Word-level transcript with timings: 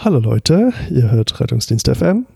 Hallo 0.00 0.20
Leute, 0.20 0.72
ihr 0.90 1.10
hört 1.10 1.40
Rettungsdienst 1.40 1.88
FM. 1.88 2.26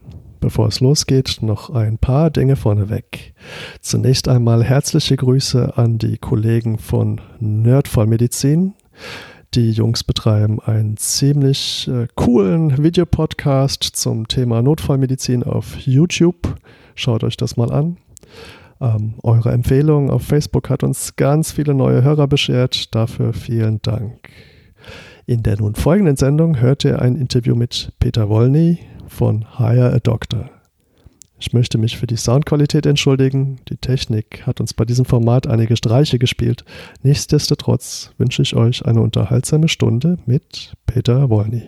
Bevor 0.40 0.66
es 0.66 0.80
losgeht, 0.80 1.38
noch 1.42 1.70
ein 1.70 1.96
paar 1.96 2.30
Dinge 2.30 2.56
vorneweg. 2.56 3.34
Zunächst 3.80 4.26
einmal 4.26 4.64
herzliche 4.64 5.14
Grüße 5.14 5.78
an 5.78 5.96
die 5.96 6.18
Kollegen 6.18 6.78
von 6.78 7.20
Nerdfallmedizin. 7.38 8.74
Die 9.54 9.70
Jungs 9.70 10.02
betreiben 10.02 10.60
einen 10.60 10.96
ziemlich 10.96 11.86
äh, 11.86 12.08
coolen 12.16 12.82
Videopodcast 12.82 13.84
zum 13.84 14.26
Thema 14.26 14.60
Notfallmedizin 14.60 15.44
auf 15.44 15.78
YouTube. 15.78 16.56
Schaut 16.96 17.22
euch 17.22 17.36
das 17.36 17.56
mal 17.56 17.70
an. 17.70 17.96
Ähm, 18.80 19.14
eure 19.22 19.52
Empfehlung 19.52 20.10
auf 20.10 20.24
Facebook 20.24 20.68
hat 20.68 20.82
uns 20.82 21.14
ganz 21.14 21.52
viele 21.52 21.74
neue 21.74 22.02
Hörer 22.02 22.26
beschert. 22.26 22.92
Dafür 22.92 23.32
vielen 23.32 23.80
Dank. 23.82 24.30
In 25.32 25.42
der 25.42 25.56
nun 25.56 25.74
folgenden 25.74 26.16
Sendung 26.16 26.60
hört 26.60 26.84
ihr 26.84 27.00
ein 27.00 27.16
Interview 27.16 27.54
mit 27.54 27.94
Peter 27.98 28.28
Wolny 28.28 28.80
von 29.08 29.46
Hire 29.56 29.90
a 29.90 29.98
Doctor. 29.98 30.50
Ich 31.38 31.54
möchte 31.54 31.78
mich 31.78 31.96
für 31.96 32.06
die 32.06 32.18
Soundqualität 32.18 32.84
entschuldigen. 32.84 33.58
Die 33.70 33.78
Technik 33.78 34.46
hat 34.46 34.60
uns 34.60 34.74
bei 34.74 34.84
diesem 34.84 35.06
Format 35.06 35.46
einige 35.46 35.74
Streiche 35.78 36.18
gespielt. 36.18 36.66
Nichtsdestotrotz 37.02 38.10
wünsche 38.18 38.42
ich 38.42 38.54
euch 38.54 38.84
eine 38.84 39.00
unterhaltsame 39.00 39.68
Stunde 39.68 40.18
mit 40.26 40.74
Peter 40.84 41.30
Wolny. 41.30 41.66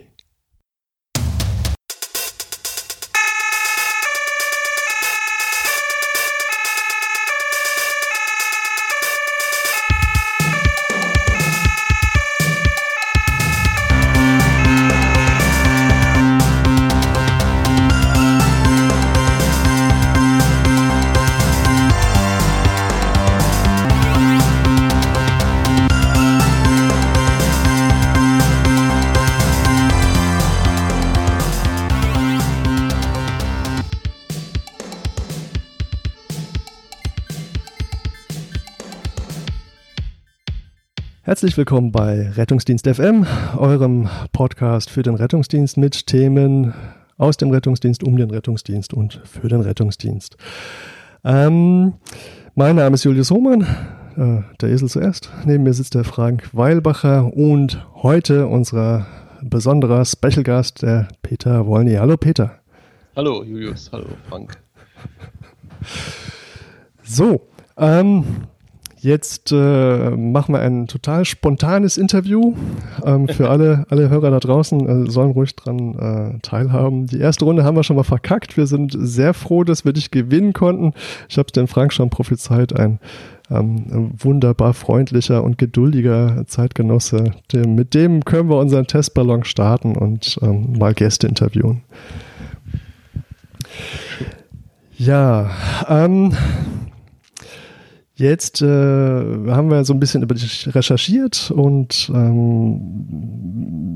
Herzlich 41.35 41.57
willkommen 41.57 41.91
bei 41.91 42.31
Rettungsdienst 42.31 42.87
FM, 42.87 43.27
eurem 43.57 44.09
Podcast 44.31 44.89
für 44.89 45.03
den 45.03 45.17
Rettungsdienst 45.17 45.77
mit 45.77 46.07
Themen 46.07 46.73
aus 47.19 47.37
dem 47.37 47.51
Rettungsdienst, 47.51 48.05
um 48.05 48.17
den 48.17 48.31
Rettungsdienst 48.31 48.95
und 48.95 49.21
für 49.25 49.49
den 49.49 49.61
Rettungsdienst. 49.61 50.37
Ähm, 51.25 51.95
mein 52.55 52.77
Name 52.77 52.95
ist 52.95 53.03
Julius 53.03 53.33
Hohmann, 53.33 53.63
äh, 54.17 54.43
der 54.61 54.69
Esel 54.69 54.89
zuerst. 54.89 55.29
Neben 55.45 55.65
mir 55.65 55.75
sitzt 55.75 55.97
der 55.97 56.05
Frank 56.05 56.51
Weilbacher 56.53 57.35
und 57.35 57.85
heute 57.97 58.47
unser 58.47 59.05
besonderer 59.43 60.05
Special 60.05 60.45
Gast, 60.45 60.83
der 60.83 61.09
Peter 61.23 61.67
Wolny. 61.67 61.95
Hallo 61.95 62.17
Peter. 62.17 62.61
Hallo 63.17 63.43
Julius, 63.43 63.91
hallo 63.93 64.07
Frank. 64.29 64.57
So, 67.03 67.49
ähm, 67.77 68.25
Jetzt 69.05 69.53
äh, 69.53 70.11
machen 70.17 70.55
wir 70.55 70.61
ein 70.61 70.87
total 70.87 71.27
spontanes 71.27 71.99
Interview. 71.99 72.55
Ähm, 73.05 73.29
für 73.29 73.51
alle, 73.51 73.85
alle 73.91 74.09
Hörer 74.09 74.31
da 74.31 74.41
draußen 74.41 75.07
äh, 75.07 75.11
sollen 75.11 75.33
ruhig 75.33 75.55
dran 75.55 76.39
äh, 76.39 76.39
teilhaben. 76.41 77.07
Die 77.07 77.19
erste 77.19 77.45
Runde 77.45 77.65
haben 77.65 77.77
wir 77.77 77.85
schon 77.85 77.97
mal 77.97 78.03
verkackt. 78.03 78.57
Wir 78.57 78.67
sind 78.67 78.97
sehr 78.99 79.35
froh, 79.35 79.63
dass 79.63 79.85
wir 79.85 79.93
dich 79.93 80.11
gewinnen 80.11 80.55
konnten. 80.55 80.95
Ich 81.29 81.37
habe 81.37 81.49
es 81.49 81.53
dem 81.53 81.69
Frank 81.69 81.93
schon 81.93 82.09
prophezeit, 82.09 82.75
ein 82.75 82.99
ähm, 83.51 84.13
wunderbar 84.17 84.73
freundlicher 84.73 85.45
und 85.45 85.59
geduldiger 85.59 86.45
Zeitgenosse. 86.47 87.33
Dem, 87.53 87.75
mit 87.75 87.93
dem 87.93 88.25
können 88.25 88.49
wir 88.49 88.57
unseren 88.57 88.87
Testballon 88.87 89.45
starten 89.45 89.97
und 89.97 90.39
ähm, 90.41 90.79
mal 90.79 90.95
Gäste 90.95 91.27
interviewen. 91.27 91.83
Ja, 94.97 95.51
ähm, 95.91 96.33
Jetzt 98.17 98.63
äh, 98.63 98.67
haben 98.67 99.71
wir 99.71 99.85
so 99.85 99.93
ein 99.93 99.99
bisschen 99.99 100.23
über 100.23 100.37
dich 100.37 100.73
recherchiert 100.73 101.51
und 101.51 102.13
ähm, 102.15 103.95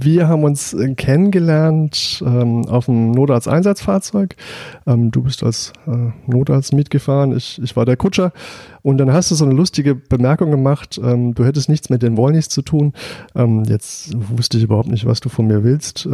wir 0.00 0.28
haben 0.28 0.44
uns 0.44 0.74
äh, 0.74 0.94
kennengelernt 0.94 2.22
ähm, 2.24 2.66
auf 2.66 2.86
einem 2.88 3.12
Notarzt-Einsatzfahrzeug. 3.12 4.36
Ähm, 4.86 5.10
du 5.10 5.22
bist 5.22 5.42
als 5.42 5.72
äh, 5.86 6.12
Notarzt 6.26 6.74
mitgefahren, 6.74 7.34
ich, 7.34 7.58
ich 7.62 7.76
war 7.76 7.86
der 7.86 7.96
Kutscher. 7.96 8.32
Und 8.82 8.98
dann 8.98 9.10
hast 9.10 9.30
du 9.30 9.34
so 9.34 9.44
eine 9.46 9.54
lustige 9.54 9.94
Bemerkung 9.94 10.50
gemacht, 10.50 11.00
ähm, 11.02 11.34
du 11.34 11.46
hättest 11.46 11.70
nichts 11.70 11.88
mit 11.88 12.02
den 12.02 12.18
Wollnis 12.18 12.50
zu 12.50 12.60
tun. 12.60 12.92
Ähm, 13.34 13.64
jetzt 13.64 14.12
wusste 14.14 14.58
ich 14.58 14.64
überhaupt 14.64 14.88
nicht, 14.88 15.06
was 15.06 15.20
du 15.20 15.30
von 15.30 15.46
mir 15.46 15.64
willst. 15.64 16.06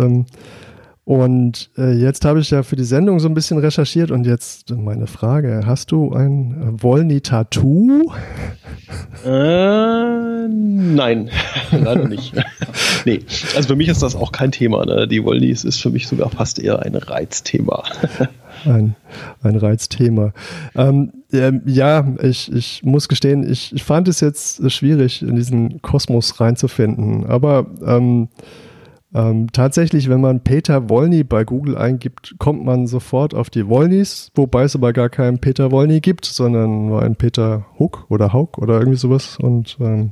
Ähm, 1.06 1.20
und 1.20 1.70
äh, 1.76 1.92
jetzt 1.92 2.24
habe 2.24 2.40
ich 2.40 2.50
ja 2.50 2.62
für 2.62 2.76
die 2.76 2.84
Sendung 2.84 3.20
so 3.20 3.28
ein 3.28 3.34
bisschen 3.34 3.58
recherchiert 3.58 4.10
und 4.10 4.26
jetzt 4.26 4.70
meine 4.70 5.06
Frage: 5.06 5.62
Hast 5.66 5.92
du 5.92 6.12
ein 6.12 6.76
äh, 6.78 6.82
Wollny-Tattoo? 6.82 8.10
Äh, 9.24 10.48
nein, 10.48 11.30
leider 11.72 12.08
nicht. 12.08 12.34
nee, 13.04 13.20
also 13.54 13.68
für 13.68 13.76
mich 13.76 13.88
ist 13.88 14.02
das 14.02 14.16
auch 14.16 14.32
kein 14.32 14.52
Thema. 14.52 14.84
Ne? 14.84 15.06
Die 15.08 15.22
Wollnys 15.24 15.64
ist 15.64 15.80
für 15.80 15.90
mich 15.90 16.06
sogar 16.06 16.30
fast 16.30 16.58
eher 16.58 16.80
ein 16.80 16.94
Reizthema. 16.94 17.82
ein, 18.64 18.96
ein 19.42 19.56
Reizthema. 19.56 20.32
Ähm, 20.74 21.12
äh, 21.32 21.52
ja, 21.66 22.06
ich, 22.22 22.52
ich 22.52 22.82
muss 22.82 23.08
gestehen, 23.08 23.50
ich, 23.50 23.74
ich 23.74 23.84
fand 23.84 24.08
es 24.08 24.20
jetzt 24.20 24.70
schwierig, 24.70 25.22
in 25.22 25.36
diesen 25.36 25.82
Kosmos 25.82 26.40
reinzufinden. 26.40 27.26
Aber 27.26 27.66
ähm, 27.86 28.28
ähm, 29.14 29.46
tatsächlich, 29.52 30.08
wenn 30.08 30.20
man 30.20 30.40
Peter 30.40 30.88
Wolny 30.88 31.22
bei 31.22 31.44
Google 31.44 31.76
eingibt, 31.78 32.34
kommt 32.38 32.64
man 32.64 32.88
sofort 32.88 33.32
auf 33.32 33.48
die 33.48 33.68
Wolnys, 33.68 34.32
wobei 34.34 34.64
es 34.64 34.74
aber 34.74 34.92
gar 34.92 35.08
keinen 35.08 35.38
Peter 35.38 35.70
Wolny 35.70 36.00
gibt, 36.00 36.24
sondern 36.24 36.86
nur 36.86 37.00
einen 37.00 37.14
Peter 37.14 37.64
Hook 37.78 38.06
oder 38.08 38.32
Hauk 38.32 38.58
oder 38.58 38.80
irgendwie 38.80 38.98
sowas. 38.98 39.38
Und 39.38 39.76
ähm, 39.80 40.10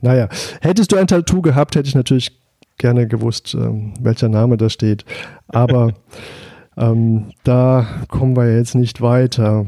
naja, 0.00 0.28
hättest 0.60 0.92
du 0.92 0.96
ein 0.96 1.08
Tattoo 1.08 1.42
gehabt, 1.42 1.74
hätte 1.74 1.88
ich 1.88 1.96
natürlich 1.96 2.40
gerne 2.76 3.08
gewusst, 3.08 3.54
ähm, 3.54 3.94
welcher 4.00 4.28
Name 4.28 4.56
da 4.56 4.70
steht. 4.70 5.04
Aber 5.48 5.94
ähm, 6.76 7.32
da 7.42 7.88
kommen 8.08 8.36
wir 8.36 8.56
jetzt 8.56 8.76
nicht 8.76 9.00
weiter. 9.00 9.66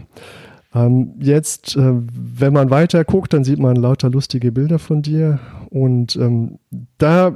Ähm, 0.73 1.15
jetzt, 1.19 1.77
äh, 1.77 1.93
wenn 1.93 2.53
man 2.53 2.71
weiter 2.71 3.05
guckt, 3.05 3.33
dann 3.33 3.43
sieht 3.43 3.59
man 3.59 3.75
lauter 3.75 4.11
lustige 4.11 4.53
Bilder 4.53 4.79
von 4.79 5.03
dir. 5.03 5.41
Und 5.71 6.15
ähm, 6.15 6.61
da 6.99 7.33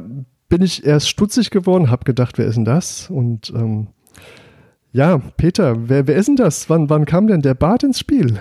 bin 0.55 0.63
ich 0.63 0.87
erst 0.87 1.09
stutzig 1.09 1.51
geworden, 1.51 1.91
habe 1.91 2.05
gedacht, 2.05 2.39
wer 2.39 2.47
ist 2.47 2.55
denn 2.55 2.65
das? 2.65 3.11
Und 3.11 3.53
ähm, 3.57 3.89
ja, 4.93 5.19
Peter, 5.37 5.89
wer, 5.89 6.07
wer 6.07 6.15
ist 6.15 6.29
denn 6.29 6.37
das? 6.37 6.71
Wann, 6.71 6.89
wann 6.89 7.07
kam 7.07 7.27
denn 7.27 7.43
der 7.43 7.55
Bart 7.55 7.83
ins 7.83 7.99
Spiel? 7.99 8.39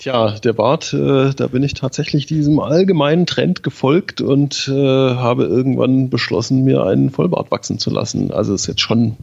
Tja, 0.00 0.30
der 0.42 0.54
Bart, 0.54 0.94
äh, 0.94 1.34
da 1.36 1.46
bin 1.48 1.62
ich 1.62 1.74
tatsächlich 1.74 2.24
diesem 2.24 2.58
allgemeinen 2.58 3.26
Trend 3.26 3.62
gefolgt 3.62 4.22
und 4.22 4.66
äh, 4.66 4.72
habe 4.72 5.44
irgendwann 5.44 6.08
beschlossen, 6.08 6.64
mir 6.64 6.84
einen 6.84 7.10
Vollbart 7.10 7.50
wachsen 7.50 7.78
zu 7.78 7.90
lassen. 7.90 8.30
Also 8.30 8.54
ist 8.54 8.66
jetzt 8.66 8.80
schon 8.80 9.18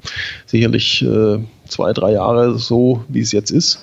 sicherlich 0.46 1.02
äh, 1.02 1.40
zwei, 1.68 1.94
drei 1.94 2.12
Jahre 2.12 2.60
so, 2.60 3.04
wie 3.08 3.22
es 3.22 3.32
jetzt 3.32 3.50
ist. 3.50 3.80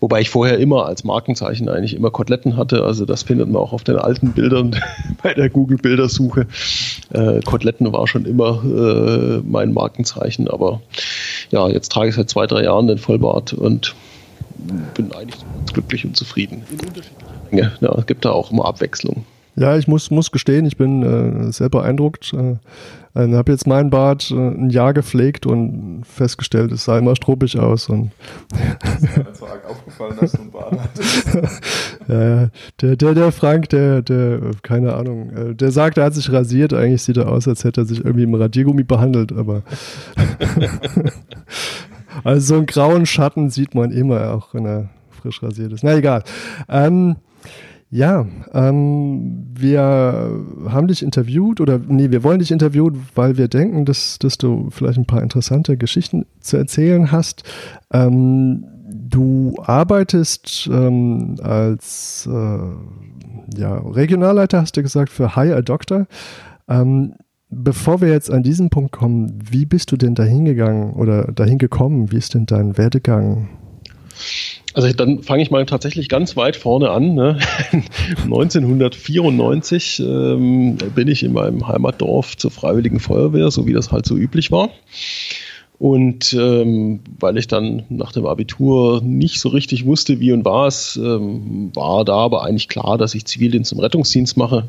Wobei 0.00 0.22
ich 0.22 0.30
vorher 0.30 0.58
immer 0.58 0.86
als 0.86 1.04
Markenzeichen 1.04 1.68
eigentlich 1.68 1.94
immer 1.94 2.10
Koteletten 2.10 2.56
hatte. 2.56 2.82
Also 2.82 3.04
das 3.04 3.24
findet 3.24 3.50
man 3.50 3.60
auch 3.60 3.74
auf 3.74 3.84
den 3.84 3.96
alten 3.96 4.32
Bildern 4.32 4.74
bei 5.22 5.34
der 5.34 5.50
Google-Bildersuche. 5.50 6.46
Äh, 7.12 7.40
Koteletten 7.42 7.92
war 7.92 8.08
schon 8.08 8.24
immer 8.24 8.64
äh, 8.64 9.42
mein 9.46 9.74
Markenzeichen. 9.74 10.48
Aber 10.48 10.80
ja, 11.50 11.68
jetzt 11.68 11.92
trage 11.92 12.08
ich 12.08 12.14
seit 12.14 12.30
zwei, 12.30 12.46
drei 12.46 12.62
Jahren 12.62 12.86
den 12.86 12.96
Vollbart 12.96 13.52
und 13.52 13.94
bin 14.94 15.12
eigentlich 15.12 15.44
glücklich 15.72 16.04
und 16.04 16.16
zufrieden. 16.16 16.62
In 16.70 16.80
unterschiedlicher. 16.80 17.72
Ja, 17.80 17.94
es 17.98 18.06
gibt 18.06 18.24
da 18.24 18.30
auch 18.30 18.50
immer 18.50 18.64
Abwechslung. 18.64 19.24
Ja, 19.54 19.76
ich 19.76 19.86
muss, 19.86 20.10
muss 20.10 20.30
gestehen, 20.30 20.64
ich 20.64 20.78
bin 20.78 21.02
äh, 21.02 21.52
sehr 21.52 21.68
beeindruckt. 21.68 22.32
Äh, 22.32 22.56
äh, 23.14 23.30
habe 23.34 23.52
jetzt 23.52 23.66
meinen 23.66 23.90
Bart 23.90 24.30
äh, 24.30 24.34
ein 24.34 24.70
Jahr 24.70 24.94
gepflegt 24.94 25.44
und 25.44 26.04
festgestellt, 26.06 26.72
es 26.72 26.84
sah 26.84 26.98
immer 26.98 27.14
struppig 27.14 27.58
aus. 27.58 27.90
Und 27.90 28.12
ist 29.02 29.16
mir 29.18 29.26
so 29.34 29.46
arg 29.46 29.68
aufgefallen, 29.68 30.16
dass 30.18 30.32
du 30.32 30.40
einen 30.40 30.50
Bart 30.50 30.78
hattest. 30.80 31.34
ja, 32.08 32.48
der, 32.80 32.96
der, 32.96 33.14
der 33.14 33.32
Frank, 33.32 33.68
der, 33.68 34.00
der, 34.00 34.40
keine 34.62 34.94
Ahnung, 34.94 35.30
äh, 35.32 35.54
der 35.54 35.70
sagt, 35.70 35.98
er 35.98 36.04
hat 36.04 36.14
sich 36.14 36.32
rasiert. 36.32 36.72
Eigentlich 36.72 37.02
sieht 37.02 37.18
er 37.18 37.28
aus, 37.28 37.46
als 37.46 37.64
hätte 37.64 37.82
er 37.82 37.84
sich 37.84 38.02
irgendwie 38.02 38.24
im 38.24 38.34
Radiergummi 38.34 38.84
behandelt, 38.84 39.32
aber 39.32 39.62
also 42.24 42.46
so 42.46 42.54
einen 42.56 42.66
grauen 42.66 43.06
Schatten 43.06 43.50
sieht 43.50 43.74
man 43.74 43.90
immer, 43.90 44.32
auch 44.32 44.54
wenn 44.54 44.66
er 44.66 44.90
frisch 45.10 45.42
rasiert 45.42 45.72
ist. 45.72 45.84
Na 45.84 45.96
egal. 45.96 46.24
Ähm, 46.68 47.16
Ja, 47.94 48.24
ähm, 48.54 49.48
wir 49.52 50.30
haben 50.70 50.88
dich 50.88 51.02
interviewt 51.02 51.60
oder 51.60 51.78
nee, 51.78 52.10
wir 52.10 52.24
wollen 52.24 52.38
dich 52.38 52.50
interviewen, 52.50 53.06
weil 53.14 53.36
wir 53.36 53.48
denken, 53.48 53.84
dass, 53.84 54.18
dass 54.18 54.38
du 54.38 54.70
vielleicht 54.70 54.96
ein 54.96 55.04
paar 55.04 55.22
interessante 55.22 55.76
Geschichten 55.76 56.24
zu 56.40 56.56
erzählen 56.56 57.12
hast. 57.12 57.42
Ähm, 57.92 58.64
du 58.88 59.56
arbeitest 59.62 60.70
ähm, 60.72 61.36
als 61.42 62.26
äh, 62.32 63.58
ja, 63.60 63.74
Regionalleiter, 63.76 64.62
hast 64.62 64.74
du 64.78 64.82
gesagt, 64.82 65.10
für 65.10 65.36
Hire 65.36 65.56
a 65.56 65.60
Doctor. 65.60 66.06
Bevor 67.54 68.00
wir 68.00 68.08
jetzt 68.08 68.30
an 68.30 68.42
diesen 68.42 68.70
Punkt 68.70 68.92
kommen, 68.92 69.38
wie 69.50 69.66
bist 69.66 69.92
du 69.92 69.98
denn 69.98 70.14
dahin 70.14 70.46
gegangen 70.46 70.94
oder 70.94 71.30
dahin 71.32 71.58
gekommen? 71.58 72.10
Wie 72.10 72.16
ist 72.16 72.32
denn 72.32 72.46
dein 72.46 72.78
Werdegang? 72.78 73.50
Also 74.72 74.90
dann 74.94 75.22
fange 75.22 75.42
ich 75.42 75.50
mal 75.50 75.66
tatsächlich 75.66 76.08
ganz 76.08 76.34
weit 76.34 76.56
vorne 76.56 76.88
an. 76.88 77.14
Ne? 77.14 77.38
1994 78.24 80.00
ähm, 80.00 80.78
bin 80.94 81.08
ich 81.08 81.22
in 81.22 81.34
meinem 81.34 81.68
Heimatdorf 81.68 82.38
zur 82.38 82.50
Freiwilligen 82.50 83.00
Feuerwehr, 83.00 83.50
so 83.50 83.66
wie 83.66 83.74
das 83.74 83.92
halt 83.92 84.06
so 84.06 84.16
üblich 84.16 84.50
war. 84.50 84.70
Und 85.82 86.32
ähm, 86.34 87.00
weil 87.18 87.36
ich 87.38 87.48
dann 87.48 87.82
nach 87.88 88.12
dem 88.12 88.24
Abitur 88.24 89.02
nicht 89.02 89.40
so 89.40 89.48
richtig 89.48 89.84
wusste, 89.84 90.20
wie 90.20 90.30
und 90.30 90.44
was, 90.44 90.96
ähm, 90.96 91.72
war 91.74 92.04
da 92.04 92.14
aber 92.14 92.44
eigentlich 92.44 92.68
klar, 92.68 92.98
dass 92.98 93.16
ich 93.16 93.24
Zivildienst 93.24 93.72
im 93.72 93.80
Rettungsdienst 93.80 94.36
mache. 94.36 94.68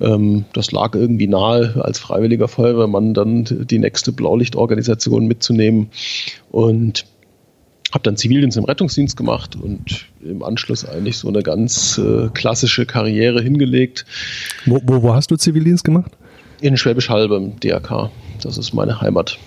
Ähm, 0.00 0.44
das 0.52 0.70
lag 0.70 0.94
irgendwie 0.94 1.26
nahe, 1.26 1.74
als 1.82 1.98
freiwilliger 1.98 2.46
Feuerwehrmann 2.46 3.12
dann 3.12 3.44
die 3.44 3.80
nächste 3.80 4.12
Blaulichtorganisation 4.12 5.26
mitzunehmen. 5.26 5.88
Und 6.52 7.06
habe 7.90 8.04
dann 8.04 8.16
Zivildienst 8.16 8.56
im 8.56 8.66
Rettungsdienst 8.66 9.16
gemacht 9.16 9.56
und 9.56 10.06
im 10.24 10.44
Anschluss 10.44 10.88
eigentlich 10.88 11.18
so 11.18 11.26
eine 11.26 11.42
ganz 11.42 11.98
äh, 11.98 12.28
klassische 12.32 12.86
Karriere 12.86 13.42
hingelegt. 13.42 14.06
Wo, 14.64 14.80
wo, 14.84 15.02
wo, 15.02 15.12
hast 15.12 15.28
du 15.32 15.36
Zivildienst 15.36 15.82
gemacht? 15.82 16.12
In 16.60 16.76
Schwäbisch 16.76 17.10
Hall 17.10 17.28
beim 17.28 17.58
DRK. 17.58 18.10
Das 18.44 18.58
ist 18.58 18.74
meine 18.74 19.00
Heimat. 19.00 19.40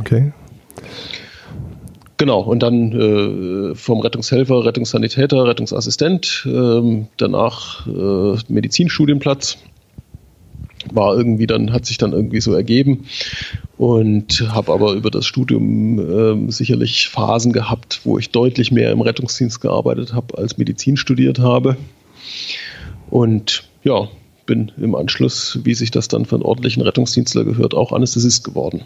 Okay. 0.00 0.32
Genau, 2.16 2.40
und 2.40 2.62
dann 2.62 2.92
äh, 2.92 3.74
vom 3.74 4.00
Rettungshelfer, 4.00 4.64
Rettungssanitäter, 4.64 5.46
Rettungsassistent, 5.46 6.46
äh, 6.46 7.06
danach 7.16 7.86
äh, 7.86 8.36
Medizinstudienplatz 8.48 9.56
war 10.92 11.16
irgendwie 11.16 11.46
dann, 11.46 11.72
hat 11.72 11.86
sich 11.86 11.98
dann 11.98 12.12
irgendwie 12.12 12.40
so 12.40 12.52
ergeben 12.52 13.06
und 13.78 14.44
habe 14.52 14.72
aber 14.72 14.92
über 14.92 15.10
das 15.10 15.24
Studium 15.24 16.48
äh, 16.48 16.52
sicherlich 16.52 17.08
Phasen 17.08 17.52
gehabt, 17.52 18.00
wo 18.04 18.18
ich 18.18 18.30
deutlich 18.30 18.70
mehr 18.70 18.92
im 18.92 19.00
Rettungsdienst 19.00 19.60
gearbeitet 19.62 20.12
habe, 20.12 20.36
als 20.36 20.58
Medizin 20.58 20.98
studiert 20.98 21.38
habe. 21.38 21.78
Und 23.08 23.64
ja, 23.82 24.08
bin 24.44 24.72
im 24.76 24.94
Anschluss, 24.94 25.60
wie 25.64 25.74
sich 25.74 25.90
das 25.90 26.08
dann 26.08 26.26
für 26.26 26.36
einen 26.36 26.44
ordentlichen 26.44 26.82
Rettungsdienstler 26.82 27.44
gehört, 27.44 27.72
auch 27.72 27.92
Anästhesist 27.92 28.44
geworden. 28.44 28.82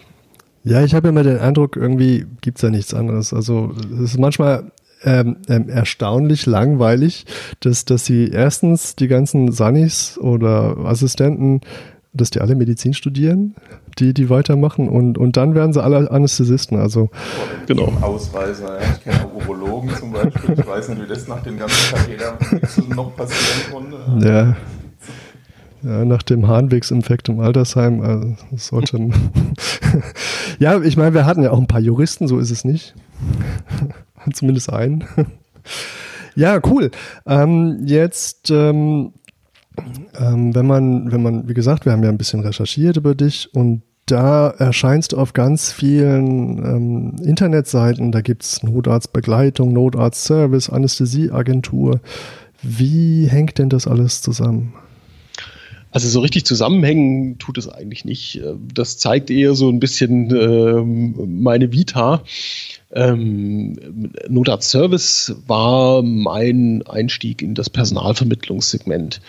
Ja, 0.65 0.83
ich 0.83 0.95
habe 0.95 1.09
immer 1.09 1.23
den 1.23 1.39
Eindruck, 1.39 1.77
irgendwie 1.77 2.27
gibt 2.41 2.59
es 2.59 2.63
ja 2.63 2.71
nichts 2.71 2.95
anderes. 2.95 3.35
Also 3.35 3.73
es 4.03 4.13
ist 4.13 4.19
manchmal 4.19 4.73
ähm, 5.05 5.37
ähm, 5.49 5.69
erstaunlich 5.69 6.47
langweilig, 6.47 7.27
dass, 7.61 7.85
dass 7.85 8.07
sie 8.07 8.29
erstens 8.29 8.97
die 8.97 9.09
ganzen 9.09 9.53
Sunnis 9.53 10.19
oder 10.19 10.79
Assistenten, 10.79 11.61
dass 12.15 12.31
die 12.31 12.41
alle 12.41 12.55
Medizin 12.55 12.95
studieren, 12.95 13.55
die, 13.99 14.15
die 14.15 14.31
weitermachen 14.31 14.89
und, 14.89 15.19
und 15.19 15.37
dann 15.37 15.55
werden 15.55 15.75
sie 15.75 15.83
alle 15.83 16.11
Anästhesisten. 16.11 16.79
Also 16.79 17.11
genau. 17.67 17.93
Ausweiser, 18.01 18.81
ja. 18.81 18.87
ich 18.95 19.05
kenne 19.05 19.27
auch 19.27 19.35
Urologen 19.35 19.91
zum 19.91 20.13
Beispiel. 20.13 20.55
Ich 20.59 20.67
weiß 20.67 20.89
nicht, 20.89 21.03
wie 21.03 21.09
das 21.09 21.29
nach 21.29 21.43
den 21.43 21.59
ganzen 21.59 21.95
Karrieren 21.95 22.37
noch 22.97 23.15
passieren 23.15 23.71
konnte. 23.71 24.27
Ja. 24.27 24.57
Ja, 25.85 26.05
nach 26.05 26.23
dem 26.23 26.49
Harnwegsinfekt 26.49 27.29
im 27.29 27.41
Altersheim 27.41 28.01
also 28.01 28.37
sollte. 28.57 29.11
ja, 30.59 30.81
ich 30.81 30.97
meine, 30.97 31.13
wir 31.13 31.27
hatten 31.27 31.43
ja 31.43 31.51
auch 31.51 31.59
ein 31.59 31.67
paar 31.67 31.81
Juristen, 31.81 32.27
so 32.27 32.39
ist 32.39 32.51
es 32.51 32.65
nicht. 32.65 32.95
Zumindest 34.33 34.73
einen. 34.73 35.05
ja, 36.35 36.59
cool. 36.67 36.91
Ähm, 37.27 37.83
jetzt, 37.85 38.51
ähm, 38.51 39.13
ähm, 40.19 40.55
wenn 40.55 40.67
man, 40.67 41.13
wenn 41.13 41.23
man, 41.23 41.49
wie 41.49 41.55
gesagt, 41.55 41.85
wir 41.85 41.93
haben 41.93 42.03
ja 42.03 42.09
ein 42.09 42.19
bisschen 42.19 42.41
recherchiert 42.41 42.97
über 42.97 43.15
dich 43.15 43.51
und 43.55 43.83
da 44.07 44.51
erscheinst 44.51 45.13
du 45.13 45.19
auf 45.19 45.35
ganz 45.35 45.71
vielen 45.71 46.59
ähm, 46.59 47.17
Internetseiten. 47.23 48.11
Da 48.11 48.23
gibt 48.23 48.43
es 48.43 48.63
Notarztbegleitung, 48.63 49.73
Notarztservice, 49.73 50.71
Anästhesieagentur. 50.71 52.01
Wie 52.63 53.27
hängt 53.27 53.59
denn 53.59 53.69
das 53.69 53.87
alles 53.87 54.23
zusammen? 54.23 54.75
Also 55.95 56.09
so 56.09 56.19
richtig 56.19 56.45
zusammenhängen 56.45 57.39
tut 57.39 57.57
es 57.57 57.69
eigentlich 57.69 58.05
nicht. 58.05 58.41
Das 58.75 58.99
zeigt 58.99 59.31
eher 59.31 59.55
so 59.55 59.69
ein 59.69 59.79
bisschen 59.79 60.29
äh, 60.35 60.83
meine 61.25 61.71
Vita. 61.71 62.25
Ähm, 62.91 64.11
Notarzt 64.29 64.71
Service 64.71 65.37
war 65.47 66.03
mein 66.03 66.83
Einstieg 66.85 67.43
in 67.43 67.55
das 67.55 67.71
Personalvermittlungssegment. 67.71 69.21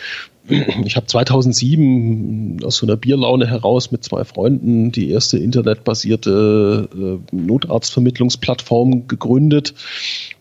Ich 0.47 0.95
habe 0.95 1.07
2007 1.07 2.59
aus 2.63 2.77
so 2.77 2.85
einer 2.85 2.97
Bierlaune 2.97 3.47
heraus 3.47 3.91
mit 3.91 4.03
zwei 4.03 4.23
Freunden 4.23 4.91
die 4.91 5.09
erste 5.09 5.39
internetbasierte 5.39 6.87
äh, 6.93 7.35
Notarztvermittlungsplattform 7.35 9.07
gegründet. 9.07 9.73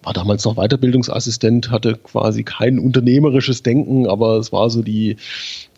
War 0.02 0.12
damals 0.12 0.44
noch 0.44 0.56
Weiterbildungsassistent, 0.56 1.70
hatte 1.70 1.94
quasi 1.94 2.42
kein 2.42 2.78
unternehmerisches 2.78 3.62
Denken, 3.62 4.06
aber 4.06 4.36
es 4.36 4.52
war 4.52 4.68
so 4.68 4.82
die, 4.82 5.16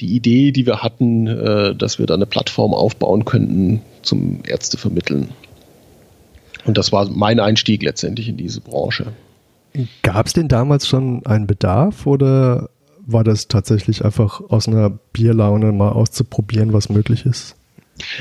die 0.01 0.17
Idee, 0.17 0.51
die 0.51 0.67
wir 0.67 0.83
hatten, 0.83 1.29
äh, 1.29 1.77
dass 1.77 2.01
wir 2.01 2.07
da 2.07 2.15
eine 2.15 2.27
Plattform 2.27 2.75
aufbauen 2.75 3.25
könnten 3.25 3.83
zum 4.03 4.41
Ärztevermitteln. 4.45 5.29
Und 6.65 6.77
das 6.77 6.91
war 6.91 7.09
mein 7.09 7.39
Einstieg 7.39 7.85
letztendlich 7.85 8.29
in 8.29 8.37
diese 8.37 8.61
Branche. 8.61 9.07
Gab 10.03 10.27
es 10.27 10.33
denn 10.33 10.49
damals 10.49 10.89
schon 10.89 11.25
einen 11.27 11.47
Bedarf 11.47 12.07
oder 12.07 12.71
war 13.07 13.25
das 13.25 13.49
tatsächlich 13.49 14.05
einfach 14.05 14.41
aus 14.49 14.69
einer 14.69 14.91
Bierlaune 14.91 15.73
mal 15.73 15.91
auszuprobieren, 15.91 16.73
was 16.73 16.89
möglich 16.89 17.25
ist? 17.25 17.57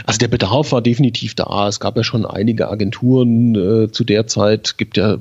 Also 0.06 0.20
der 0.20 0.30
Bedarf 0.30 0.72
war 0.72 0.82
definitiv 0.82 1.36
da. 1.36 1.68
Es 1.68 1.80
gab 1.80 1.98
ja 1.98 2.04
schon 2.04 2.26
einige 2.26 2.70
Agenturen 2.70 3.56
äh, 3.56 3.92
zu 3.92 4.04
der 4.04 4.26
Zeit. 4.28 4.78
Gibt 4.78 4.96
ja 4.96 5.18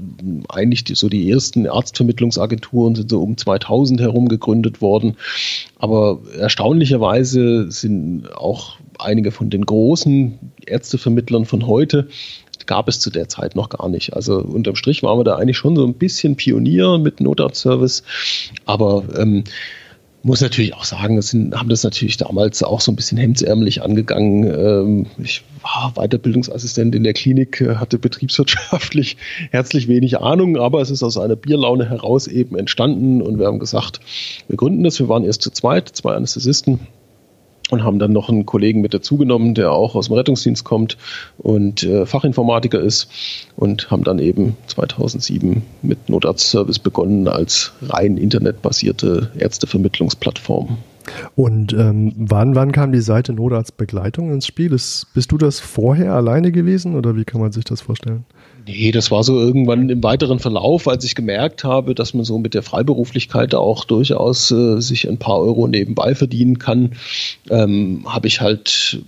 eigentlich 0.49 0.85
die, 0.85 0.95
so 0.95 1.09
die 1.09 1.29
ersten 1.29 1.67
Arztvermittlungsagenturen 1.67 2.95
sind 2.95 3.11
so 3.11 3.21
um 3.21 3.37
2000 3.37 4.01
herum 4.01 4.29
gegründet 4.29 4.81
worden. 4.81 5.17
Aber 5.79 6.21
erstaunlicherweise 6.39 7.71
sind 7.71 8.33
auch 8.37 8.77
einige 8.99 9.33
von 9.33 9.51
den 9.51 9.67
großen 9.67 10.39
Ärztevermittlern 10.67 11.47
von 11.47 11.67
heute 11.67 12.09
gab 12.67 12.89
es 12.89 13.01
zu 13.01 13.11
der 13.11 13.29
Zeit 13.29 13.57
noch 13.57 13.69
gar 13.69 13.89
nicht. 13.89 14.15
Also 14.15 14.39
unterm 14.39 14.77
Strich 14.77 15.03
waren 15.03 15.19
wir 15.19 15.25
da 15.25 15.37
eigentlich 15.37 15.59
schon 15.59 15.77
so 15.77 15.85
ein 15.87 15.95
bisschen 15.95 16.37
Pionier 16.37 16.99
mit 16.99 17.21
Notarzt-Service, 17.21 18.03
aber 18.65 19.05
ähm, 19.17 19.45
muss 20.25 20.41
natürlich 20.41 20.73
auch 20.75 20.85
sagen, 20.85 21.17
das 21.17 21.29
sind, 21.29 21.55
haben 21.55 21.69
das 21.69 21.85
natürlich 21.85 22.17
damals 22.17 22.63
auch 22.63 22.81
so 22.81 22.91
ein 22.91 22.97
bisschen 22.97 23.19
hemdsärmlich 23.19 23.83
angegangen. 23.83 24.45
Ähm, 24.45 25.07
ich 25.23 25.43
war 25.61 25.93
Weiterbildungsassistent 25.97 26.95
in 26.95 27.05
der 27.05 27.13
Klinik, 27.13 27.61
hatte 27.61 27.99
betriebswirtschaftlich 27.99 29.19
herzlich 29.51 29.87
wenig 29.87 30.19
Ahnung, 30.21 30.57
aber 30.57 30.81
es 30.81 30.91
ist 30.91 31.03
aus 31.03 31.19
einer 31.19 31.37
Bierlaune 31.37 31.91
heraus 31.91 32.27
eben 32.27 32.57
entstanden 32.57 33.21
und 33.21 33.39
wir 33.39 33.47
haben 33.47 33.59
gesagt, 33.59 34.01
wir 34.49 34.57
gründen 34.57 34.83
das. 34.83 34.99
Wir 34.99 35.11
waren 35.11 35.25
erst 35.25 35.43
zu 35.43 35.51
zweit, 35.51 35.91
zwei 35.91 36.15
Anästhesisten 36.15 36.81
und 37.71 37.83
haben 37.83 37.99
dann 37.99 38.13
noch 38.13 38.29
einen 38.29 38.47
Kollegen 38.47 38.81
mit 38.81 38.95
dazugenommen, 38.95 39.55
der 39.55 39.73
auch 39.73 39.95
aus 39.95 40.07
dem 40.07 40.17
Rettungsdienst 40.17 40.65
kommt 40.65 40.99
und 41.39 41.83
äh, 41.83 42.07
Fachinformatiker 42.07 42.81
ist 42.81 43.09
und 43.57 43.91
haben 43.91 44.05
dann 44.05 44.19
eben 44.19 44.57
2007 44.67 45.63
mit 45.83 46.09
Notarztservice 46.09 46.79
begonnen 46.79 47.27
als 47.29 47.73
rein 47.83 48.17
internetbasierte 48.17 49.31
Ärztevermittlungsplattform. 49.39 50.79
Und 51.35 51.73
ähm, 51.73 52.13
wann, 52.17 52.55
wann 52.55 52.73
kam 52.73 52.93
die 52.93 53.01
Seite 53.01 53.33
Notarztbegleitung 53.33 54.33
ins 54.33 54.47
Spiel? 54.47 54.73
Ist, 54.73 55.07
bist 55.15 55.33
du 55.33 55.39
das 55.39 55.61
vorher 55.61 56.15
alleine 56.15 56.53
gewesen 56.53 56.95
oder 56.95 57.17
wie 57.17 57.25
kann 57.25 57.41
man 57.41 57.53
sich 57.53 57.65
das 57.65 57.81
vorstellen? 57.81 58.25
Nee, 58.67 58.93
das 58.93 59.11
war 59.11 59.23
so 59.25 59.39
irgendwann 59.39 59.91
im 59.91 60.03
weiteren 60.03 60.39
Verlauf, 60.39 60.89
als 60.89 61.05
ich 61.05 61.15
gemerkt 61.15 61.65
habe, 61.65 61.95
dass 61.95 62.15
man 62.15 62.25
so 62.25 62.39
mit 62.39 62.55
der 62.55 62.63
Freiberuflichkeit 62.63 63.55
auch 63.55 63.85
durchaus 63.85 64.51
äh, 64.51 64.81
sich 64.81 65.09
ein 65.09 65.19
paar 65.19 65.39
Euro 65.39 65.67
nebenbei 65.67 66.15
verdienen 66.15 66.59
kann, 66.59 66.93
ähm, 67.51 68.05
habe 68.07 68.27
ich 68.27 68.41
halt 68.41 69.03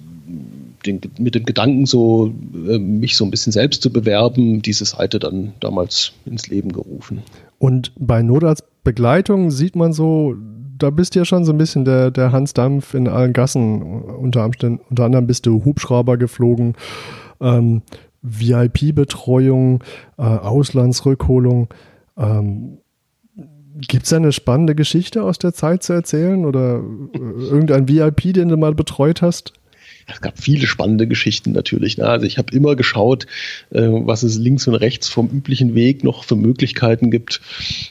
den, 0.84 1.00
mit 1.18 1.34
dem 1.34 1.44
Gedanken, 1.44 1.86
so 1.86 2.34
äh, 2.68 2.78
mich 2.78 3.16
so 3.16 3.24
ein 3.24 3.30
bisschen 3.30 3.52
selbst 3.52 3.82
zu 3.82 3.90
bewerben, 3.90 4.62
diese 4.62 4.84
Seite 4.84 5.18
dann 5.18 5.54
damals 5.60 6.12
ins 6.26 6.48
Leben 6.48 6.72
gerufen. 6.72 7.22
Und 7.58 7.92
bei 7.98 8.22
Notarztbegleitung 8.22 9.50
sieht 9.50 9.74
man 9.74 9.92
so, 9.92 10.36
da 10.78 10.90
bist 10.90 11.14
du 11.14 11.20
ja 11.20 11.24
schon 11.24 11.44
so 11.44 11.52
ein 11.52 11.58
bisschen 11.58 11.84
der, 11.84 12.10
der 12.10 12.32
Hans 12.32 12.54
Dampf 12.54 12.94
in 12.94 13.08
allen 13.08 13.32
Gassen. 13.32 13.82
Unter, 14.02 14.44
unter 14.44 15.04
anderem 15.04 15.26
bist 15.26 15.46
du 15.46 15.64
Hubschrauber 15.64 16.16
geflogen. 16.16 16.74
Ähm, 17.40 17.82
VIP-Betreuung, 18.22 19.82
äh, 20.18 20.22
Auslandsrückholung. 20.22 21.68
Ähm, 22.16 22.78
Gibt 23.78 24.06
es 24.06 24.12
eine 24.12 24.32
spannende 24.32 24.74
Geschichte 24.74 25.22
aus 25.22 25.38
der 25.38 25.52
Zeit 25.52 25.82
zu 25.82 25.92
erzählen 25.92 26.44
oder 26.44 26.82
äh, 27.12 27.18
irgendein 27.18 27.88
VIP, 27.88 28.34
den 28.34 28.48
du 28.48 28.56
mal 28.56 28.74
betreut 28.74 29.22
hast? 29.22 29.52
Es 30.08 30.20
gab 30.20 30.38
viele 30.38 30.66
spannende 30.66 31.08
Geschichten 31.08 31.52
natürlich. 31.52 31.98
Ne? 31.98 32.06
Also 32.06 32.26
ich 32.26 32.38
habe 32.38 32.54
immer 32.54 32.76
geschaut, 32.76 33.26
äh, 33.70 33.82
was 33.82 34.22
es 34.22 34.38
links 34.38 34.66
und 34.68 34.76
rechts 34.76 35.08
vom 35.08 35.28
üblichen 35.28 35.74
Weg 35.74 36.04
noch 36.04 36.24
für 36.24 36.36
Möglichkeiten 36.36 37.10
gibt 37.10 37.40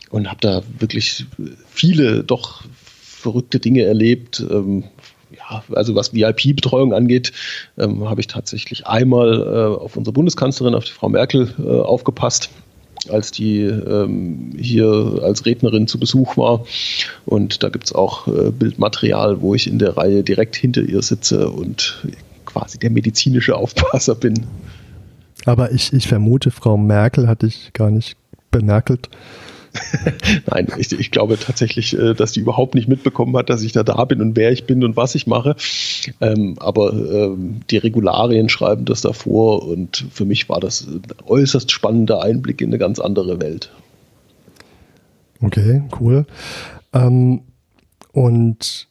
und 0.10 0.30
habe 0.30 0.40
da 0.40 0.64
wirklich 0.80 1.26
viele 1.68 2.24
doch 2.24 2.64
verrückte 3.26 3.60
Dinge 3.60 3.82
erlebt. 3.84 4.46
Ähm, 4.52 4.84
ja, 5.36 5.64
also 5.74 5.96
was 5.96 6.14
VIP-Betreuung 6.14 6.94
angeht, 6.94 7.32
ähm, 7.78 8.08
habe 8.08 8.22
ich 8.22 8.28
tatsächlich 8.28 8.86
einmal 8.86 9.42
äh, 9.42 9.84
auf 9.84 9.98
unsere 9.98 10.14
Bundeskanzlerin, 10.14 10.76
auf 10.76 10.86
die 10.86 10.92
Frau 10.92 11.10
Merkel 11.10 11.54
äh, 11.60 11.64
aufgepasst 11.64 12.50
als 13.10 13.30
die 13.32 13.62
ähm, 13.62 14.54
hier 14.58 15.20
als 15.22 15.46
Rednerin 15.46 15.88
zu 15.88 16.00
Besuch 16.00 16.38
war. 16.38 16.66
Und 17.26 17.62
da 17.62 17.70
gibt 17.70 17.86
es 17.86 17.94
auch 17.94 18.28
äh, 18.28 18.50
Bildmaterial, 18.50 19.42
wo 19.42 19.54
ich 19.54 19.68
in 19.68 19.78
der 19.78 19.96
Reihe 19.96 20.24
direkt 20.24 20.56
hinter 20.56 20.82
ihr 20.82 21.04
sitze 21.04 21.52
und 21.52 22.04
quasi 22.48 22.80
der 22.80 22.90
medizinische 22.90 23.56
Aufpasser 23.56 24.16
bin. 24.16 24.48
Aber 25.46 25.72
ich, 25.72 25.94
ich 25.94 26.08
vermute, 26.08 26.50
Frau 26.50 26.78
Merkel 26.78 27.28
hatte 27.28 27.46
ich 27.46 27.74
gar 27.74 27.92
nicht 27.92 28.18
bemerkelt. 28.50 29.10
Nein, 30.48 30.68
ich, 30.78 30.92
ich, 30.92 31.12
glaube 31.12 31.38
tatsächlich, 31.38 31.98
äh, 31.98 32.14
dass 32.14 32.32
die 32.32 32.40
überhaupt 32.40 32.76
nicht 32.76 32.88
mitbekommen 32.88 33.36
hat, 33.38 33.50
dass 33.50 33.62
ich 33.62 33.72
da 33.72 33.84
da 33.84 34.06
bin 34.06 34.22
und 34.22 34.36
wer 34.36 34.52
ich 34.52 34.66
bin 34.66 34.84
und 34.84 34.96
was 34.96 35.16
ich 35.16 35.28
mache. 35.28 35.56
Ähm, 36.22 36.56
aber 36.60 36.94
ähm, 36.94 37.62
die 37.70 37.78
Regularien 37.78 38.50
schreiben 38.50 38.86
das 38.86 39.02
davor 39.02 39.68
und 39.68 40.06
für 40.12 40.26
mich 40.26 40.50
war 40.50 40.60
das 40.60 40.88
ein 40.88 41.02
äußerst 41.26 41.72
spannender 41.72 42.22
Einblick 42.22 42.62
in 42.62 42.70
eine 42.70 42.78
ganz 42.78 43.00
andere 43.00 43.42
Welt. 43.42 43.72
Okay, 45.42 45.84
cool. 46.00 46.26
Ähm, 46.94 47.42
und 48.12 48.88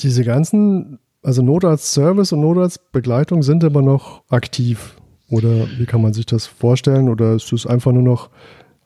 diese 0.00 0.24
ganzen, 0.24 0.98
also 1.22 1.42
Notarzt-Service 1.42 2.32
und 2.32 2.40
Notarztbegleitung 2.40 3.42
sind 3.42 3.64
aber 3.64 3.82
noch 3.82 4.22
aktiv. 4.28 4.96
Oder 5.28 5.68
wie 5.78 5.86
kann 5.86 6.02
man 6.02 6.12
sich 6.12 6.26
das 6.26 6.46
vorstellen? 6.46 7.08
Oder 7.08 7.34
ist 7.34 7.52
es 7.52 7.66
einfach 7.66 7.92
nur 7.92 8.02
noch 8.02 8.30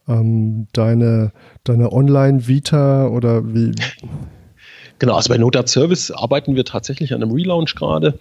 ähm, 0.09 0.67
deine, 0.73 1.33
deine 1.65 1.93
Online-Vita 1.93 3.09
oder 3.09 3.55
wie? 3.55 3.73
Genau, 4.99 5.15
also 5.15 5.29
bei 5.29 5.39
Notarzt 5.39 5.73
Service 5.73 6.11
arbeiten 6.11 6.55
wir 6.55 6.65
tatsächlich 6.65 7.13
an 7.13 7.23
einem 7.23 7.33
Relaunch 7.33 7.75
gerade. 7.75 8.19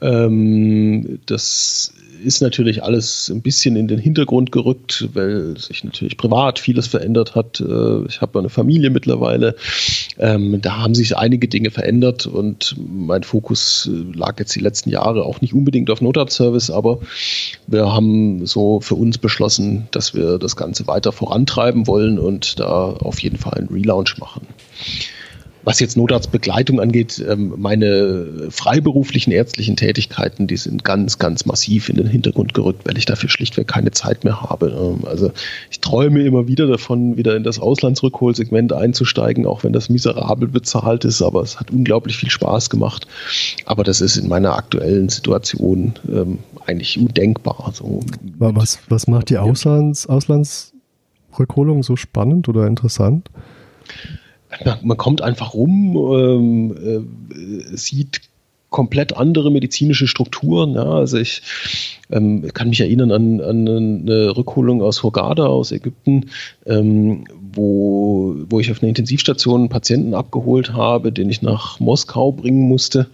Ähm, 0.00 1.20
das 1.26 1.92
ist 2.24 2.40
natürlich 2.40 2.82
alles 2.82 3.28
ein 3.28 3.42
bisschen 3.42 3.76
in 3.76 3.88
den 3.88 3.98
Hintergrund 3.98 4.52
gerückt, 4.52 5.08
weil 5.14 5.56
sich 5.56 5.84
natürlich 5.84 6.16
privat 6.16 6.58
vieles 6.58 6.86
verändert 6.86 7.34
hat. 7.34 7.60
Äh, 7.60 8.04
ich 8.06 8.20
habe 8.20 8.38
eine 8.38 8.48
Familie 8.48 8.90
mittlerweile. 8.90 9.54
Ähm, 10.18 10.60
da 10.60 10.78
haben 10.78 10.94
sich 10.94 11.16
einige 11.16 11.48
Dinge 11.48 11.70
verändert 11.70 12.26
und 12.26 12.74
mein 12.78 13.22
Fokus 13.22 13.88
äh, 13.92 14.16
lag 14.16 14.38
jetzt 14.38 14.54
die 14.54 14.60
letzten 14.60 14.90
Jahre 14.90 15.24
auch 15.24 15.40
nicht 15.40 15.54
unbedingt 15.54 15.90
auf 15.90 16.00
Notarztservice, 16.00 16.70
aber 16.70 16.98
wir 17.66 17.92
haben 17.92 18.46
so 18.46 18.80
für 18.80 18.94
uns 18.94 19.18
beschlossen, 19.18 19.88
dass 19.92 20.14
wir 20.14 20.38
das 20.38 20.56
Ganze 20.56 20.86
weiter 20.86 21.12
vorantreiben 21.12 21.86
wollen 21.86 22.18
und 22.18 22.58
da 22.58 22.90
auf 22.90 23.20
jeden 23.20 23.38
Fall 23.38 23.54
einen 23.54 23.68
Relaunch 23.68 24.18
machen. 24.18 24.46
Was 25.64 25.80
jetzt 25.80 25.96
Notarztbegleitung 25.96 26.80
angeht, 26.80 27.24
ähm, 27.28 27.54
meine 27.56 28.48
freiberuflichen 28.50 29.32
ärztlichen 29.32 29.76
Tätigkeiten, 29.76 30.46
die 30.46 30.56
sind 30.56 30.84
ganz, 30.84 31.18
ganz 31.18 31.46
massiv 31.46 31.88
in 31.88 31.96
den 31.96 32.06
Hintergrund 32.06 32.54
gerückt, 32.54 32.86
weil 32.86 32.96
ich 32.96 33.04
dafür 33.04 33.28
schlichtweg 33.28 33.68
keine 33.68 33.90
Zeit 33.90 34.24
mehr 34.24 34.40
habe. 34.40 34.70
Ähm, 34.70 35.06
also 35.06 35.30
ich 35.70 35.80
träume 35.80 36.22
immer 36.22 36.46
wieder 36.48 36.66
davon, 36.66 37.16
wieder 37.16 37.36
in 37.36 37.42
das 37.42 37.58
Auslandsrückholsegment 37.58 38.72
einzusteigen, 38.72 39.46
auch 39.46 39.64
wenn 39.64 39.72
das 39.72 39.88
miserabel 39.88 40.48
bezahlt 40.48 41.04
ist, 41.04 41.22
aber 41.22 41.42
es 41.42 41.58
hat 41.58 41.70
unglaublich 41.70 42.16
viel 42.16 42.30
Spaß 42.30 42.70
gemacht. 42.70 43.06
Aber 43.66 43.84
das 43.84 44.00
ist 44.00 44.16
in 44.16 44.28
meiner 44.28 44.54
aktuellen 44.54 45.08
Situation 45.08 45.94
ähm, 46.08 46.38
eigentlich 46.66 46.98
undenkbar. 46.98 47.72
So 47.74 48.00
was, 48.38 48.78
was 48.88 49.06
macht 49.06 49.30
die 49.30 49.38
Auslands, 49.38 50.06
Auslandsrückholung 50.06 51.82
so 51.82 51.96
spannend 51.96 52.48
oder 52.48 52.66
interessant? 52.66 53.30
Man 54.82 54.96
kommt 54.96 55.22
einfach 55.22 55.54
rum, 55.54 55.96
ähm, 55.96 56.76
äh, 57.72 57.76
sieht 57.76 58.20
komplett 58.70 59.16
andere 59.16 59.50
medizinische 59.50 60.06
Strukturen. 60.06 60.74
Ja. 60.74 60.84
Also 60.84 61.16
ich 61.18 61.42
ähm, 62.10 62.46
kann 62.52 62.68
mich 62.68 62.80
erinnern 62.80 63.12
an, 63.12 63.40
an 63.40 63.68
eine 63.68 64.36
Rückholung 64.36 64.82
aus 64.82 65.02
Hurghada 65.02 65.46
aus 65.46 65.72
Ägypten, 65.72 66.26
ähm, 66.66 67.24
wo, 67.52 68.36
wo 68.48 68.60
ich 68.60 68.70
auf 68.70 68.82
einer 68.82 68.88
Intensivstation 68.88 69.60
einen 69.60 69.68
Patienten 69.68 70.14
abgeholt 70.14 70.72
habe, 70.72 71.12
den 71.12 71.30
ich 71.30 71.42
nach 71.42 71.80
Moskau 71.80 72.32
bringen 72.32 72.68
musste. 72.68 73.06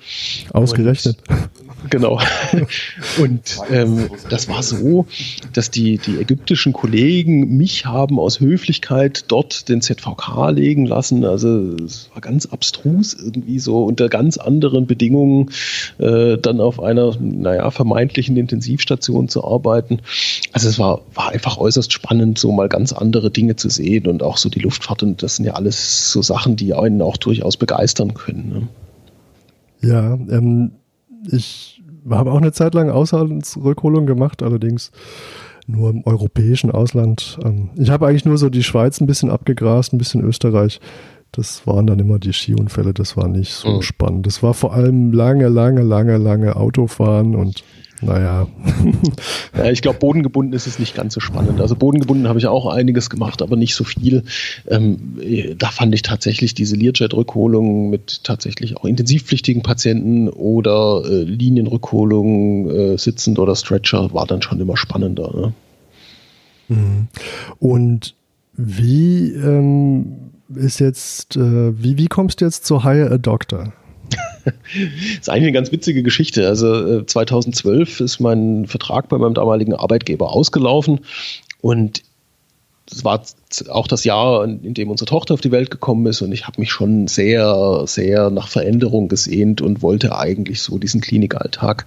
Ausgerechnet. 0.52 1.18
Genau. 1.90 2.20
Und 3.18 3.58
ähm, 3.70 4.10
das 4.30 4.48
war 4.48 4.62
so, 4.62 5.06
dass 5.52 5.70
die, 5.70 5.98
die 5.98 6.18
ägyptischen 6.18 6.72
Kollegen 6.72 7.56
mich 7.56 7.86
haben 7.86 8.18
aus 8.18 8.40
Höflichkeit 8.40 9.24
dort 9.28 9.68
den 9.68 9.82
ZVK 9.82 10.50
legen 10.50 10.86
lassen. 10.86 11.24
Also 11.24 11.74
es 11.84 12.10
war 12.12 12.20
ganz 12.20 12.46
abstrus 12.46 13.14
irgendwie 13.14 13.58
so 13.58 13.84
unter 13.84 14.08
ganz 14.08 14.38
anderen 14.38 14.86
Bedingungen 14.86 15.50
äh, 15.98 16.38
dann 16.38 16.60
auf 16.60 16.80
einer, 16.80 17.16
naja, 17.20 17.70
vermeintlichen 17.70 18.36
Intensivstation 18.36 19.28
zu 19.28 19.44
arbeiten. 19.44 20.00
Also 20.52 20.68
es 20.68 20.78
war, 20.78 21.02
war 21.14 21.30
einfach 21.30 21.58
äußerst 21.58 21.92
spannend, 21.92 22.38
so 22.38 22.52
mal 22.52 22.68
ganz 22.68 22.92
andere 22.92 23.30
Dinge 23.30 23.56
zu 23.56 23.68
sehen 23.68 24.06
und 24.06 24.22
auch 24.22 24.36
so 24.36 24.48
die 24.48 24.60
Luftfahrt 24.60 25.02
und 25.02 25.22
das 25.22 25.36
sind 25.36 25.44
ja 25.44 25.54
alles 25.54 26.10
so 26.10 26.22
Sachen, 26.22 26.56
die 26.56 26.74
einen 26.74 27.02
auch 27.02 27.16
durchaus 27.16 27.56
begeistern 27.56 28.14
können. 28.14 28.48
Ne? 28.48 28.68
Ja, 29.88 30.14
ähm, 30.14 30.72
ich 31.31 31.83
habe 32.09 32.31
auch 32.31 32.38
eine 32.38 32.52
Zeit 32.52 32.75
lang 32.75 32.90
Auslandsrückholung 32.90 34.07
gemacht, 34.07 34.43
allerdings 34.43 34.90
nur 35.66 35.90
im 35.90 36.04
europäischen 36.04 36.71
Ausland. 36.71 37.38
Ähm, 37.43 37.71
ich 37.76 37.90
habe 37.90 38.07
eigentlich 38.07 38.25
nur 38.25 38.38
so 38.38 38.50
die 38.50 38.62
Schweiz 38.62 39.00
ein 39.00 39.07
bisschen 39.07 39.31
abgegrast, 39.31 39.93
ein 39.93 39.99
bisschen 39.99 40.23
Österreich. 40.23 40.81
Das 41.36 41.66
waren 41.66 41.86
dann 41.86 41.98
immer 41.98 42.20
die 42.20 42.32
Skiunfälle, 42.32 42.94
das 42.94 43.16
war 43.16 43.26
nicht 43.28 43.52
so 43.52 43.76
mhm. 43.76 43.82
spannend. 43.82 44.26
Das 44.26 44.42
war 44.42 44.54
vor 44.54 44.72
allem 44.72 45.12
lange, 45.12 45.48
lange, 45.48 45.82
lange, 45.82 46.16
lange 46.16 46.54
Autofahren 46.54 47.34
und 47.34 47.64
naja. 48.00 48.46
ja, 49.56 49.70
ich 49.70 49.82
glaube, 49.82 49.98
bodengebunden 49.98 50.52
ist 50.52 50.66
es 50.66 50.78
nicht 50.78 50.94
ganz 50.94 51.14
so 51.14 51.20
spannend. 51.20 51.60
Also 51.60 51.74
bodengebunden 51.74 52.28
habe 52.28 52.38
ich 52.38 52.46
auch 52.46 52.66
einiges 52.66 53.10
gemacht, 53.10 53.42
aber 53.42 53.56
nicht 53.56 53.74
so 53.74 53.84
viel. 53.84 54.24
Ähm, 54.68 55.56
da 55.58 55.68
fand 55.68 55.94
ich 55.94 56.02
tatsächlich 56.02 56.54
diese 56.54 56.76
Learjet-Rückholung 56.76 57.90
mit 57.90 58.22
tatsächlich 58.24 58.76
auch 58.76 58.84
intensivpflichtigen 58.84 59.62
Patienten 59.62 60.28
oder 60.28 61.02
äh, 61.04 61.22
Linienrückholung 61.22 62.70
äh, 62.70 62.98
sitzend 62.98 63.38
oder 63.38 63.56
Stretcher 63.56 64.12
war 64.12 64.26
dann 64.26 64.42
schon 64.42 64.60
immer 64.60 64.76
spannender. 64.76 65.32
Ne? 65.34 65.52
Mhm. 66.68 67.08
Und 67.58 68.14
wie 68.56 69.32
ähm, 69.32 70.33
ist 70.56 70.80
jetzt, 70.80 71.37
äh, 71.37 71.82
wie, 71.82 71.99
wie 71.99 72.06
kommst 72.06 72.40
du 72.40 72.44
jetzt 72.44 72.64
zu 72.64 72.84
Hire 72.84 73.11
a 73.11 73.18
Doctor? 73.18 73.73
das 74.44 74.54
ist 75.20 75.30
eigentlich 75.30 75.44
eine 75.44 75.52
ganz 75.52 75.73
witzige 75.73 76.02
Geschichte. 76.02 76.46
Also 76.46 77.02
2012 77.02 78.00
äh, 78.00 78.04
ist 78.04 78.20
mein 78.20 78.66
Vertrag 78.66 79.08
bei 79.08 79.18
meinem 79.18 79.34
damaligen 79.34 79.75
Arbeitgeber 79.75 80.32
ausgelaufen 80.32 81.00
und 81.61 82.02
es 82.90 83.02
war 83.02 83.23
auch 83.70 83.88
das 83.88 84.04
Jahr, 84.04 84.44
in 84.44 84.75
dem 84.75 84.90
unsere 84.90 85.08
Tochter 85.08 85.32
auf 85.32 85.40
die 85.40 85.50
Welt 85.50 85.70
gekommen 85.70 86.04
ist 86.06 86.20
und 86.20 86.32
ich 86.32 86.46
habe 86.46 86.61
mich 86.61 86.70
schon 86.70 87.06
sehr, 87.06 87.84
sehr 87.87 88.28
nach 88.28 88.49
Veränderung 88.49 89.08
gesehnt 89.08 89.62
und 89.62 89.80
wollte 89.80 90.16
eigentlich 90.16 90.61
so 90.61 90.76
diesen 90.76 91.00
Klinikalltag 91.00 91.87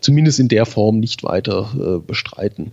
zumindest 0.00 0.38
in 0.38 0.48
der 0.48 0.66
Form 0.66 1.00
nicht 1.00 1.22
weiter 1.22 1.70
äh, 1.74 1.98
bestreiten. 1.98 2.72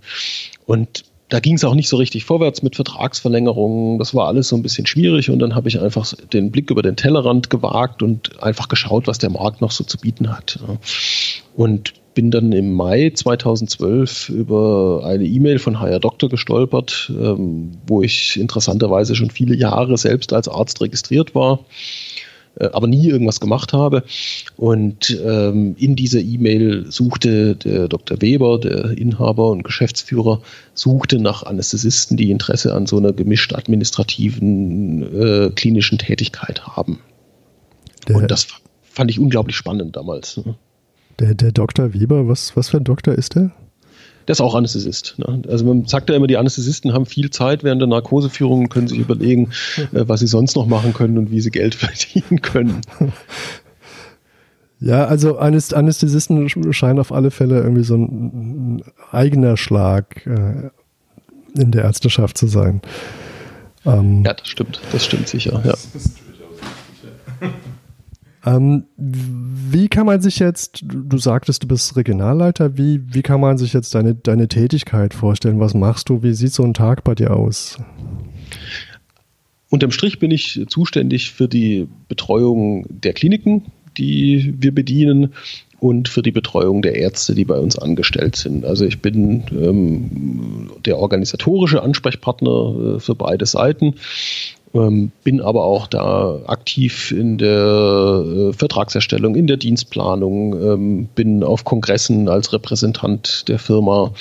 Und 0.65 1.05
da 1.29 1.39
ging 1.39 1.55
es 1.55 1.63
auch 1.63 1.74
nicht 1.74 1.89
so 1.89 1.98
richtig 1.98 2.24
vorwärts 2.25 2.62
mit 2.62 2.75
Vertragsverlängerungen. 2.75 3.98
Das 3.98 4.13
war 4.13 4.27
alles 4.27 4.50
so 4.50 4.55
ein 4.55 4.62
bisschen 4.62 4.86
schwierig 4.86 5.29
und 5.29 5.39
dann 5.39 5.55
habe 5.55 5.67
ich 5.67 5.79
einfach 5.79 6.13
den 6.34 6.51
Blick 6.51 6.70
über 6.70 6.84
den 6.84 6.96
Tellerrand 6.96 7.50
gewagt 7.50 8.03
und 8.03 8.41
einfach 8.44 8.67
geschaut, 8.67 9.08
was 9.08 9.17
der 9.17 9.32
Markt 9.32 9.62
noch 9.62 9.72
so 9.72 9.84
zu 9.84 9.98
bieten 9.98 10.29
hat. 10.32 10.60
Und 11.55 11.94
bin 12.13 12.32
dann 12.32 12.51
im 12.51 12.74
Mai 12.74 13.12
2012 13.13 14.29
über 14.29 15.01
eine 15.05 15.25
E-Mail 15.25 15.60
von 15.60 15.79
HR 15.79 16.00
Doktor 16.00 16.29
gestolpert, 16.29 17.12
ähm, 17.12 17.72
wo 17.88 18.01
ich 18.01 18.39
interessanterweise 18.39 19.15
schon 19.15 19.32
viele 19.32 19.55
Jahre 19.55 19.98
selbst 19.98 20.32
als 20.32 20.48
Arzt 20.48 20.79
registriert 20.82 21.36
war 21.36 21.60
aber 22.59 22.88
nie 22.88 23.07
irgendwas 23.07 23.39
gemacht 23.39 23.74
habe. 23.74 24.03
Und 24.57 25.17
ähm, 25.25 25.75
in 25.77 25.95
dieser 25.95 26.19
E-Mail 26.19 26.85
suchte 26.89 27.55
der 27.55 27.88
Dr. 27.88 28.21
Weber, 28.21 28.59
der 28.59 28.97
Inhaber 28.97 29.50
und 29.50 29.63
Geschäftsführer, 29.63 30.41
suchte 30.74 31.19
nach 31.19 31.43
Anästhesisten, 31.43 32.17
die 32.17 32.31
Interesse 32.31 32.74
an 32.74 32.85
so 32.85 32.97
einer 32.97 33.13
gemischt 33.13 33.53
administrativen 33.53 35.03
äh, 35.21 35.50
klinischen 35.51 35.97
Tätigkeit 35.97 36.65
haben. 36.65 37.00
Der, 38.07 38.17
und 38.17 38.31
das 38.31 38.47
fand 38.83 39.12
ich 39.12 39.19
unglaublich 39.19 39.55
spannend 39.55 39.95
damals. 39.95 40.39
Der, 41.19 41.33
der 41.33 41.51
Dr. 41.51 41.93
Weber, 41.93 42.27
was, 42.27 42.55
was 42.55 42.69
für 42.69 42.77
ein 42.77 42.83
Doktor 42.83 43.15
ist 43.15 43.35
der? 43.35 43.51
Der 44.27 44.34
ist 44.34 44.41
auch 44.41 44.55
Anästhesist. 44.55 45.15
Ne? 45.17 45.41
Also 45.48 45.65
man 45.65 45.86
sagt 45.86 46.10
ja 46.10 46.15
immer, 46.15 46.27
die 46.27 46.38
Anästhesisten 46.38 46.94
haben 46.94 47.05
viel 47.05 47.29
Zeit 47.29 47.63
während 47.63 47.82
der 47.82 47.88
Narkoseführung 47.88 48.62
und 48.62 48.70
können 48.70 48.88
sich 48.88 49.00
überlegen, 49.00 49.51
äh, 49.77 50.08
was 50.08 50.20
sie 50.20 50.27
sonst 50.27 50.55
noch 50.55 50.65
machen 50.65 50.94
können 50.94 51.17
und 51.17 51.32
wie 51.32 51.41
sie 51.41 51.51
Geld 51.51 51.75
verdienen 51.75 52.41
können. 52.41 52.82
Ja, 54.79 55.05
also 55.05 55.38
Anästhesisten 55.38 56.50
scheinen 56.74 57.00
auf 57.00 57.12
alle 57.12 57.32
Fälle 57.32 57.62
irgendwie 57.62 57.84
so 57.84 57.96
ein, 57.96 58.77
ein 58.77 58.84
eigener 59.12 59.58
Schlag 59.58 60.25
äh, 60.25 60.70
in 61.60 61.72
der 61.72 61.84
Ärzteschaft 61.84 62.38
zu 62.38 62.48
sein. 62.48 62.82
Ähm, 63.86 64.24
ja, 64.25 64.34
das 64.34 64.48
stimmt. 64.48 64.82
Das 64.91 65.05
stimmt 65.05 65.27
sicher. 65.27 65.62
Ja. 65.63 65.75
Ähm, 68.46 68.86
wie 68.96 69.88
kann 69.88 70.06
man 70.06 70.22
sich 70.22 70.38
jetzt, 70.40 70.84
du 70.84 71.18
sagtest, 71.18 71.64
du 71.64 71.68
bist 71.68 71.96
Regionalleiter, 71.96 72.78
wie, 72.78 73.02
wie 73.14 73.24
kann 73.24 73.42
man 73.42 73.58
sich 73.58 73.74
jetzt 73.74 73.96
deine, 73.96 74.14
deine 74.14 74.48
Tätigkeit 74.48 75.14
vorstellen? 75.14 75.60
Was 75.60 75.74
machst 75.74 76.10
du? 76.10 76.22
Wie 76.22 76.34
sieht 76.34 76.54
so 76.54 76.64
ein 76.64 76.75
Tag 76.75 77.04
bei 77.04 77.16
dir 77.16 77.36
aus? 77.36 77.78
Unterm 79.70 79.92
Strich 79.92 80.20
bin 80.20 80.30
ich 80.30 80.64
zuständig 80.68 81.32
für 81.32 81.48
die 81.48 81.88
Betreuung 82.08 82.86
der 82.90 83.14
Kliniken, 83.14 83.64
die 83.98 84.54
wir 84.60 84.74
bedienen 84.74 85.34
und 85.80 86.08
für 86.08 86.22
die 86.22 86.32
Betreuung 86.32 86.82
der 86.82 86.96
Ärzte, 86.96 87.36
die 87.36 87.46
bei 87.46 87.58
uns 87.58 87.78
angestellt 87.78 88.36
sind. 88.36 88.64
Also 88.64 88.86
ich 88.86 89.02
bin 89.02 89.44
ähm, 89.52 90.72
der 90.86 90.98
organisatorische 90.98 91.82
Ansprechpartner 91.82 92.96
äh, 92.96 93.00
für 93.00 93.16
beide 93.16 93.46
Seiten 93.46 93.96
ähm, 94.75 95.12
bin 95.24 95.41
aber 95.41 95.63
auch 95.63 95.88
da 95.88 96.41
aktiv 96.48 97.12
in 97.12 97.38
der 97.38 98.24
äh, 98.25 98.53
Vertragserstellung, 98.53 99.36
in 99.36 99.48
der 99.48 99.58
Dienstplanung, 99.58 100.62
ähm, 100.62 101.10
bin 101.15 101.44
auf 101.44 101.63
Kongressen 101.63 102.27
als 102.27 102.51
Repräsentant 102.51 103.48
der 103.48 103.58
Firma, 103.58 104.12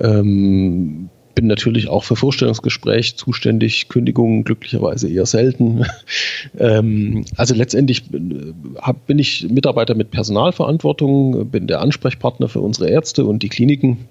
ähm, 0.00 1.08
bin 1.34 1.46
natürlich 1.46 1.88
auch 1.88 2.04
für 2.04 2.16
Vorstellungsgespräche 2.16 3.16
zuständig, 3.16 3.88
Kündigungen 3.88 4.44
glücklicherweise 4.44 5.08
eher 5.08 5.26
selten. 5.26 5.84
ähm, 6.58 7.24
also 7.36 7.54
letztendlich 7.54 8.02
äh, 8.12 8.52
hab, 8.80 9.06
bin 9.06 9.18
ich 9.18 9.48
Mitarbeiter 9.48 9.94
mit 9.94 10.10
Personalverantwortung, 10.10 11.50
bin 11.50 11.66
der 11.68 11.80
Ansprechpartner 11.80 12.48
für 12.48 12.60
unsere 12.60 12.88
Ärzte 12.90 13.24
und 13.24 13.42
die 13.42 13.48
Kliniken, 13.48 14.08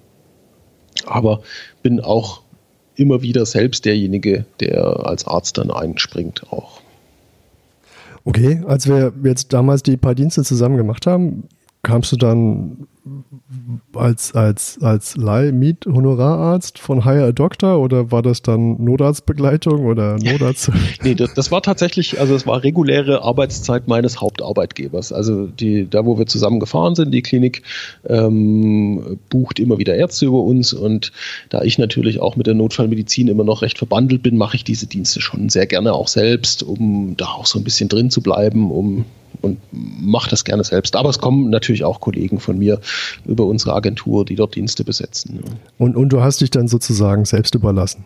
aber 1.06 1.42
bin 1.82 2.00
auch 2.00 2.43
immer 2.96 3.22
wieder 3.22 3.46
selbst 3.46 3.86
derjenige, 3.86 4.46
der 4.60 5.06
als 5.06 5.26
Arzt 5.26 5.58
dann 5.58 5.72
einspringt 5.72 6.52
auch. 6.52 6.82
Okay, 8.26 8.62
als 8.66 8.88
wir 8.88 9.14
jetzt 9.24 9.52
damals 9.52 9.84
die 9.84 9.98
paar 9.98 10.16
Dienste 10.16 10.44
zusammen 10.44 10.78
gemacht 10.78 11.08
haben, 11.08 11.44
kamst 11.82 12.12
du 12.12 12.16
dann 12.16 12.88
als, 13.94 14.34
als, 14.34 14.78
als 14.82 15.18
Leih-Miet-Honorararzt 15.18 16.80
von 16.80 17.04
Hire 17.04 17.26
a 17.26 17.32
Doctor 17.32 17.80
oder 17.80 18.12
war 18.12 18.22
das 18.22 18.42
dann 18.42 18.82
Notarztbegleitung 18.84 19.86
oder 19.86 20.18
Notarzt? 20.20 20.72
nee, 21.04 21.14
das, 21.14 21.34
das, 21.34 21.52
war 21.52 21.62
tatsächlich, 21.62 22.20
also 22.20 22.34
es 22.34 22.48
war 22.48 22.64
reguläre 22.64 23.22
Arbeitszeit 23.22 23.88
meines 23.88 24.22
Hauptarbeitgebers. 24.22 25.12
Also 25.12 25.48
die, 25.48 25.90
da, 25.90 26.06
wo 26.06 26.18
wir 26.18 26.28
zusammen 26.28 26.60
gefahren 26.60 26.96
sind, 26.96 27.12
die 27.12 27.22
Klinik 27.22 27.64
ähm, 28.08 29.20
bucht 29.30 29.60
immer 29.60 29.78
wieder 29.78 29.96
Ärzte 29.96 30.26
über 30.26 30.42
uns 30.42 30.74
und 30.74 31.12
da 31.50 31.62
ich 31.62 31.78
natürlich 31.78 32.22
auch 32.22 32.36
mit 32.38 32.48
der 32.48 32.54
Notfallmedizin 32.54 33.28
immer 33.28 33.44
noch 33.44 33.62
recht 33.62 33.78
verbandelt 33.78 34.24
bin, 34.24 34.38
mache 34.38 34.56
ich 34.56 34.64
diese 34.64 34.88
Dienste 34.88 35.20
schon 35.20 35.50
sehr 35.50 35.68
gerne 35.68 35.94
auch 35.94 36.08
selbst, 36.08 36.64
um 36.64 37.16
da 37.18 37.26
auch 37.26 37.46
so 37.46 37.60
ein 37.60 37.66
bisschen 37.66 37.90
drin 37.90 38.10
zu 38.10 38.22
bleiben, 38.22 38.72
um 38.72 39.06
und 39.44 39.60
mache 39.72 40.30
das 40.30 40.44
gerne 40.46 40.64
selbst. 40.64 40.96
Aber 40.96 41.10
es 41.10 41.20
kommen 41.20 41.50
natürlich 41.50 41.84
auch 41.84 42.00
Kollegen 42.00 42.40
von 42.40 42.58
mir 42.58 42.80
über 43.26 43.46
unsere 43.46 43.76
Agentur, 43.76 44.26
die 44.26 44.36
dort 44.36 44.56
Dienste 44.56 44.84
besetzen. 44.84 45.42
Und, 45.78 45.96
und 45.96 46.10
du 46.10 46.22
hast 46.22 46.42
dich 46.42 46.50
dann 46.50 46.68
sozusagen 46.68 47.26
selbst 47.26 47.54
überlassen? 47.54 48.06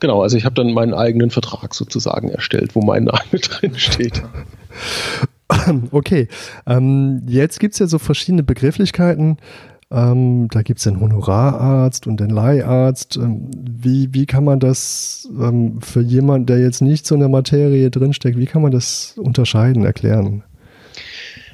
Genau, 0.00 0.22
also 0.22 0.36
ich 0.36 0.44
habe 0.44 0.54
dann 0.54 0.72
meinen 0.72 0.94
eigenen 0.94 1.30
Vertrag 1.30 1.74
sozusagen 1.74 2.28
erstellt, 2.28 2.74
wo 2.74 2.82
mein 2.82 3.04
Name 3.04 3.18
drin 3.32 3.74
steht. 3.76 4.22
Okay, 5.90 6.28
ähm, 6.66 7.22
jetzt 7.26 7.58
gibt 7.58 7.72
es 7.72 7.80
ja 7.80 7.86
so 7.86 7.98
verschiedene 7.98 8.42
Begrifflichkeiten. 8.42 9.38
Ähm, 9.90 10.48
da 10.50 10.60
gibt 10.60 10.78
es 10.78 10.84
den 10.84 11.00
Honorararzt 11.00 12.06
und 12.06 12.20
den 12.20 12.28
Leiharzt. 12.28 13.16
Ähm, 13.16 13.50
wie, 13.56 14.12
wie 14.12 14.26
kann 14.26 14.44
man 14.44 14.60
das 14.60 15.28
ähm, 15.40 15.80
für 15.80 16.02
jemanden, 16.02 16.46
der 16.46 16.58
jetzt 16.58 16.82
nicht 16.82 17.06
so 17.06 17.14
in 17.14 17.20
der 17.20 17.30
Materie 17.30 17.90
drinsteckt, 17.90 18.38
wie 18.38 18.46
kann 18.46 18.60
man 18.60 18.72
das 18.72 19.14
unterscheiden, 19.16 19.84
erklären? 19.84 20.42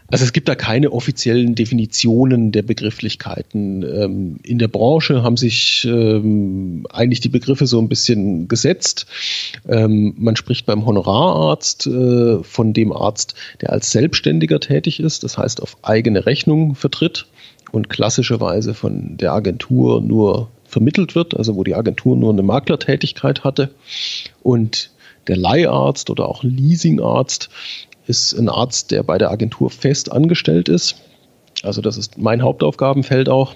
Also 0.09 0.25
es 0.25 0.33
gibt 0.33 0.49
da 0.49 0.55
keine 0.55 0.93
offiziellen 0.93 1.55
Definitionen 1.55 2.53
der 2.53 2.63
Begrifflichkeiten. 2.63 3.83
Ähm, 3.83 4.37
in 4.43 4.59
der 4.59 4.69
Branche 4.69 5.23
haben 5.23 5.39
sich 5.39 5.87
ähm, 5.89 6.87
eigentlich 6.91 7.21
die 7.21 7.31
Begriffe 7.31 7.67
so 7.67 7.79
ein 7.79 7.89
bisschen 7.89 8.47
gesetzt. 8.47 9.07
Ähm, 9.67 10.15
man 10.19 10.37
spricht 10.37 10.67
beim 10.67 10.85
Honorararzt 10.85 11.87
äh, 11.87 12.43
von 12.43 12.75
dem 12.75 12.93
Arzt, 12.93 13.35
der 13.63 13.73
als 13.73 13.91
Selbstständiger 13.93 14.61
tätig 14.61 15.01
ist, 15.01 15.25
das 15.25 15.39
heißt 15.39 15.63
auf 15.63 15.79
eigene 15.83 16.27
Rechnung 16.27 16.75
vertritt 16.75 17.27
und 17.73 17.89
klassischerweise 17.89 18.75
von 18.75 19.17
der 19.17 19.33
Agentur 19.33 20.03
nur 20.03 20.51
vermittelt 20.65 21.15
wird, 21.15 21.35
also 21.35 21.57
wo 21.57 21.65
die 21.65 21.75
Agentur 21.75 22.17
nur 22.17 22.33
eine 22.33 22.43
Maklertätigkeit 22.43 23.43
hatte. 23.43 23.71
Und 24.43 24.91
der 25.29 25.37
Leiharzt 25.37 26.11
oder 26.11 26.29
auch 26.29 26.43
Leasingarzt 26.43 27.49
ist 28.07 28.33
ein 28.35 28.49
Arzt, 28.49 28.91
der 28.91 29.03
bei 29.03 29.19
der 29.19 29.31
Agentur 29.31 29.71
fest 29.71 30.13
angestellt 30.13 30.69
ist. 30.69 30.97
Also 31.63 31.81
das 31.81 31.97
ist 31.97 32.19
mein 32.19 32.43
Hauptaufgabenfeld 32.43 33.29
auch. 33.29 33.55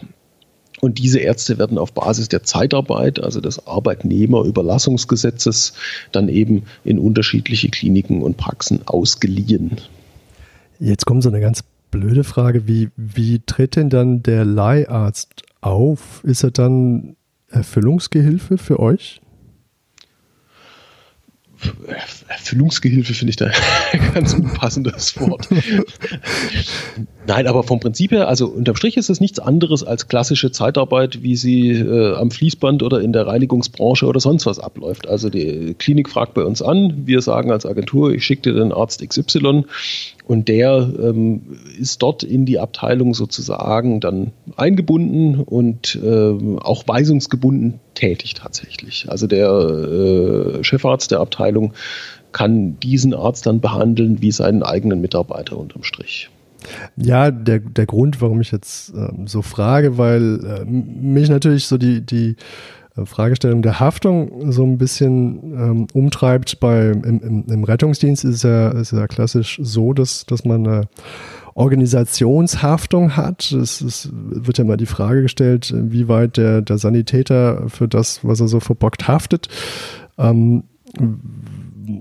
Und 0.81 0.99
diese 0.99 1.19
Ärzte 1.19 1.59
werden 1.59 1.77
auf 1.77 1.93
Basis 1.93 2.29
der 2.29 2.45
Zeitarbeit, 2.45 3.21
also 3.23 3.41
des 3.41 3.67
Arbeitnehmerüberlassungsgesetzes, 3.67 5.73
dann 6.13 6.29
eben 6.29 6.63
in 6.85 7.01
unterschiedliche 7.01 7.69
Kliniken 7.69 8.23
und 8.23 8.37
Praxen 8.37 8.87
ausgeliehen. 8.87 9.79
Jetzt 10.79 11.05
kommt 11.05 11.25
so 11.25 11.29
eine 11.29 11.41
ganz 11.41 11.65
blöde 11.91 12.23
Frage. 12.23 12.69
Wie, 12.69 12.91
wie 12.97 13.41
tritt 13.45 13.75
denn 13.77 13.91
dann 13.91 14.23
der 14.23 14.45
Leiharzt 14.45 15.43
auf? 15.61 16.23
Ist 16.23 16.45
er 16.45 16.53
dann 16.53 17.17
Erfüllungsgehilfe 17.51 18.59
für 18.59 18.79
euch? 18.79 19.21
Erfüllungsgehilfe 22.29 23.15
finde 23.15 23.31
ich 23.31 23.37
da 23.37 23.51
ein 23.93 24.13
ganz 24.15 24.35
unpassendes 24.35 25.19
Wort. 25.21 25.49
Nein, 27.29 27.47
aber 27.47 27.63
vom 27.63 27.79
Prinzip 27.79 28.13
her, 28.13 28.27
also 28.27 28.47
unterm 28.47 28.75
Strich 28.77 28.97
ist 28.97 29.11
es 29.11 29.21
nichts 29.21 29.39
anderes 29.39 29.85
als 29.85 30.09
klassische 30.09 30.51
Zeitarbeit, 30.51 31.23
wie 31.23 31.37
sie 31.37 31.73
äh, 31.73 32.15
am 32.15 32.31
Fließband 32.31 32.83
oder 32.83 33.03
in 33.03 33.13
der 33.13 33.27
Reinigungsbranche 33.27 34.07
oder 34.07 34.19
sonst 34.19 34.47
was 34.47 34.59
abläuft. 34.59 35.07
Also 35.07 35.29
die 35.29 35.75
Klinik 35.79 36.09
fragt 36.09 36.33
bei 36.33 36.43
uns 36.43 36.63
an, 36.63 37.03
wir 37.05 37.21
sagen 37.21 37.53
als 37.53 37.67
Agentur, 37.67 38.15
ich 38.15 38.25
schicke 38.25 38.51
dir 38.51 38.55
den 38.55 38.73
Arzt 38.73 39.07
XY 39.07 39.65
und 40.27 40.49
der 40.49 40.91
ähm, 40.99 41.43
ist 41.79 42.01
dort 42.01 42.23
in 42.23 42.47
die 42.47 42.59
Abteilung 42.59 43.13
sozusagen 43.13 44.01
dann 44.01 44.33
eingebunden 44.57 45.43
und 45.43 46.01
äh, 46.03 46.59
auch 46.63 46.89
weisungsgebunden 46.89 47.79
tätig 47.93 48.37
tatsächlich. 48.37 49.05
Also 49.11 49.27
der 49.27 49.51
äh, 49.51 50.65
Chefarzt 50.65 51.11
der 51.11 51.21
Abteilung 51.21 51.75
kann 52.33 52.81
diesen 52.81 53.13
Arzt 53.13 53.45
dann 53.45 53.61
behandeln 53.61 54.23
wie 54.23 54.33
seinen 54.33 54.63
eigenen 54.63 55.03
Mitarbeiter 55.03 55.59
unterm 55.59 55.83
Strich. 55.83 56.31
Ja, 56.97 57.31
der, 57.31 57.61
der 57.61 57.87
Grund, 57.87 58.21
warum 58.21 58.41
ich 58.41 58.51
jetzt 58.51 58.93
ähm, 58.95 59.27
so 59.27 59.43
frage, 59.43 59.99
weil 59.99 60.45
äh, 60.45 60.65
mich 60.65 61.29
natürlich 61.29 61.67
so 61.67 61.79
die, 61.79 62.01
die 62.01 62.37
äh, 62.97 63.07
Fragestellung 63.07 63.63
der 63.63 63.81
Haftung 63.81 64.53
so 64.53 64.65
ein 64.65 64.79
bisschen 64.79 65.39
ähm, 65.55 65.87
umtreibt. 65.93 66.61
Bei, 66.61 66.91
im, 66.91 67.21
im, 67.21 67.45
im, 67.49 67.65
Rettungsdienst 67.65 68.25
ist 68.25 68.45
ja, 68.45 68.71
ist 68.71 68.93
ja 68.93 69.07
klassisch 69.07 69.61
so, 69.63 69.93
dass, 69.93 70.27
dass 70.27 70.45
man 70.45 70.67
eine 70.67 70.89
Organisationshaftung 71.55 73.17
hat. 73.17 73.51
Es, 73.53 73.81
es 73.81 74.11
wird 74.13 74.59
ja 74.59 74.65
mal 74.65 74.77
die 74.77 74.87
Frage 74.87 75.23
gestellt, 75.23 75.73
wie 75.75 76.09
weit 76.09 76.37
der, 76.37 76.63
der 76.63 76.79
Sanitäter 76.79 77.69
für 77.69 77.89
das, 77.89 78.25
was 78.25 78.41
er 78.41 78.49
so 78.49 78.61
verbockt, 78.61 79.09
haftet. 79.09 79.49
Ähm, 80.19 80.65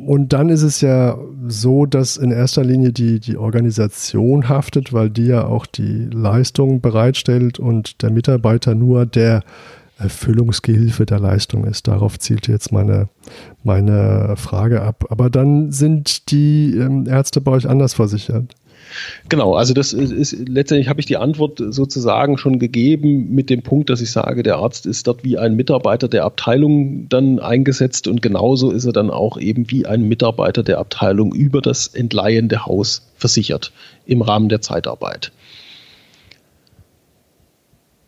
und 0.06 0.34
dann 0.34 0.50
ist 0.50 0.64
es 0.64 0.82
ja 0.82 1.18
so, 1.52 1.86
dass 1.86 2.18
in 2.18 2.32
erster 2.32 2.64
Linie 2.64 2.92
die, 2.92 3.20
die 3.20 3.38
Organisation 3.38 4.50
haftet, 4.50 4.94
weil 4.94 5.10
die 5.10 5.26
ja 5.28 5.46
auch 5.46 5.66
die 5.66 6.06
Leistung 6.12 6.82
bereitstellt 6.82 7.60
und 7.60 8.02
der 8.02 8.12
Mitarbeiter 8.12 8.76
nur 8.76 9.06
der 9.06 9.44
Erfüllungsgehilfe 9.98 11.06
der 11.06 11.20
Leistung 11.20 11.66
ist. 11.66 11.88
Darauf 11.88 12.20
zielt 12.20 12.48
jetzt 12.48 12.72
meine, 12.72 13.10
meine 13.64 14.36
Frage 14.38 14.82
ab. 14.82 15.06
Aber 15.10 15.30
dann 15.30 15.72
sind 15.72 16.32
die 16.32 16.76
ähm, 16.78 17.08
Ärzte 17.08 17.42
bei 17.42 17.52
euch 17.52 17.68
anders 17.68 17.96
versichert. 17.96 18.56
Genau, 19.30 19.56
also 19.56 19.74
das 19.74 19.94
ist, 19.94 20.36
letztendlich 20.48 20.90
habe 20.90 21.00
ich 21.00 21.06
die 21.06 21.18
Antwort 21.18 21.62
sozusagen 21.70 22.38
schon 22.38 22.60
gegeben 22.60 23.34
mit 23.34 23.50
dem 23.50 23.62
Punkt, 23.62 23.90
dass 23.90 24.02
ich 24.02 24.12
sage, 24.12 24.44
der 24.44 24.58
Arzt 24.58 24.86
ist 24.86 25.08
dort 25.08 25.24
wie 25.24 25.38
ein 25.38 25.56
Mitarbeiter 25.56 26.08
der 26.08 26.26
Abteilung 26.26 27.10
dann 27.10 27.40
eingesetzt 27.40 28.08
und 28.08 28.22
genauso 28.22 28.72
ist 28.72 28.86
er 28.86 28.94
dann 28.94 29.10
auch 29.10 29.38
eben 29.38 29.70
wie 29.70 29.86
ein 29.86 30.04
Mitarbeiter 30.04 30.64
der 30.64 30.80
Abteilung 30.80 31.34
über 31.34 31.62
das 31.62 31.88
entleihende 31.88 32.66
Haus 32.66 33.08
versichert 33.16 33.72
im 34.06 34.22
Rahmen 34.22 34.50
der 34.50 34.62
Zeitarbeit. 34.62 35.32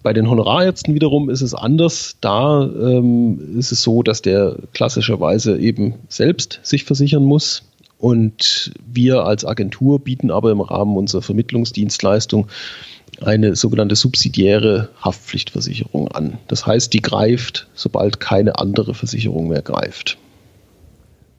Bei 0.02 0.14
den 0.14 0.30
Honorarärzten 0.30 0.94
wiederum 0.94 1.30
ist 1.30 1.42
es 1.42 1.54
anders. 1.54 2.16
Da 2.22 2.64
ähm, 2.64 3.58
ist 3.58 3.74
es 3.74 3.84
so, 3.84 4.02
dass 4.02 4.22
der 4.22 4.56
klassischerweise 4.74 5.58
eben 5.58 5.96
selbst 6.08 6.62
sich 6.64 6.86
versichern 6.86 7.24
muss. 7.24 7.64
Und 8.00 8.72
wir 8.92 9.26
als 9.26 9.46
Agentur 9.46 10.00
bieten 10.00 10.32
aber 10.32 10.52
im 10.52 10.62
Rahmen 10.62 10.96
unserer 10.98 11.22
Vermittlungsdienstleistung 11.22 12.48
eine 13.22 13.58
sogenannte 13.58 13.98
subsidiäre 13.98 14.90
Haftpflichtversicherung 15.02 16.08
an. 16.08 16.38
Das 16.48 16.66
heißt, 16.66 16.94
die 16.94 17.02
greift, 17.02 17.68
sobald 17.74 18.22
keine 18.22 18.58
andere 18.58 18.94
Versicherung 18.94 19.50
mehr 19.50 19.62
greift. 19.62 20.18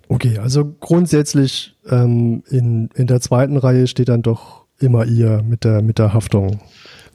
Okay, 0.09 0.39
also 0.39 0.75
grundsätzlich 0.81 1.75
ähm, 1.89 2.43
in, 2.51 2.91
in 2.95 3.07
der 3.07 3.21
zweiten 3.21 3.57
Reihe 3.57 3.87
steht 3.87 4.11
dann 4.11 4.23
doch 4.23 4.67
immer 4.79 5.07
ihr 5.07 5.43
mit 5.43 5.65
der, 5.65 5.81
mit 5.81 5.99
der 5.99 6.13
Haftung. 6.13 6.61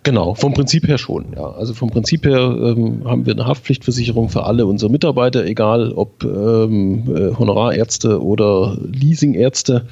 Genau, 0.06 0.36
vom 0.36 0.54
Prinzip 0.54 0.88
her 0.88 1.00
schon. 1.00 1.34
Ja. 1.36 1.50
Also 1.54 1.74
vom 1.74 1.90
Prinzip 1.90 2.26
her 2.28 2.38
ähm, 2.38 3.02
haben 3.06 3.26
wir 3.26 3.34
eine 3.34 3.48
Haftpflichtversicherung 3.48 4.30
für 4.30 4.44
alle 4.44 4.68
unsere 4.68 4.92
Mitarbeiter, 4.92 5.44
egal 5.46 5.92
ob 5.94 6.24
ähm, 6.24 7.10
äh, 7.10 7.36
Honorarärzte 7.36 8.24
oder 8.24 8.78
Leasingärzte. 8.80 9.88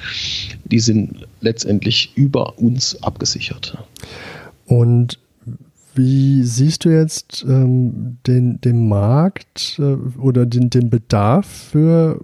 Die 0.65 0.80
sind 0.80 1.26
letztendlich 1.41 2.12
über 2.15 2.60
uns 2.60 3.02
abgesichert. 3.02 3.76
Und 4.67 5.17
wie 5.95 6.43
siehst 6.43 6.86
du 6.86 6.89
jetzt 6.89 7.43
ähm, 7.49 8.19
den, 8.28 8.62
den 8.62 8.88
Markt 8.88 9.80
äh, 9.80 9.95
oder 10.19 10.45
den, 10.45 10.69
den 10.69 10.91
Bedarf 10.91 11.47
für 11.47 12.19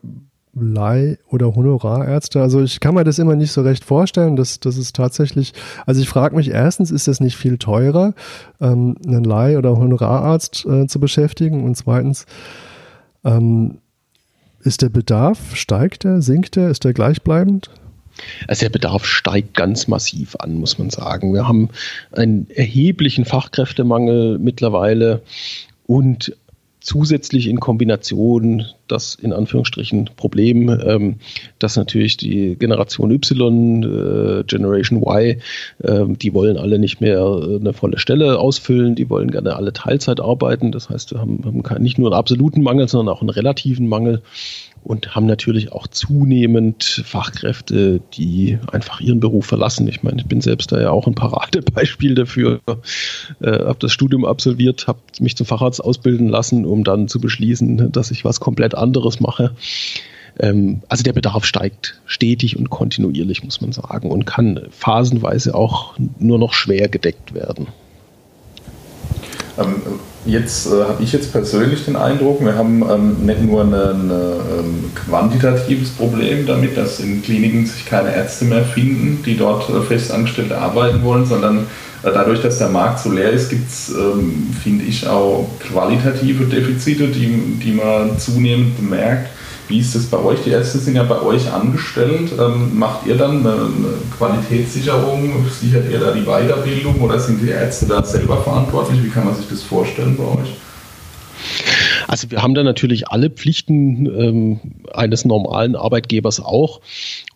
Leih- 0.54 1.18
oder 1.30 1.56
Honorarärzte. 1.56 2.42
Also 2.42 2.62
ich 2.62 2.80
kann 2.80 2.96
mir 2.96 3.04
das 3.04 3.20
immer 3.20 3.36
nicht 3.36 3.52
so 3.52 3.62
recht 3.62 3.86
vorstellen. 3.86 4.36
dass 4.36 4.60
das 4.60 4.78
ist 4.78 4.96
tatsächlich, 4.96 5.54
also 5.86 6.02
ich 6.02 6.10
frage 6.10 6.36
mich 6.36 6.50
erstens, 6.50 6.92
ist 6.92 7.08
das 7.08 7.20
nicht 7.20 7.38
viel 7.38 7.58
teurer, 7.58 8.14
ähm, 8.60 8.96
einen 9.06 9.24
Leih- 9.24 9.58
oder 9.58 9.78
Honorararzt 9.78 10.66
äh, 10.66 10.88
zu 10.88 11.00
beschäftigen? 11.00 11.64
Und 11.64 11.76
zweitens, 11.76 12.26
ähm, 13.24 13.80
ist 14.62 14.82
der 14.82 14.90
Bedarf, 14.90 15.56
steigt 15.56 16.04
er, 16.04 16.22
sinkt 16.22 16.58
er, 16.58 16.70
ist 16.70 16.84
er 16.84 16.94
gleichbleibend? 16.94 17.70
Also 18.48 18.66
der 18.66 18.70
Bedarf 18.70 19.06
steigt 19.06 19.54
ganz 19.54 19.88
massiv 19.88 20.36
an, 20.38 20.56
muss 20.56 20.78
man 20.78 20.90
sagen. 20.90 21.34
Wir 21.34 21.48
haben 21.48 21.70
einen 22.12 22.50
erheblichen 22.50 23.24
Fachkräftemangel 23.24 24.40
mittlerweile 24.40 25.22
und 25.86 26.36
zusätzlich 26.82 27.48
in 27.48 27.60
Kombination 27.60 28.65
das 28.88 29.15
in 29.15 29.34
Anführungsstrichen 29.34 30.10
Problem, 30.15 30.70
ähm, 30.70 31.15
dass 31.60 31.76
natürlich 31.76 32.18
die 32.18 32.56
Generation 32.56 33.12
Y, 33.12 33.84
äh, 33.84 34.44
Generation 34.46 35.02
Y, 35.02 35.42
äh, 35.84 36.06
die 36.15 36.34
wollen 36.34 36.58
alle 36.58 36.80
nicht 36.80 37.02
mehr 37.02 37.20
eine 37.22 37.74
volle 37.74 38.00
Stelle 38.00 38.39
ausfüllen, 38.39 38.96
die 38.96 39.10
wollen 39.10 39.32
gerne 39.32 39.56
alle 39.56 39.74
Teilzeit 39.74 40.20
arbeiten. 40.20 40.72
Das 40.72 40.89
heißt, 40.89 41.13
wir 41.13 41.20
haben, 41.20 41.44
haben 41.46 41.84
nicht 41.84 41.98
nur 41.98 42.10
einen 42.10 42.20
absoluten 42.20 42.62
Mangel, 42.62 42.88
sondern 42.88 43.13
auch 43.13 43.22
einen 43.22 43.30
relativen 43.30 43.88
Mangel 43.88 44.22
und 44.84 45.15
haben 45.15 45.26
natürlich 45.26 45.72
auch 45.72 45.88
zunehmend 45.88 47.04
Fachkräfte, 47.06 48.02
die 48.13 48.58
einfach 48.72 49.02
ihren 49.02 49.20
Beruf 49.20 49.46
verlassen. 49.46 49.88
Ich 49.88 50.04
meine, 50.04 50.22
ich 50.22 50.26
bin 50.26 50.42
selbst 50.42 50.72
da 50.72 50.82
ja 50.82 50.92
auch 50.92 51.08
ein 51.08 51.15
Paradebeispiel 51.15 52.15
dafür. 52.15 52.62
Äh, 53.42 53.52
habe 53.52 53.80
das 53.80 53.92
Studium 53.92 54.26
absolviert, 54.26 54.88
habe 54.88 55.00
mich 55.20 55.36
zum 55.36 55.46
Facharzt 55.46 55.84
ausbilden 55.84 56.30
lassen, 56.30 56.65
um 56.65 56.84
dann 56.84 57.08
zu 57.08 57.20
beschließen, 57.20 57.92
dass 57.92 58.12
ich 58.12 58.26
was 58.26 58.39
komplett 58.39 58.76
anderes 58.76 59.20
mache. 59.20 59.56
Ähm, 60.39 60.82
also 60.88 61.04
der 61.04 61.13
Bedarf 61.13 61.46
steigt 61.46 62.00
stetig 62.06 62.58
und 62.58 62.70
kontinuierlich, 62.70 63.44
muss 63.44 63.62
man 63.62 63.72
sagen, 63.72 64.10
und 64.10 64.26
kann 64.26 64.68
phasenweise 64.72 65.56
auch 65.56 65.96
nur 66.18 66.39
noch 66.39 66.54
schwer 66.54 66.88
gedeckt 66.88 67.34
werden. 67.34 67.68
Jetzt 70.26 70.68
äh, 70.68 70.84
habe 70.84 71.02
ich 71.02 71.14
jetzt 71.14 71.32
persönlich 71.32 71.86
den 71.86 71.96
Eindruck, 71.96 72.44
wir 72.44 72.56
haben 72.56 72.84
ähm, 72.90 73.26
nicht 73.26 73.42
nur 73.42 73.62
ein 73.62 73.74
ähm, 73.74 74.92
quantitatives 74.94 75.92
Problem 75.92 76.46
damit, 76.46 76.76
dass 76.76 77.00
in 77.00 77.22
Kliniken 77.24 77.66
sich 77.66 77.86
keine 77.86 78.14
Ärzte 78.14 78.46
mehr 78.46 78.66
finden, 78.66 79.24
die 79.26 79.38
dort 79.38 79.70
äh, 79.70 79.82
festangestellt 79.82 80.52
arbeiten 80.52 81.04
wollen, 81.04 81.26
sondern 81.26 81.68
äh, 82.04 82.12
dadurch, 82.14 82.42
dass 82.42 82.58
der 82.58 82.68
Markt 82.68 83.00
so 83.00 83.12
leer 83.12 83.32
ist, 83.32 83.50
gibt 83.50 83.70
es, 83.70 83.90
ähm, 83.90 84.54
finde 84.62 84.84
ich, 84.86 85.08
auch 85.08 85.48
qualitative 85.60 86.46
Defizite, 86.46 87.08
die, 87.08 87.58
die 87.64 87.72
man 87.72 88.20
zunehmend 88.20 88.76
bemerkt. 88.78 89.30
Wie 89.70 89.80
ist 89.80 89.94
das 89.94 90.08
bei 90.08 90.18
euch? 90.18 90.40
Die 90.44 90.50
Ärzte 90.50 90.80
sind 90.80 90.96
ja 90.96 91.04
bei 91.04 91.22
euch 91.22 91.54
angestellt. 91.54 92.32
Ähm, 92.40 92.78
macht 92.78 93.06
ihr 93.06 93.16
dann 93.16 93.42
eine, 93.42 93.54
eine, 93.54 93.94
Qualitätssicherung? 94.18 95.46
Sichert 95.48 95.92
ihr 95.92 96.00
da 96.00 96.12
die 96.12 96.26
Weiterbildung 96.26 97.00
oder 97.00 97.20
sind 97.20 97.40
die 97.40 97.50
Ärzte 97.50 97.86
da 97.86 98.04
selber 98.04 98.42
verantwortlich? 98.42 99.04
Wie 99.04 99.10
kann 99.10 99.26
man 99.26 99.36
sich 99.36 99.48
das 99.48 99.62
vorstellen 99.62 100.18
bei 100.18 100.24
euch? 100.42 100.56
Also 102.10 102.32
wir 102.32 102.41
haben 102.41 102.56
da 102.56 102.63
natürlich 102.63 103.10
alle 103.10 103.30
Pflichten 103.30 104.08
ähm, 104.08 104.60
eines 104.91 105.26
normalen 105.26 105.76
Arbeitgebers 105.76 106.39
auch 106.39 106.82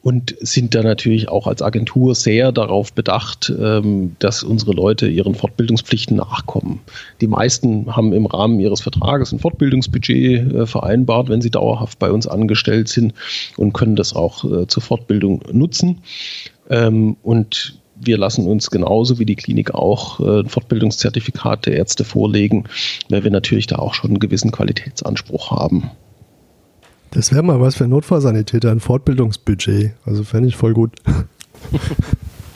und 0.02 0.36
sind 0.40 0.74
da 0.74 0.82
natürlich 0.82 1.30
auch 1.30 1.46
als 1.46 1.62
Agentur 1.62 2.16
sehr 2.16 2.52
darauf 2.52 2.92
bedacht, 2.92 3.54
ähm, 3.56 4.16
dass 4.18 4.42
unsere 4.42 4.72
Leute 4.72 5.08
ihren 5.08 5.36
Fortbildungspflichten 5.36 6.18
nachkommen. 6.18 6.80
Die 7.22 7.28
meisten 7.28 7.96
haben 7.96 8.14
im 8.14 8.26
Rahmen 8.26 8.60
ihres 8.60 8.82
Vertrages 8.82 9.32
ein 9.32 9.38
Fortbildungsbudget 9.38 10.52
äh, 10.52 10.66
vereinbart, 10.66 11.30
wenn 11.30 11.42
sie 11.42 11.52
dauerhaft 11.52 12.00
bei 12.00 12.12
uns 12.12 12.26
angestellt 12.26 12.88
sind 12.88 13.14
und 13.58 13.74
können 13.74 13.96
das 13.96 14.16
auch 14.16 14.44
äh, 14.44 14.66
zur 14.66 14.82
Fortbildung 14.82 15.44
nutzen. 15.52 16.02
Ähm, 16.72 17.16
und 17.22 17.78
wir 18.06 18.18
lassen 18.18 18.48
uns 18.48 18.70
genauso 18.70 19.20
wie 19.20 19.26
die 19.26 19.36
Klinik 19.36 19.74
auch 19.74 20.20
äh, 20.20 20.42
ein 20.42 20.50
Fortbildungszertifikat 20.50 21.66
der 21.66 21.78
Ärzte 21.78 22.04
vorlegen, 22.04 22.66
weil 23.10 23.24
wir 23.24 23.32
natürlich 23.32 23.68
da 23.68 23.78
auch 23.78 23.94
schon 23.94 24.12
einen 24.12 24.20
gewissen 24.20 24.52
Qualitätsanspruch 24.52 25.52
haben. 25.52 25.92
Das 27.12 27.32
wäre 27.32 27.44
mal 27.44 27.62
was 27.62 27.76
für 27.76 27.88
Notfallsanitäter, 27.88 28.72
ein 28.72 28.80
Fortbildungsbudget. 28.80 29.94
Also 30.06 30.24
fände 30.24 30.48
ich 30.50 30.56
voll 30.56 30.74
gut. 30.74 30.96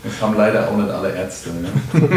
Das 0.03 0.21
haben 0.21 0.37
leider 0.37 0.69
auch 0.69 0.77
nicht 0.77 0.89
alle 0.89 1.13
Ärzte. 1.13 1.49
Ne? 1.49 1.67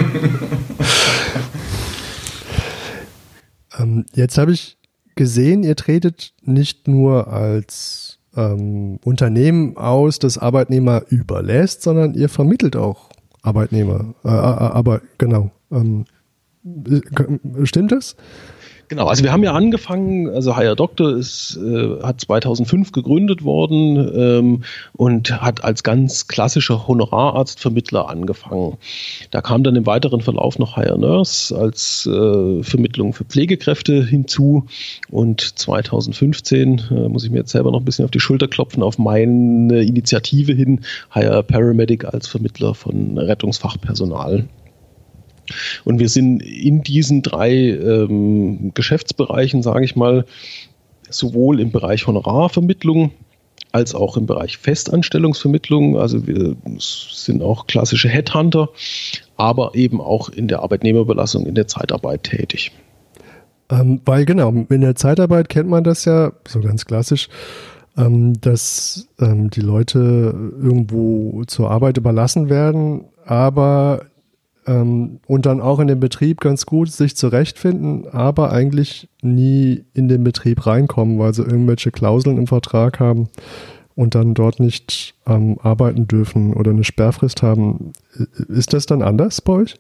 ähm, 3.81 4.07
jetzt 4.15 4.39
habe 4.39 4.53
ich 4.53 4.79
gesehen, 5.17 5.65
ihr 5.65 5.75
tretet 5.75 6.35
nicht 6.43 6.87
nur 6.87 7.33
als 7.33 8.21
ähm, 8.37 8.99
Unternehmen 9.05 9.77
aus, 9.77 10.19
das 10.19 10.39
Arbeitnehmer 10.39 11.03
überlässt, 11.09 11.83
sondern 11.83 12.15
ihr 12.15 12.29
vermittelt 12.29 12.77
auch 12.77 13.11
Arbeitnehmer. 13.43 14.15
Äh, 14.25 14.29
äh, 14.29 14.33
aber 14.33 15.01
genau. 15.19 15.51
Ähm, 15.71 16.05
stimmt 17.65 17.93
das? 17.93 18.17
Genau, 18.91 19.07
also 19.07 19.23
wir 19.23 19.31
haben 19.31 19.45
ja 19.45 19.53
angefangen, 19.53 20.29
also 20.29 20.57
Higher 20.57 20.75
Doctor 20.75 21.17
ist, 21.17 21.57
äh, 21.65 22.03
hat 22.03 22.21
2005 22.23 22.91
gegründet 22.91 23.45
worden 23.45 24.11
ähm, 24.17 24.65
und 24.95 25.41
hat 25.41 25.63
als 25.63 25.85
ganz 25.85 26.27
klassischer 26.27 26.89
Honorararztvermittler 26.89 28.09
angefangen. 28.09 28.79
Da 29.31 29.43
kam 29.43 29.63
dann 29.63 29.77
im 29.77 29.87
weiteren 29.87 30.23
Verlauf 30.23 30.59
noch 30.59 30.75
Higher 30.77 30.99
Nurse 30.99 31.57
als 31.57 32.05
äh, 32.07 32.65
Vermittlung 32.65 33.13
für 33.13 33.23
Pflegekräfte 33.23 34.05
hinzu 34.05 34.67
und 35.09 35.41
2015 35.41 36.83
äh, 36.91 37.09
muss 37.09 37.23
ich 37.23 37.31
mir 37.31 37.39
jetzt 37.39 37.53
selber 37.53 37.71
noch 37.71 37.79
ein 37.79 37.85
bisschen 37.85 38.07
auf 38.07 38.11
die 38.11 38.19
Schulter 38.19 38.49
klopfen, 38.49 38.83
auf 38.83 38.99
meine 38.99 39.83
Initiative 39.83 40.53
hin, 40.53 40.81
Higher 41.15 41.45
Paramedic 41.45 42.07
als 42.07 42.27
Vermittler 42.27 42.75
von 42.75 43.17
Rettungsfachpersonal. 43.17 44.49
Und 45.85 45.99
wir 45.99 46.09
sind 46.09 46.41
in 46.43 46.83
diesen 46.83 47.23
drei 47.23 47.53
ähm, 47.53 48.73
Geschäftsbereichen, 48.75 49.63
sage 49.63 49.85
ich 49.85 49.97
mal, 49.97 50.25
sowohl 51.09 51.61
im 51.61 51.71
Bereich 51.71 52.07
Honorarvermittlung 52.07 53.13
als 53.73 53.95
auch 53.95 54.17
im 54.17 54.27
Bereich 54.27 54.59
Festanstellungsvermittlung. 54.59 55.99
Also 55.99 56.27
wir 56.27 56.57
sind 56.79 57.43
auch 57.43 57.67
klassische 57.67 58.09
Headhunter, 58.09 58.69
aber 59.37 59.75
eben 59.75 60.01
auch 60.01 60.29
in 60.29 60.49
der 60.49 60.61
Arbeitnehmerbelastung, 60.63 61.47
in 61.47 61.55
der 61.55 61.69
Zeitarbeit 61.69 62.25
tätig. 62.25 62.73
Ähm, 63.71 64.01
weil 64.05 64.25
genau, 64.25 64.53
in 64.69 64.81
der 64.81 64.97
Zeitarbeit 64.97 65.49
kennt 65.49 65.69
man 65.69 65.85
das 65.85 66.05
ja 66.05 66.33
so 66.49 66.61
ganz 66.61 66.85
klassisch, 66.85 67.29
ähm, 67.97 68.41
dass 68.41 69.09
ähm, 69.21 69.51
die 69.51 69.61
Leute 69.61 70.35
irgendwo 70.61 71.45
zur 71.45 71.71
Arbeit 71.71 71.97
überlassen 71.97 72.49
werden, 72.51 73.05
aber 73.25 74.07
ähm, 74.67 75.21
und 75.27 75.47
dann 75.47 75.61
auch 75.61 75.79
in 75.79 75.89
dem 75.89 76.01
Betrieb 76.01 76.41
ganz 76.41 76.67
gut 76.67 76.91
sich 76.91 77.17
zurechtfinden, 77.17 78.09
aber 78.09 78.53
eigentlich 78.53 79.09
nie 79.23 79.85
in 79.95 80.09
den 80.09 80.25
Betrieb 80.25 80.67
reinkommen, 80.67 81.19
weil 81.19 81.35
sie 81.35 81.43
irgendwelche 81.43 81.91
Klauseln 81.91 82.39
im 82.39 82.47
Vertrag 82.47 83.01
haben 83.01 83.29
und 83.95 84.15
dann 84.15 84.35
dort 84.35 84.61
nicht 84.61 85.15
ähm, 85.27 85.59
arbeiten 85.63 86.07
dürfen 86.07 86.55
oder 86.55 86.71
eine 86.71 86.85
Sperrfrist 86.85 87.43
haben. 87.43 87.93
Ist 88.49 88.73
das 88.73 88.87
dann 88.87 89.03
anders 89.03 89.41
bei 89.41 89.53
euch? 89.53 89.77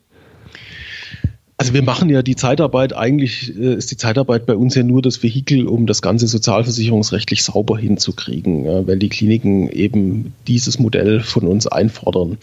Also 1.60 1.74
wir 1.74 1.82
machen 1.82 2.08
ja 2.08 2.22
die 2.22 2.36
Zeitarbeit, 2.36 2.96
eigentlich 2.96 3.54
äh, 3.54 3.74
ist 3.74 3.90
die 3.90 3.98
Zeitarbeit 3.98 4.46
bei 4.46 4.56
uns 4.56 4.74
ja 4.74 4.82
nur 4.82 5.02
das 5.02 5.22
Vehikel, 5.22 5.66
um 5.66 5.86
das 5.86 6.00
Ganze 6.00 6.26
sozialversicherungsrechtlich 6.26 7.44
sauber 7.44 7.76
hinzukriegen, 7.76 8.64
weil 8.86 8.98
die 8.98 9.10
Kliniken 9.10 9.68
eben 9.68 10.32
dieses 10.46 10.78
Modell 10.78 11.20
von 11.20 11.46
uns 11.46 11.66
einfordern. 11.66 12.38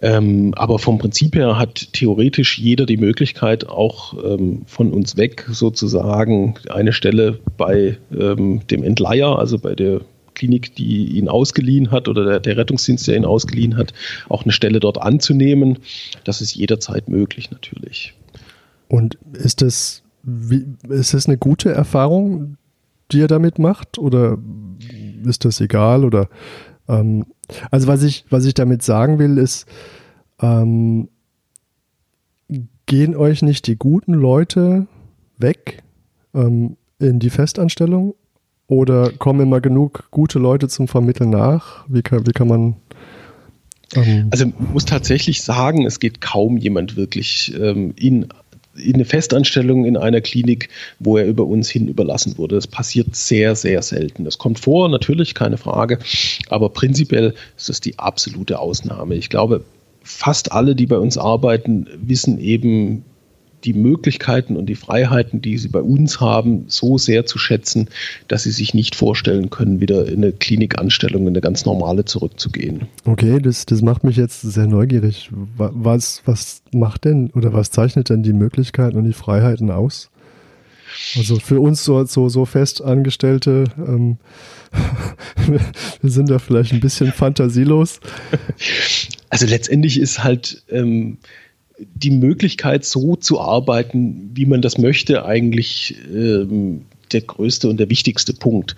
Ähm, 0.00 0.54
aber 0.54 0.78
vom 0.78 0.98
Prinzip 0.98 1.34
her 1.34 1.58
hat 1.58 1.92
theoretisch 1.92 2.56
jeder 2.56 2.86
die 2.86 2.98
Möglichkeit, 2.98 3.68
auch 3.68 4.14
ähm, 4.24 4.62
von 4.66 4.92
uns 4.92 5.16
weg 5.16 5.44
sozusagen 5.50 6.54
eine 6.70 6.92
Stelle 6.92 7.40
bei 7.56 7.98
ähm, 8.16 8.60
dem 8.70 8.84
Entleiher, 8.84 9.40
also 9.40 9.58
bei 9.58 9.74
der 9.74 10.02
Klinik, 10.34 10.76
die 10.76 11.16
ihn 11.16 11.28
ausgeliehen 11.28 11.90
hat 11.90 12.06
oder 12.06 12.24
der, 12.24 12.38
der, 12.38 12.56
Rettungsdienst, 12.58 13.08
der 13.08 13.16
ihn 13.16 13.24
ausgeliehen 13.24 13.76
hat, 13.76 13.92
auch 14.28 14.44
eine 14.44 14.52
Stelle 14.52 14.78
dort 14.78 15.02
anzunehmen. 15.02 15.80
Das 16.22 16.40
ist 16.40 16.54
jederzeit 16.54 17.08
möglich 17.08 17.50
natürlich. 17.50 18.14
Und 18.92 19.16
ist 19.32 19.62
das, 19.62 20.02
wie, 20.22 20.66
ist 20.90 21.14
das 21.14 21.26
eine 21.26 21.38
gute 21.38 21.72
Erfahrung, 21.72 22.58
die 23.10 23.20
ihr 23.20 23.26
damit 23.26 23.58
macht? 23.58 23.96
Oder 23.96 24.36
ist 25.24 25.46
das 25.46 25.62
egal? 25.62 26.04
Oder 26.04 26.28
ähm, 26.90 27.24
also 27.70 27.86
was 27.86 28.02
ich, 28.02 28.26
was 28.28 28.44
ich 28.44 28.52
damit 28.52 28.82
sagen 28.82 29.18
will, 29.18 29.38
ist, 29.38 29.64
ähm, 30.42 31.08
gehen 32.84 33.16
euch 33.16 33.40
nicht 33.40 33.66
die 33.66 33.76
guten 33.76 34.12
Leute 34.12 34.86
weg 35.38 35.82
ähm, 36.34 36.76
in 36.98 37.18
die 37.18 37.30
Festanstellung? 37.30 38.14
Oder 38.66 39.10
kommen 39.12 39.40
immer 39.40 39.62
genug 39.62 40.08
gute 40.10 40.38
Leute 40.38 40.68
zum 40.68 40.86
Vermitteln 40.86 41.30
nach? 41.30 41.86
Wie 41.88 42.02
kann, 42.02 42.26
wie 42.26 42.32
kann 42.32 42.48
man 42.48 42.76
ähm, 43.94 44.28
also 44.30 44.52
muss 44.58 44.84
tatsächlich 44.84 45.42
sagen, 45.42 45.86
es 45.86 45.98
geht 45.98 46.20
kaum 46.20 46.58
jemand 46.58 46.96
wirklich 46.96 47.54
ähm, 47.58 47.94
in 47.96 48.28
in 48.76 48.94
eine 48.94 49.04
Festanstellung 49.04 49.84
in 49.84 49.96
einer 49.96 50.20
Klinik, 50.20 50.68
wo 50.98 51.16
er 51.16 51.26
über 51.26 51.44
uns 51.44 51.68
hin 51.68 51.88
überlassen 51.88 52.38
wurde. 52.38 52.54
Das 52.54 52.66
passiert 52.66 53.14
sehr, 53.14 53.54
sehr 53.54 53.82
selten. 53.82 54.24
Das 54.24 54.38
kommt 54.38 54.58
vor, 54.58 54.88
natürlich, 54.88 55.34
keine 55.34 55.58
Frage, 55.58 55.98
aber 56.48 56.70
prinzipiell 56.70 57.34
ist 57.56 57.68
das 57.68 57.80
die 57.80 57.98
absolute 57.98 58.58
Ausnahme. 58.58 59.14
Ich 59.14 59.28
glaube, 59.28 59.64
fast 60.02 60.52
alle, 60.52 60.74
die 60.74 60.86
bei 60.86 60.98
uns 60.98 61.18
arbeiten, 61.18 61.86
wissen 61.96 62.40
eben, 62.40 63.04
die 63.64 63.72
Möglichkeiten 63.72 64.56
und 64.56 64.66
die 64.66 64.74
Freiheiten, 64.74 65.40
die 65.40 65.58
sie 65.58 65.68
bei 65.68 65.80
uns 65.80 66.20
haben, 66.20 66.64
so 66.68 66.98
sehr 66.98 67.26
zu 67.26 67.38
schätzen, 67.38 67.88
dass 68.28 68.44
sie 68.44 68.50
sich 68.50 68.74
nicht 68.74 68.94
vorstellen 68.94 69.50
können, 69.50 69.80
wieder 69.80 70.06
in 70.06 70.22
eine 70.22 70.32
Klinikanstellung, 70.32 71.22
in 71.22 71.28
eine 71.28 71.40
ganz 71.40 71.64
normale 71.64 72.04
zurückzugehen. 72.04 72.86
Okay, 73.04 73.40
das, 73.40 73.66
das 73.66 73.82
macht 73.82 74.04
mich 74.04 74.16
jetzt 74.16 74.42
sehr 74.42 74.66
neugierig. 74.66 75.30
Was, 75.32 76.22
was 76.24 76.62
macht 76.72 77.04
denn 77.04 77.30
oder 77.30 77.52
was 77.52 77.70
zeichnet 77.70 78.08
denn 78.10 78.22
die 78.22 78.32
Möglichkeiten 78.32 78.96
und 78.96 79.04
die 79.04 79.12
Freiheiten 79.12 79.70
aus? 79.70 80.10
Also 81.16 81.38
für 81.38 81.60
uns 81.60 81.84
so, 81.84 82.04
so, 82.04 82.28
so 82.28 82.44
Festangestellte, 82.44 83.64
ähm, 83.78 84.18
wir 86.00 86.10
sind 86.10 86.30
da 86.30 86.38
vielleicht 86.38 86.72
ein 86.72 86.80
bisschen 86.80 87.12
fantasielos. 87.12 88.00
Also 89.30 89.46
letztendlich 89.46 89.98
ist 89.98 90.22
halt 90.22 90.62
ähm, 90.68 91.18
die 91.94 92.10
Möglichkeit, 92.10 92.84
so 92.84 93.16
zu 93.16 93.40
arbeiten, 93.40 94.30
wie 94.34 94.46
man 94.46 94.62
das 94.62 94.78
möchte, 94.78 95.24
eigentlich 95.24 95.96
ähm, 96.12 96.82
der 97.12 97.22
größte 97.22 97.68
und 97.68 97.78
der 97.78 97.90
wichtigste 97.90 98.32
Punkt. 98.32 98.76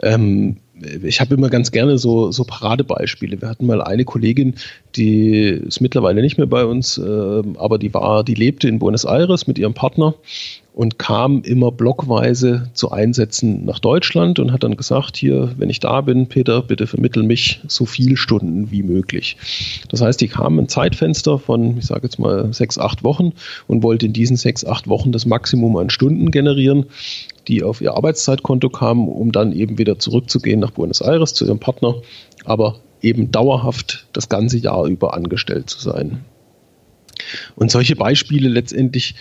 Ähm, 0.00 0.56
ich 1.02 1.20
habe 1.20 1.34
immer 1.34 1.50
ganz 1.50 1.72
gerne 1.72 1.98
so, 1.98 2.30
so 2.30 2.44
Paradebeispiele. 2.44 3.40
Wir 3.40 3.48
hatten 3.48 3.66
mal 3.66 3.82
eine 3.82 4.04
Kollegin, 4.04 4.54
die 4.94 5.48
ist 5.48 5.80
mittlerweile 5.80 6.22
nicht 6.22 6.38
mehr 6.38 6.46
bei 6.46 6.64
uns, 6.64 6.98
äh, 6.98 7.42
aber 7.56 7.78
die 7.78 7.92
war, 7.94 8.24
die 8.24 8.34
lebte 8.34 8.68
in 8.68 8.78
Buenos 8.78 9.04
Aires 9.04 9.46
mit 9.46 9.58
ihrem 9.58 9.74
Partner 9.74 10.14
und 10.78 10.96
kam 10.96 11.42
immer 11.42 11.72
blockweise 11.72 12.70
zu 12.72 12.92
Einsätzen 12.92 13.64
nach 13.64 13.80
Deutschland 13.80 14.38
und 14.38 14.52
hat 14.52 14.62
dann 14.62 14.76
gesagt, 14.76 15.16
hier, 15.16 15.50
wenn 15.56 15.70
ich 15.70 15.80
da 15.80 16.02
bin, 16.02 16.28
Peter, 16.28 16.62
bitte 16.62 16.86
vermittel 16.86 17.24
mich 17.24 17.60
so 17.66 17.84
viele 17.84 18.16
Stunden 18.16 18.70
wie 18.70 18.84
möglich. 18.84 19.36
Das 19.88 20.02
heißt, 20.02 20.20
die 20.20 20.28
kam 20.28 20.56
ein 20.56 20.68
Zeitfenster 20.68 21.40
von, 21.40 21.78
ich 21.78 21.86
sage 21.86 22.04
jetzt 22.04 22.20
mal, 22.20 22.52
sechs, 22.52 22.78
acht 22.78 23.02
Wochen 23.02 23.32
und 23.66 23.82
wollte 23.82 24.06
in 24.06 24.12
diesen 24.12 24.36
sechs, 24.36 24.64
acht 24.64 24.86
Wochen 24.86 25.10
das 25.10 25.26
Maximum 25.26 25.76
an 25.78 25.90
Stunden 25.90 26.30
generieren, 26.30 26.86
die 27.48 27.64
auf 27.64 27.80
ihr 27.80 27.94
Arbeitszeitkonto 27.94 28.70
kamen, 28.70 29.08
um 29.08 29.32
dann 29.32 29.50
eben 29.50 29.78
wieder 29.78 29.98
zurückzugehen 29.98 30.60
nach 30.60 30.70
Buenos 30.70 31.00
Aires 31.00 31.34
zu 31.34 31.44
ihrem 31.44 31.58
Partner, 31.58 31.96
aber 32.44 32.76
eben 33.02 33.32
dauerhaft 33.32 34.06
das 34.12 34.28
ganze 34.28 34.58
Jahr 34.58 34.84
über 34.84 35.14
angestellt 35.14 35.70
zu 35.70 35.80
sein. 35.80 36.24
Und 37.56 37.70
solche 37.70 37.96
Beispiele 37.96 38.48
letztendlich 38.48 39.14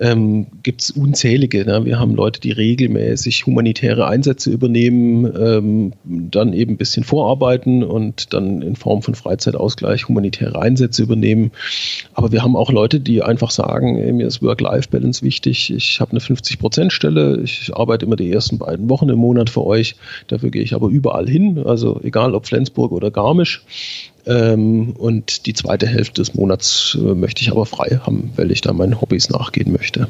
ähm, 0.00 0.46
gibt 0.62 0.82
es 0.82 0.90
unzählige. 0.90 1.64
Ne? 1.64 1.84
Wir 1.84 1.98
haben 1.98 2.14
Leute, 2.14 2.40
die 2.40 2.52
regelmäßig 2.52 3.46
humanitäre 3.46 4.06
Einsätze 4.06 4.50
übernehmen, 4.50 5.32
ähm, 5.38 5.92
dann 6.04 6.52
eben 6.52 6.74
ein 6.74 6.76
bisschen 6.76 7.04
vorarbeiten 7.04 7.82
und 7.82 8.32
dann 8.32 8.62
in 8.62 8.76
Form 8.76 9.02
von 9.02 9.14
Freizeitausgleich 9.14 10.08
humanitäre 10.08 10.60
Einsätze 10.60 11.02
übernehmen. 11.02 11.52
Aber 12.14 12.32
wir 12.32 12.42
haben 12.42 12.56
auch 12.56 12.70
Leute, 12.70 13.00
die 13.00 13.22
einfach 13.22 13.50
sagen, 13.50 13.98
ey, 13.98 14.12
mir 14.12 14.26
ist 14.26 14.42
Work-Life-Balance 14.42 15.22
wichtig, 15.22 15.72
ich 15.72 16.00
habe 16.00 16.12
eine 16.12 16.20
50-Prozent-Stelle, 16.20 17.40
ich 17.42 17.70
arbeite 17.74 18.06
immer 18.06 18.16
die 18.16 18.30
ersten 18.30 18.58
beiden 18.58 18.88
Wochen 18.88 19.08
im 19.08 19.18
Monat 19.18 19.50
für 19.50 19.64
euch, 19.64 19.96
dafür 20.28 20.50
gehe 20.50 20.62
ich 20.62 20.74
aber 20.74 20.88
überall 20.88 21.28
hin, 21.28 21.62
also 21.64 22.00
egal 22.02 22.34
ob 22.34 22.46
Flensburg 22.46 22.92
oder 22.92 23.10
Garmisch. 23.10 23.64
Ähm, 24.26 24.94
und 24.96 25.46
die 25.46 25.54
zweite 25.54 25.86
Hälfte 25.86 26.22
des 26.22 26.34
Monats 26.34 26.96
äh, 27.00 27.14
möchte 27.14 27.42
ich 27.42 27.50
aber 27.50 27.66
frei 27.66 28.00
haben, 28.04 28.32
weil 28.36 28.50
ich 28.52 28.60
da 28.60 28.72
meinen 28.72 29.00
Hobbys 29.00 29.30
nachgehen 29.30 29.72
möchte. 29.72 30.08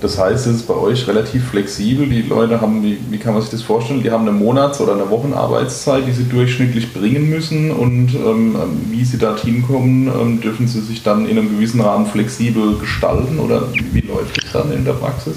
Das 0.00 0.16
heißt, 0.16 0.46
es 0.46 0.56
ist 0.56 0.68
bei 0.68 0.74
euch 0.74 1.08
relativ 1.08 1.48
flexibel. 1.48 2.06
Die 2.06 2.22
Leute 2.22 2.60
haben, 2.60 2.84
wie, 2.84 2.98
wie 3.10 3.18
kann 3.18 3.32
man 3.32 3.42
sich 3.42 3.50
das 3.50 3.62
vorstellen? 3.62 4.02
Die 4.02 4.12
haben 4.12 4.28
eine 4.28 4.36
Monats- 4.36 4.80
oder 4.80 4.92
eine 4.92 5.10
Wochenarbeitszeit, 5.10 6.06
die 6.06 6.12
sie 6.12 6.24
durchschnittlich 6.24 6.92
bringen 6.92 7.28
müssen. 7.28 7.72
Und 7.72 8.14
ähm, 8.14 8.56
wie 8.90 9.04
sie 9.04 9.18
dorthin 9.18 9.62
kommen, 9.62 10.06
ähm, 10.06 10.40
dürfen 10.40 10.68
sie 10.68 10.80
sich 10.80 11.02
dann 11.02 11.28
in 11.28 11.36
einem 11.36 11.50
gewissen 11.50 11.80
Rahmen 11.80 12.06
flexibel 12.06 12.78
gestalten? 12.78 13.40
Oder 13.40 13.68
wie 13.92 14.00
läuft 14.00 14.36
das 14.36 14.52
dann 14.52 14.72
in 14.72 14.84
der 14.84 14.92
Praxis? 14.92 15.36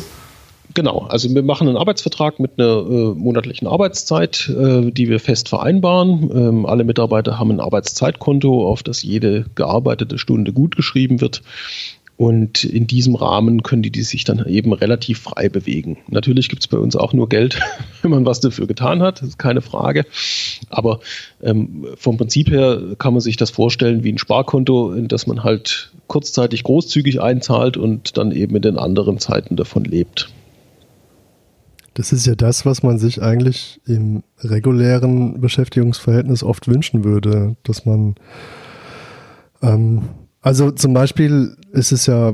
Genau, 0.73 0.99
also 1.09 1.33
wir 1.33 1.43
machen 1.43 1.67
einen 1.67 1.77
Arbeitsvertrag 1.77 2.39
mit 2.39 2.51
einer 2.57 2.77
äh, 2.77 3.13
monatlichen 3.15 3.67
Arbeitszeit, 3.67 4.49
äh, 4.49 4.91
die 4.91 5.09
wir 5.09 5.19
fest 5.19 5.49
vereinbaren. 5.49 6.29
Ähm, 6.33 6.65
alle 6.65 6.83
Mitarbeiter 6.83 7.39
haben 7.39 7.51
ein 7.51 7.59
Arbeitszeitkonto, 7.59 8.67
auf 8.67 8.83
das 8.83 9.01
jede 9.03 9.45
gearbeitete 9.55 10.17
Stunde 10.17 10.53
gutgeschrieben 10.53 11.19
wird. 11.19 11.41
Und 12.15 12.63
in 12.63 12.85
diesem 12.85 13.15
Rahmen 13.15 13.63
können 13.63 13.81
die, 13.81 13.89
die 13.89 14.03
sich 14.03 14.23
dann 14.25 14.45
eben 14.45 14.73
relativ 14.73 15.21
frei 15.21 15.49
bewegen. 15.49 15.97
Natürlich 16.07 16.49
gibt 16.49 16.61
es 16.61 16.67
bei 16.67 16.77
uns 16.77 16.95
auch 16.95 17.13
nur 17.13 17.27
Geld, 17.27 17.59
wenn 18.03 18.11
man 18.11 18.25
was 18.25 18.39
dafür 18.39 18.67
getan 18.67 19.01
hat, 19.01 19.21
das 19.21 19.29
ist 19.29 19.39
keine 19.39 19.61
Frage. 19.61 20.05
Aber 20.69 20.99
ähm, 21.41 21.87
vom 21.95 22.17
Prinzip 22.17 22.51
her 22.51 22.79
kann 22.99 23.13
man 23.13 23.21
sich 23.21 23.37
das 23.37 23.49
vorstellen 23.49 24.03
wie 24.03 24.11
ein 24.11 24.19
Sparkonto, 24.19 24.91
in 24.91 25.07
das 25.07 25.25
man 25.25 25.43
halt 25.43 25.91
kurzzeitig 26.05 26.63
großzügig 26.63 27.21
einzahlt 27.21 27.75
und 27.75 28.17
dann 28.17 28.31
eben 28.31 28.55
in 28.55 28.61
den 28.61 28.77
anderen 28.77 29.17
Zeiten 29.17 29.55
davon 29.55 29.83
lebt. 29.83 30.29
Das 31.93 32.13
ist 32.13 32.25
ja 32.25 32.35
das, 32.35 32.65
was 32.65 32.83
man 32.83 32.97
sich 32.97 33.21
eigentlich 33.21 33.81
im 33.85 34.23
regulären 34.39 35.41
Beschäftigungsverhältnis 35.41 36.43
oft 36.43 36.67
wünschen 36.67 37.03
würde, 37.03 37.57
dass 37.63 37.85
man, 37.85 38.15
ähm, 39.61 40.03
also 40.41 40.71
zum 40.71 40.93
Beispiel 40.93 41.57
ist 41.71 41.91
es 41.91 42.05
ja, 42.05 42.33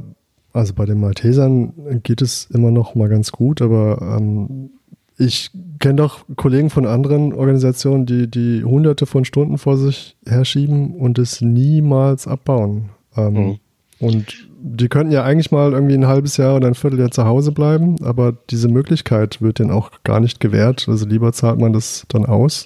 also 0.53 0.73
bei 0.73 0.85
den 0.85 0.99
Maltesern 0.99 2.01
geht 2.03 2.21
es 2.21 2.45
immer 2.51 2.71
noch 2.71 2.95
mal 2.95 3.09
ganz 3.09 3.31
gut, 3.31 3.61
aber 3.61 4.17
ähm, 4.19 4.69
ich 5.17 5.49
kenne 5.79 5.95
doch 5.95 6.25
Kollegen 6.35 6.69
von 6.69 6.85
anderen 6.85 7.33
Organisationen, 7.33 8.05
die, 8.05 8.29
die 8.29 8.63
hunderte 8.63 9.07
von 9.07 9.25
Stunden 9.25 9.57
vor 9.57 9.77
sich 9.77 10.15
herschieben 10.25 10.95
und 10.95 11.17
es 11.17 11.41
niemals 11.41 12.27
abbauen. 12.27 12.89
Ähm, 13.15 13.33
mhm. 13.33 13.59
Und 13.99 14.46
die 14.59 14.89
könnten 14.89 15.11
ja 15.11 15.23
eigentlich 15.23 15.51
mal 15.51 15.73
irgendwie 15.73 15.93
ein 15.93 16.07
halbes 16.07 16.37
Jahr 16.37 16.55
oder 16.55 16.67
ein 16.67 16.75
Vierteljahr 16.75 17.11
zu 17.11 17.25
Hause 17.25 17.51
bleiben, 17.51 17.95
aber 18.03 18.33
diese 18.49 18.67
Möglichkeit 18.67 19.41
wird 19.41 19.59
denen 19.59 19.71
auch 19.71 19.91
gar 20.03 20.19
nicht 20.19 20.39
gewährt. 20.39 20.87
Also 20.87 21.05
lieber 21.05 21.31
zahlt 21.33 21.59
man 21.59 21.73
das 21.73 22.05
dann 22.09 22.25
aus. 22.25 22.65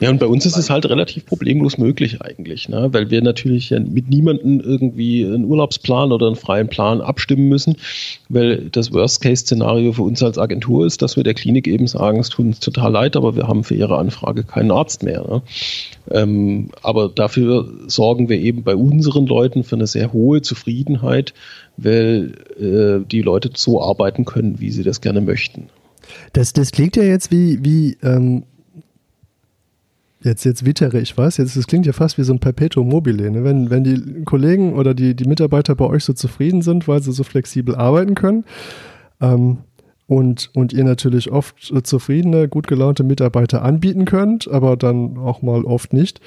Ja, 0.00 0.10
und 0.10 0.18
bei 0.18 0.26
uns 0.26 0.46
ist 0.46 0.56
es 0.56 0.70
halt 0.70 0.86
relativ 0.86 1.26
problemlos 1.26 1.78
möglich 1.78 2.20
eigentlich, 2.22 2.68
ne? 2.68 2.88
weil 2.92 3.10
wir 3.10 3.22
natürlich 3.22 3.70
ja 3.70 3.80
mit 3.80 4.08
niemandem 4.08 4.60
irgendwie 4.60 5.24
einen 5.24 5.44
Urlaubsplan 5.44 6.12
oder 6.12 6.26
einen 6.26 6.36
freien 6.36 6.68
Plan 6.68 7.00
abstimmen 7.00 7.48
müssen, 7.48 7.76
weil 8.28 8.70
das 8.70 8.92
Worst-Case-Szenario 8.92 9.92
für 9.92 10.02
uns 10.02 10.22
als 10.22 10.38
Agentur 10.38 10.86
ist, 10.86 11.02
dass 11.02 11.16
wir 11.16 11.24
der 11.24 11.34
Klinik 11.34 11.66
eben 11.66 11.86
sagen, 11.86 12.18
es 12.20 12.28
tut 12.28 12.46
uns 12.46 12.60
total 12.60 12.92
leid, 12.92 13.16
aber 13.16 13.36
wir 13.36 13.48
haben 13.48 13.64
für 13.64 13.74
Ihre 13.74 13.98
Anfrage 13.98 14.44
keinen 14.44 14.70
Arzt 14.70 15.02
mehr. 15.02 15.22
Ne? 15.22 15.42
Ähm, 16.10 16.70
aber 16.82 17.08
dafür 17.08 17.68
sorgen 17.86 18.28
wir 18.28 18.38
eben 18.38 18.62
bei 18.62 18.76
unseren 18.76 19.26
Leuten 19.26 19.64
für 19.64 19.76
eine 19.76 19.86
sehr 19.86 20.12
hohe 20.12 20.42
Zufriedenheit, 20.42 21.34
weil 21.76 22.34
äh, 22.58 23.04
die 23.08 23.22
Leute 23.22 23.50
so 23.54 23.82
arbeiten 23.82 24.24
können, 24.24 24.60
wie 24.60 24.70
sie 24.70 24.82
das 24.82 25.00
gerne 25.00 25.20
möchten. 25.20 25.68
Das, 26.32 26.52
das 26.52 26.72
klingt 26.72 26.96
ja 26.96 27.02
jetzt 27.02 27.30
wie, 27.30 27.64
wie 27.64 27.96
ähm 28.02 28.44
Jetzt, 30.24 30.44
jetzt 30.44 30.64
wittere 30.64 30.98
ich 31.00 31.18
was. 31.18 31.36
Jetzt, 31.36 31.54
das 31.54 31.66
klingt 31.66 31.84
ja 31.84 31.92
fast 31.92 32.16
wie 32.16 32.24
so 32.24 32.32
ein 32.32 32.40
Perpetuum 32.40 32.88
mobile. 32.88 33.30
Ne? 33.30 33.44
Wenn, 33.44 33.68
wenn 33.68 33.84
die 33.84 34.24
Kollegen 34.24 34.72
oder 34.72 34.94
die, 34.94 35.14
die 35.14 35.28
Mitarbeiter 35.28 35.74
bei 35.74 35.84
euch 35.84 36.02
so 36.02 36.14
zufrieden 36.14 36.62
sind, 36.62 36.88
weil 36.88 37.02
sie 37.02 37.12
so 37.12 37.24
flexibel 37.24 37.74
arbeiten 37.74 38.14
können, 38.14 38.44
ähm, 39.20 39.58
und, 40.06 40.50
und 40.54 40.72
ihr 40.72 40.84
natürlich 40.84 41.32
oft 41.32 41.72
zufriedene, 41.86 42.48
gut 42.48 42.66
gelaunte 42.66 43.04
Mitarbeiter 43.04 43.62
anbieten 43.62 44.04
könnt, 44.04 44.48
aber 44.48 44.76
dann 44.76 45.16
auch 45.16 45.40
mal 45.40 45.64
oft 45.64 45.94
nicht, 45.94 46.20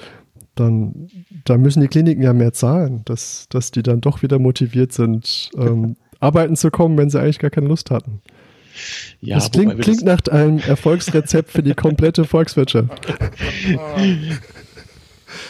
dann 0.56 1.08
da 1.44 1.56
müssen 1.56 1.80
die 1.80 1.88
Kliniken 1.88 2.22
ja 2.22 2.32
mehr 2.32 2.52
zahlen, 2.52 3.02
dass, 3.04 3.46
dass 3.50 3.70
die 3.70 3.84
dann 3.84 4.00
doch 4.00 4.22
wieder 4.22 4.40
motiviert 4.40 4.92
sind, 4.92 5.50
ähm, 5.56 5.96
arbeiten 6.18 6.56
zu 6.56 6.70
kommen, 6.70 6.98
wenn 6.98 7.10
sie 7.10 7.20
eigentlich 7.20 7.38
gar 7.38 7.50
keine 7.50 7.68
Lust 7.68 7.92
hatten. 7.92 8.20
Ja, 9.20 9.36
das 9.36 9.50
klingt, 9.50 9.80
klingt 9.80 10.04
nach 10.04 10.20
einem 10.30 10.58
Erfolgsrezept 10.58 11.50
für 11.50 11.62
die 11.62 11.74
komplette 11.74 12.24
Volkswirtschaft. 12.26 13.06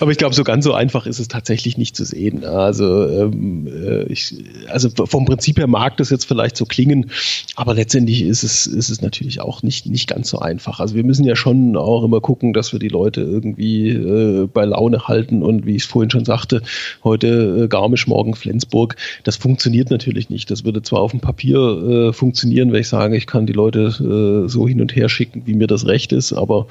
Aber 0.00 0.10
ich 0.10 0.18
glaube, 0.18 0.34
so 0.34 0.44
ganz 0.44 0.64
so 0.64 0.72
einfach 0.72 1.06
ist 1.06 1.18
es 1.18 1.28
tatsächlich 1.28 1.78
nicht 1.78 1.96
zu 1.96 2.04
sehen. 2.04 2.44
Also, 2.44 3.08
ähm, 3.08 3.66
äh, 3.66 4.04
ich, 4.04 4.34
also 4.68 4.88
vom 5.06 5.24
Prinzip 5.24 5.58
her 5.58 5.66
mag 5.66 5.96
das 5.96 6.10
jetzt 6.10 6.26
vielleicht 6.26 6.56
so 6.56 6.64
klingen, 6.64 7.10
aber 7.56 7.74
letztendlich 7.74 8.22
ist 8.22 8.42
es, 8.42 8.66
ist 8.66 8.90
es 8.90 9.02
natürlich 9.02 9.40
auch 9.40 9.62
nicht, 9.62 9.86
nicht 9.86 10.08
ganz 10.08 10.28
so 10.28 10.38
einfach. 10.38 10.80
Also 10.80 10.94
wir 10.94 11.04
müssen 11.04 11.24
ja 11.24 11.36
schon 11.36 11.76
auch 11.76 12.04
immer 12.04 12.20
gucken, 12.20 12.52
dass 12.52 12.72
wir 12.72 12.78
die 12.78 12.88
Leute 12.88 13.20
irgendwie 13.20 13.90
äh, 13.90 14.48
bei 14.52 14.64
Laune 14.64 15.08
halten 15.08 15.42
und 15.42 15.66
wie 15.66 15.76
ich 15.76 15.82
es 15.82 15.88
vorhin 15.88 16.10
schon 16.10 16.24
sagte, 16.24 16.62
heute 17.04 17.64
äh, 17.64 17.68
Garmisch, 17.68 18.06
morgen 18.06 18.34
Flensburg. 18.34 18.96
Das 19.24 19.36
funktioniert 19.36 19.90
natürlich 19.90 20.30
nicht. 20.30 20.50
Das 20.50 20.64
würde 20.64 20.82
zwar 20.82 21.00
auf 21.00 21.10
dem 21.10 21.20
Papier 21.20 21.58
äh, 21.58 22.12
funktionieren, 22.12 22.72
wenn 22.72 22.80
ich 22.80 22.88
sage, 22.88 23.16
ich 23.16 23.26
kann 23.26 23.46
die 23.46 23.52
Leute 23.52 24.44
äh, 24.46 24.48
so 24.48 24.68
hin 24.68 24.80
und 24.80 24.94
her 24.94 25.08
schicken, 25.08 25.42
wie 25.46 25.54
mir 25.54 25.66
das 25.66 25.86
recht 25.86 26.12
ist, 26.12 26.32
aber 26.32 26.66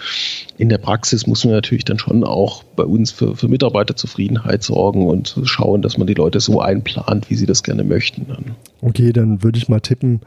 in 0.58 0.70
der 0.70 0.78
Praxis 0.78 1.28
muss 1.28 1.43
man 1.43 1.54
natürlich 1.54 1.86
dann 1.86 2.00
schon 2.00 2.24
auch 2.24 2.63
bei 2.63 2.84
uns 2.84 3.07
für, 3.12 3.36
für 3.36 3.48
Mitarbeiterzufriedenheit 3.48 4.63
sorgen 4.63 5.08
und 5.08 5.39
schauen, 5.43 5.82
dass 5.82 5.98
man 5.98 6.08
die 6.08 6.13
Leute 6.13 6.39
so 6.39 6.62
einplant, 6.62 7.30
wie 7.30 7.36
sie 7.36 7.46
das 7.46 7.63
gerne 7.63 7.84
möchten. 7.84 8.26
Okay, 8.82 9.13
dann 9.13 9.43
würde 9.43 9.58
ich 9.58 9.70
mal 9.70 9.80
tippen, 9.80 10.22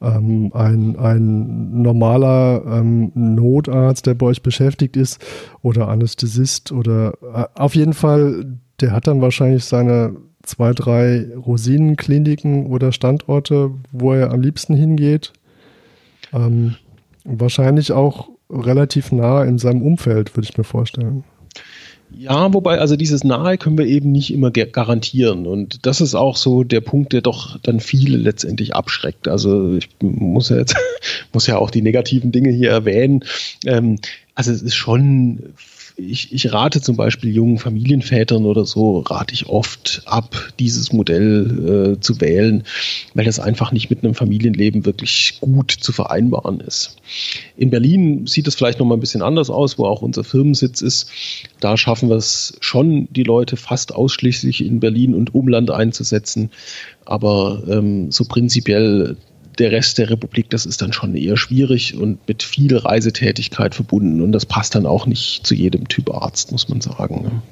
ähm, 0.00 0.50
ein, 0.54 0.96
ein 0.96 1.82
normaler 1.82 2.62
ähm, 2.66 3.12
Notarzt, 3.14 4.06
der 4.06 4.14
bei 4.14 4.26
euch 4.26 4.42
beschäftigt 4.42 4.96
ist, 4.96 5.24
oder 5.62 5.88
Anästhesist 5.88 6.72
oder 6.72 7.14
äh, 7.34 7.44
auf 7.54 7.74
jeden 7.74 7.92
Fall, 7.92 8.46
der 8.80 8.92
hat 8.92 9.06
dann 9.06 9.20
wahrscheinlich 9.20 9.64
seine 9.64 10.16
zwei, 10.42 10.72
drei 10.72 11.26
Rosinenkliniken 11.36 12.66
oder 12.66 12.92
Standorte, 12.92 13.72
wo 13.92 14.14
er 14.14 14.32
am 14.32 14.40
liebsten 14.40 14.74
hingeht. 14.74 15.32
Ähm, 16.32 16.76
wahrscheinlich 17.24 17.92
auch 17.92 18.30
relativ 18.48 19.12
nah 19.12 19.44
in 19.44 19.58
seinem 19.58 19.82
Umfeld, 19.82 20.36
würde 20.36 20.48
ich 20.48 20.56
mir 20.56 20.64
vorstellen. 20.64 21.24
Ja, 22.16 22.52
wobei, 22.52 22.78
also 22.78 22.96
dieses 22.96 23.24
Nahe 23.24 23.56
können 23.56 23.78
wir 23.78 23.86
eben 23.86 24.12
nicht 24.12 24.32
immer 24.32 24.50
garantieren. 24.50 25.46
Und 25.46 25.86
das 25.86 26.00
ist 26.00 26.14
auch 26.14 26.36
so 26.36 26.64
der 26.64 26.80
Punkt, 26.80 27.12
der 27.12 27.22
doch 27.22 27.58
dann 27.62 27.80
viele 27.80 28.16
letztendlich 28.16 28.74
abschreckt. 28.74 29.28
Also 29.28 29.74
ich 29.74 29.88
muss 30.00 30.48
ja 30.48 30.56
jetzt, 30.56 30.76
muss 31.32 31.46
ja 31.46 31.56
auch 31.58 31.70
die 31.70 31.82
negativen 31.82 32.32
Dinge 32.32 32.50
hier 32.50 32.70
erwähnen. 32.70 33.24
Ähm, 33.64 33.98
also 34.34 34.52
es 34.52 34.62
ist 34.62 34.74
schon 34.74 35.54
ich, 35.96 36.32
ich 36.32 36.52
rate 36.52 36.80
zum 36.80 36.96
Beispiel 36.96 37.34
jungen 37.34 37.58
Familienvätern 37.58 38.44
oder 38.44 38.64
so, 38.64 39.00
rate 39.00 39.34
ich 39.34 39.46
oft 39.46 40.02
ab, 40.06 40.36
dieses 40.58 40.92
Modell 40.92 41.96
äh, 41.96 42.00
zu 42.00 42.20
wählen, 42.20 42.64
weil 43.14 43.24
das 43.24 43.40
einfach 43.40 43.72
nicht 43.72 43.90
mit 43.90 44.04
einem 44.04 44.14
Familienleben 44.14 44.86
wirklich 44.86 45.38
gut 45.40 45.70
zu 45.70 45.92
vereinbaren 45.92 46.60
ist. 46.60 46.96
In 47.56 47.70
Berlin 47.70 48.26
sieht 48.26 48.48
es 48.48 48.54
vielleicht 48.54 48.78
noch 48.78 48.86
mal 48.86 48.94
ein 48.94 49.00
bisschen 49.00 49.22
anders 49.22 49.50
aus, 49.50 49.78
wo 49.78 49.86
auch 49.86 50.02
unser 50.02 50.24
Firmensitz 50.24 50.80
ist. 50.80 51.10
Da 51.60 51.76
schaffen 51.76 52.08
wir 52.08 52.16
es 52.16 52.56
schon, 52.60 53.08
die 53.10 53.24
Leute 53.24 53.56
fast 53.56 53.94
ausschließlich 53.94 54.64
in 54.64 54.80
Berlin 54.80 55.14
und 55.14 55.34
Umland 55.34 55.70
einzusetzen. 55.70 56.50
Aber 57.04 57.62
ähm, 57.68 58.10
so 58.10 58.24
prinzipiell 58.24 59.16
der 59.60 59.72
Rest 59.72 59.98
der 59.98 60.10
Republik, 60.10 60.50
das 60.50 60.66
ist 60.66 60.82
dann 60.82 60.92
schon 60.92 61.14
eher 61.14 61.36
schwierig 61.36 61.94
und 61.94 62.26
mit 62.26 62.42
viel 62.42 62.76
Reisetätigkeit 62.76 63.74
verbunden. 63.74 64.20
Und 64.20 64.32
das 64.32 64.46
passt 64.46 64.74
dann 64.74 64.86
auch 64.86 65.06
nicht 65.06 65.46
zu 65.46 65.54
jedem 65.54 65.86
Typ 65.88 66.10
Arzt, 66.10 66.50
muss 66.50 66.68
man 66.68 66.80
sagen. 66.80 67.22
Ne? 67.22 67.42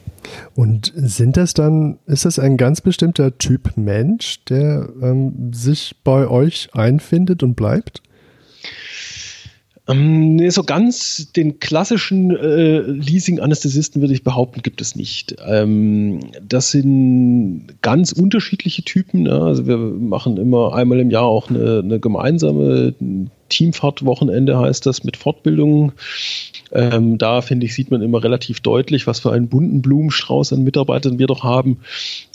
Und 0.55 0.92
sind 0.97 1.37
das 1.37 1.55
dann, 1.55 1.99
ist 2.07 2.25
das 2.25 2.38
ein 2.38 2.57
ganz 2.57 2.81
bestimmter 2.81 3.38
Typ 3.38 3.77
Mensch, 3.77 4.44
der 4.47 4.88
ähm, 5.01 5.53
sich 5.53 5.97
bei 6.03 6.27
euch 6.29 6.71
einfindet 6.73 7.42
und 7.42 7.55
bleibt? 7.55 8.03
Ähm, 9.88 10.37
nee, 10.37 10.51
so 10.51 10.62
ganz 10.62 11.33
den 11.33 11.61
klassischen 11.61 12.31
äh, 12.37 12.81
Leasing-Anästhesisten 12.81 14.03
würde 14.03 14.12
ich 14.12 14.22
behaupten, 14.22 14.61
gibt 14.62 14.83
es 14.83 14.94
nicht. 14.94 15.37
Ähm, 15.46 16.20
das 16.46 16.70
sind 16.70 17.68
ganz 17.81 18.12
unterschiedliche 18.12 18.83
Typen. 18.83 19.22
Ne? 19.22 19.40
Also 19.40 19.66
wir 19.66 19.79
machen 19.79 20.37
immer 20.37 20.74
einmal 20.74 21.01
im 21.01 21.11
Jahr 21.11 21.24
auch 21.24 21.48
eine, 21.48 21.81
eine 21.83 22.01
gemeinsame 22.01 22.94
Teamfahrtwochenende 23.48 24.59
heißt 24.59 24.85
das 24.85 25.05
mit 25.05 25.16
Fortbildungen. 25.16 25.92
Ähm, 26.72 27.18
da 27.18 27.40
finde 27.40 27.66
ich, 27.66 27.74
sieht 27.74 27.90
man 27.90 28.02
immer 28.02 28.22
relativ 28.22 28.61
deutlich, 28.61 29.07
was 29.07 29.20
für 29.20 29.33
einen 29.33 29.48
bunten 29.48 29.83
Blumenstrauß 29.83 30.52
an 30.52 30.62
Mitarbeitern 30.62 31.18
wir 31.18 31.26
doch 31.26 31.42
haben. 31.42 31.78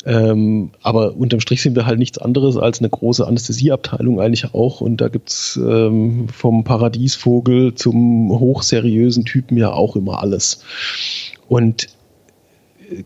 Ähm, 0.05 0.71
aber 0.81 1.15
unterm 1.15 1.39
Strich 1.39 1.61
sind 1.61 1.75
wir 1.75 1.85
halt 1.85 1.99
nichts 1.99 2.17
anderes 2.17 2.57
als 2.57 2.79
eine 2.79 2.89
große 2.89 3.25
Anästhesieabteilung 3.25 4.19
eigentlich 4.19 4.53
auch. 4.53 4.81
Und 4.81 5.01
da 5.01 5.07
gibt's 5.07 5.57
ähm, 5.57 6.27
vom 6.29 6.63
Paradiesvogel 6.63 7.75
zum 7.75 8.29
hochseriösen 8.39 9.25
Typen 9.25 9.57
ja 9.57 9.71
auch 9.71 9.95
immer 9.95 10.21
alles. 10.21 10.63
Und 11.47 11.87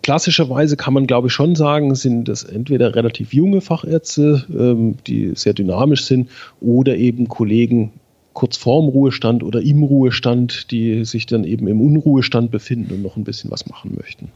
klassischerweise 0.02 0.78
kann 0.78 0.94
man, 0.94 1.08
glaube 1.08 1.28
ich, 1.28 1.34
schon 1.34 1.56
sagen, 1.56 1.96
sind 1.96 2.28
das 2.28 2.44
entweder 2.44 2.96
relativ 2.96 3.34
junge 3.34 3.62
Fachärzte, 3.62 4.46
ähm, 4.50 4.96
die 5.08 5.32
sehr 5.36 5.54
dynamisch 5.54 6.06
sind, 6.06 6.30
oder 6.62 6.96
eben 6.96 7.28
Kollegen 7.28 7.92
kurz 8.38 8.56
vorm 8.56 8.88
Ruhestand 8.88 9.42
oder 9.42 9.64
im 9.64 9.82
Ruhestand, 9.82 10.70
die 10.70 11.06
sich 11.06 11.26
dann 11.26 11.44
eben 11.44 11.68
im 11.68 11.82
Unruhestand 11.82 12.52
befinden 12.52 12.94
und 12.94 13.02
noch 13.02 13.18
ein 13.18 13.24
bisschen 13.24 13.50
was 13.50 13.66
machen 13.66 13.96
möchten. 13.98 14.30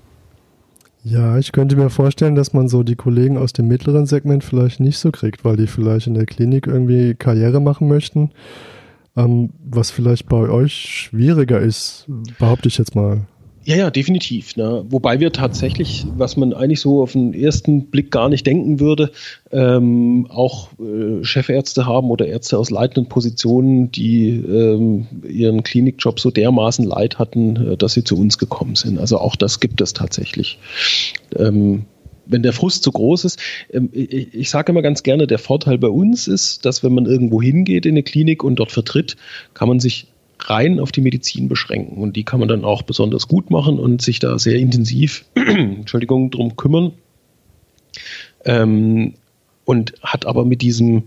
Ja, 1.03 1.37
ich 1.37 1.51
könnte 1.51 1.75
mir 1.75 1.91
vorstellen, 1.91 2.33
dass 2.33 2.51
man 2.51 2.67
so 2.67 2.81
die 2.81 2.95
Kollegen 2.95 3.37
aus 3.37 3.53
dem 3.53 3.67
mittleren 3.67 4.07
Segment 4.07 4.43
vielleicht 4.43 4.79
nicht 4.79 4.97
so 4.97 5.11
kriegt, 5.11 5.45
weil 5.45 5.55
die 5.55 5.67
vielleicht 5.67 6.07
in 6.07 6.15
der 6.15 6.25
Klinik 6.25 6.65
irgendwie 6.65 7.13
Karriere 7.13 7.59
machen 7.59 7.87
möchten. 7.87 8.31
Ähm, 9.15 9.51
was 9.63 9.91
vielleicht 9.91 10.27
bei 10.27 10.49
euch 10.49 10.73
schwieriger 10.73 11.59
ist, 11.59 12.07
behaupte 12.39 12.69
ich 12.69 12.79
jetzt 12.79 12.95
mal. 12.95 13.27
Ja, 13.63 13.75
ja, 13.75 13.91
definitiv. 13.91 14.55
Ne? 14.55 14.83
Wobei 14.89 15.19
wir 15.19 15.31
tatsächlich, 15.31 16.07
was 16.15 16.35
man 16.35 16.53
eigentlich 16.53 16.81
so 16.81 17.03
auf 17.03 17.11
den 17.11 17.33
ersten 17.33 17.87
Blick 17.87 18.09
gar 18.09 18.27
nicht 18.27 18.47
denken 18.47 18.79
würde, 18.79 19.11
ähm, 19.51 20.25
auch 20.29 20.69
äh, 20.79 21.23
Chefärzte 21.23 21.85
haben 21.85 22.09
oder 22.09 22.25
Ärzte 22.25 22.57
aus 22.57 22.71
leitenden 22.71 23.07
Positionen, 23.07 23.91
die 23.91 24.29
ähm, 24.29 25.07
ihren 25.27 25.61
Klinikjob 25.61 26.19
so 26.19 26.31
dermaßen 26.31 26.85
leid 26.85 27.19
hatten, 27.19 27.73
äh, 27.73 27.77
dass 27.77 27.93
sie 27.93 28.03
zu 28.03 28.17
uns 28.17 28.39
gekommen 28.39 28.75
sind. 28.75 28.97
Also 28.97 29.19
auch 29.19 29.35
das 29.35 29.59
gibt 29.59 29.79
es 29.81 29.93
tatsächlich. 29.93 30.57
Ähm, 31.37 31.85
wenn 32.25 32.43
der 32.43 32.53
Frust 32.53 32.81
zu 32.81 32.91
groß 32.91 33.25
ist, 33.25 33.39
ähm, 33.71 33.89
ich, 33.91 34.33
ich 34.33 34.49
sage 34.49 34.71
immer 34.71 34.81
ganz 34.81 35.03
gerne, 35.03 35.27
der 35.27 35.39
Vorteil 35.39 35.77
bei 35.77 35.89
uns 35.89 36.27
ist, 36.27 36.65
dass 36.65 36.83
wenn 36.83 36.93
man 36.93 37.05
irgendwo 37.05 37.41
hingeht 37.41 37.85
in 37.85 37.93
eine 37.93 38.03
Klinik 38.03 38.43
und 38.43 38.55
dort 38.55 38.71
vertritt, 38.71 39.17
kann 39.53 39.67
man 39.67 39.79
sich 39.79 40.07
rein 40.49 40.79
auf 40.79 40.91
die 40.91 41.01
Medizin 41.01 41.47
beschränken. 41.47 42.01
Und 42.01 42.15
die 42.15 42.23
kann 42.23 42.39
man 42.39 42.49
dann 42.49 42.65
auch 42.65 42.81
besonders 42.81 43.27
gut 43.27 43.49
machen 43.49 43.79
und 43.79 44.01
sich 44.01 44.19
da 44.19 44.39
sehr 44.39 44.57
intensiv, 44.57 45.25
Entschuldigung, 45.35 46.31
drum 46.31 46.55
kümmern. 46.55 46.93
Ähm, 48.45 49.13
und 49.65 49.93
hat 50.01 50.25
aber 50.25 50.45
mit 50.45 50.61
diesem 50.61 51.03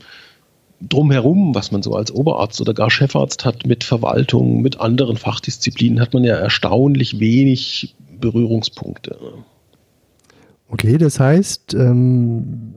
drumherum, 0.80 1.54
was 1.54 1.72
man 1.72 1.82
so 1.82 1.94
als 1.94 2.12
Oberarzt 2.12 2.60
oder 2.60 2.74
gar 2.74 2.90
Chefarzt 2.90 3.44
hat, 3.44 3.66
mit 3.66 3.84
Verwaltung, 3.84 4.62
mit 4.62 4.80
anderen 4.80 5.16
Fachdisziplinen, 5.16 6.00
hat 6.00 6.14
man 6.14 6.24
ja 6.24 6.34
erstaunlich 6.34 7.20
wenig 7.20 7.94
Berührungspunkte. 8.20 9.18
Okay, 10.68 10.98
das 10.98 11.20
heißt, 11.20 11.74
ähm, 11.74 12.74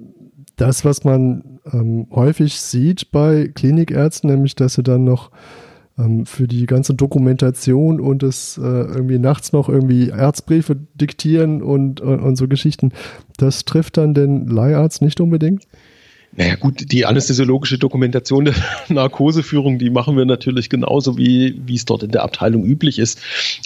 das, 0.56 0.86
was 0.86 1.04
man 1.04 1.60
ähm, 1.72 2.08
häufig 2.12 2.60
sieht 2.60 3.12
bei 3.12 3.48
Klinikärzten, 3.54 4.30
nämlich 4.30 4.56
dass 4.56 4.74
sie 4.74 4.84
dann 4.84 5.04
noch 5.04 5.32
für 6.26 6.48
die 6.48 6.68
ganze 6.68 6.94
Dokumentation 6.94 8.00
und 8.00 8.22
das 8.22 8.58
äh, 8.58 8.62
irgendwie 8.62 9.18
nachts 9.18 9.52
noch 9.52 9.68
irgendwie 9.68 10.12
Arztbriefe 10.12 10.78
diktieren 10.94 11.64
und, 11.64 12.02
und, 12.02 12.20
und 12.20 12.36
so 12.36 12.48
Geschichten, 12.48 12.92
das 13.38 13.66
trifft 13.66 13.98
dann 13.98 14.14
den 14.14 14.48
Leiharzt 14.48 15.02
nicht 15.02 15.20
unbedingt? 15.20 15.64
Naja 16.36 16.54
gut, 16.54 16.92
die 16.92 17.06
anästhesiologische 17.08 17.80
Dokumentation 17.80 18.46
der 18.46 18.54
Narkoseführung, 18.90 19.80
die 19.80 19.90
machen 19.90 20.16
wir 20.18 20.26
natürlich 20.26 20.70
genauso, 20.70 21.18
wie, 21.18 21.60
wie 21.66 21.74
es 21.74 21.86
dort 21.86 22.04
in 22.04 22.12
der 22.12 22.22
Abteilung 22.22 22.64
üblich 22.64 23.00
ist. 23.00 23.20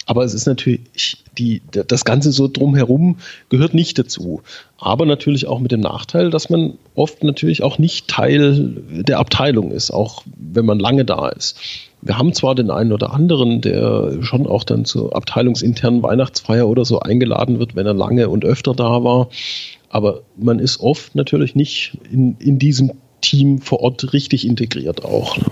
Aber 0.06 0.24
es 0.24 0.32
ist 0.32 0.46
natürlich, 0.46 1.22
die, 1.36 1.60
das 1.70 2.06
Ganze 2.06 2.32
so 2.32 2.48
drumherum 2.48 3.18
gehört 3.50 3.74
nicht 3.74 3.98
dazu. 3.98 4.40
Aber 4.78 5.04
natürlich 5.04 5.46
auch 5.48 5.60
mit 5.60 5.70
dem 5.70 5.80
Nachteil, 5.80 6.30
dass 6.30 6.48
man 6.48 6.74
oft 6.94 7.22
natürlich 7.24 7.62
auch 7.62 7.78
nicht 7.78 8.08
Teil 8.08 8.82
der 8.90 9.18
Abteilung 9.18 9.70
ist, 9.70 9.90
auch 9.90 10.22
wenn 10.36 10.64
man 10.64 10.78
lange 10.78 11.04
da 11.04 11.28
ist. 11.28 11.58
Wir 12.02 12.18
haben 12.18 12.32
zwar 12.32 12.56
den 12.56 12.70
einen 12.70 12.92
oder 12.92 13.12
anderen, 13.12 13.60
der 13.60 14.22
schon 14.22 14.46
auch 14.46 14.64
dann 14.64 14.84
zur 14.84 15.14
abteilungsinternen 15.14 16.02
Weihnachtsfeier 16.02 16.68
oder 16.68 16.84
so 16.84 16.98
eingeladen 16.98 17.60
wird, 17.60 17.76
wenn 17.76 17.86
er 17.86 17.94
lange 17.94 18.28
und 18.28 18.44
öfter 18.44 18.74
da 18.74 19.04
war, 19.04 19.28
aber 19.88 20.22
man 20.36 20.58
ist 20.58 20.80
oft 20.80 21.14
natürlich 21.14 21.54
nicht 21.54 21.98
in, 22.10 22.36
in 22.38 22.58
diesem 22.58 22.92
Team 23.20 23.60
vor 23.60 23.80
Ort 23.80 24.12
richtig 24.12 24.46
integriert 24.46 25.04
auch. 25.04 25.36
Ne? 25.36 25.44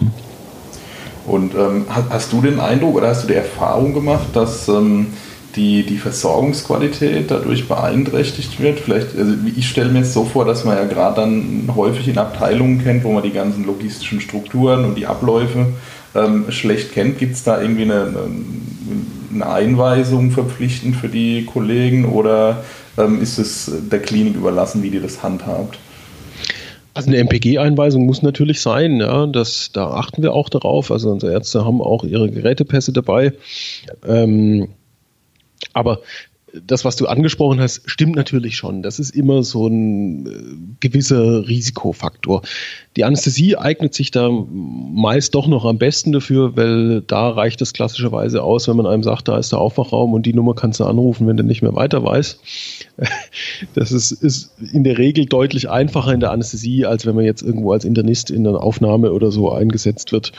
Und 1.26 1.54
ähm, 1.54 1.84
hast, 1.88 2.32
du 2.32 2.40
den 2.40 2.58
Eindruck 2.58 2.96
oder 2.96 3.08
hast 3.08 3.24
du 3.24 3.28
die 3.28 3.34
Erfahrung 3.34 3.94
gemacht, 3.94 4.28
dass 4.32 4.66
ähm, 4.68 5.08
die, 5.54 5.84
die 5.84 5.98
Versorgungsqualität 5.98 7.30
dadurch 7.30 7.68
beeinträchtigt 7.68 8.58
wird? 8.60 8.80
Vielleicht, 8.80 9.16
also 9.16 9.34
ich 9.54 9.68
stelle 9.68 9.90
mir 9.90 10.00
jetzt 10.00 10.14
so 10.14 10.24
vor, 10.24 10.44
dass 10.44 10.64
man 10.64 10.76
ja 10.76 10.84
gerade 10.84 11.20
dann 11.20 11.70
häufig 11.76 12.08
in 12.08 12.18
Abteilungen 12.18 12.82
kennt, 12.82 13.04
wo 13.04 13.12
man 13.12 13.22
die 13.22 13.30
ganzen 13.30 13.64
logistischen 13.64 14.20
Strukturen 14.20 14.84
und 14.84 14.96
die 14.96 15.06
Abläufe 15.06 15.66
ähm, 16.14 16.50
schlecht 16.50 16.92
kennt. 16.92 17.18
Gibt 17.18 17.34
es 17.34 17.44
da 17.44 17.60
irgendwie 17.60 17.82
eine, 17.82 18.12
eine, 19.32 19.46
Einweisung 19.46 20.30
verpflichtend 20.32 20.96
für 20.96 21.08
die 21.08 21.44
Kollegen 21.44 22.06
oder 22.06 22.64
ähm, 22.98 23.22
ist 23.22 23.38
es 23.38 23.70
der 23.90 24.00
Klinik 24.00 24.34
überlassen, 24.34 24.82
wie 24.82 24.90
die 24.90 25.00
das 25.00 25.22
handhabt? 25.22 25.78
Also 26.94 27.08
eine 27.08 27.18
MPG-Einweisung 27.18 28.04
muss 28.04 28.22
natürlich 28.22 28.60
sein, 28.60 28.98
ja, 28.98 29.26
das, 29.26 29.70
da 29.72 29.90
achten 29.90 30.22
wir 30.22 30.32
auch 30.32 30.48
darauf. 30.48 30.90
Also 30.90 31.10
unsere 31.10 31.32
Ärzte 31.32 31.64
haben 31.64 31.80
auch 31.80 32.02
ihre 32.02 32.30
Gerätepässe 32.30 32.92
dabei. 32.92 33.32
Ähm, 34.06 34.68
aber 35.72 36.00
das, 36.66 36.84
was 36.84 36.96
du 36.96 37.06
angesprochen 37.06 37.60
hast, 37.60 37.82
stimmt 37.88 38.16
natürlich 38.16 38.56
schon. 38.56 38.82
Das 38.82 38.98
ist 38.98 39.10
immer 39.10 39.42
so 39.42 39.66
ein 39.66 40.26
äh, 40.26 40.76
gewisser 40.80 41.46
Risikofaktor. 41.46 42.42
Die 42.96 43.04
Anästhesie 43.04 43.56
eignet 43.56 43.94
sich 43.94 44.10
da 44.10 44.30
meist 44.30 45.34
doch 45.34 45.46
noch 45.46 45.64
am 45.64 45.78
besten 45.78 46.12
dafür, 46.12 46.56
weil 46.56 47.02
da 47.02 47.30
reicht 47.30 47.62
es 47.62 47.72
klassischerweise 47.72 48.42
aus, 48.42 48.68
wenn 48.68 48.76
man 48.76 48.86
einem 48.86 49.02
sagt, 49.02 49.28
da 49.28 49.38
ist 49.38 49.52
der 49.52 49.60
Aufwachraum 49.60 50.12
und 50.12 50.26
die 50.26 50.34
Nummer 50.34 50.54
kannst 50.54 50.80
du 50.80 50.84
anrufen, 50.84 51.26
wenn 51.26 51.36
du 51.36 51.44
nicht 51.44 51.62
mehr 51.62 51.74
weiter 51.74 52.02
weißt. 52.04 52.40
Das 53.74 53.92
ist, 53.92 54.10
ist 54.10 54.52
in 54.72 54.84
der 54.84 54.98
Regel 54.98 55.26
deutlich 55.26 55.68
einfacher 55.70 56.12
in 56.12 56.20
der 56.20 56.32
Anästhesie, 56.32 56.86
als 56.86 57.06
wenn 57.06 57.14
man 57.14 57.24
jetzt 57.24 57.42
irgendwo 57.42 57.72
als 57.72 57.84
Internist 57.84 58.30
in 58.30 58.46
einer 58.46 58.62
Aufnahme 58.62 59.12
oder 59.12 59.30
so 59.30 59.52
eingesetzt 59.52 60.12
wird. 60.12 60.32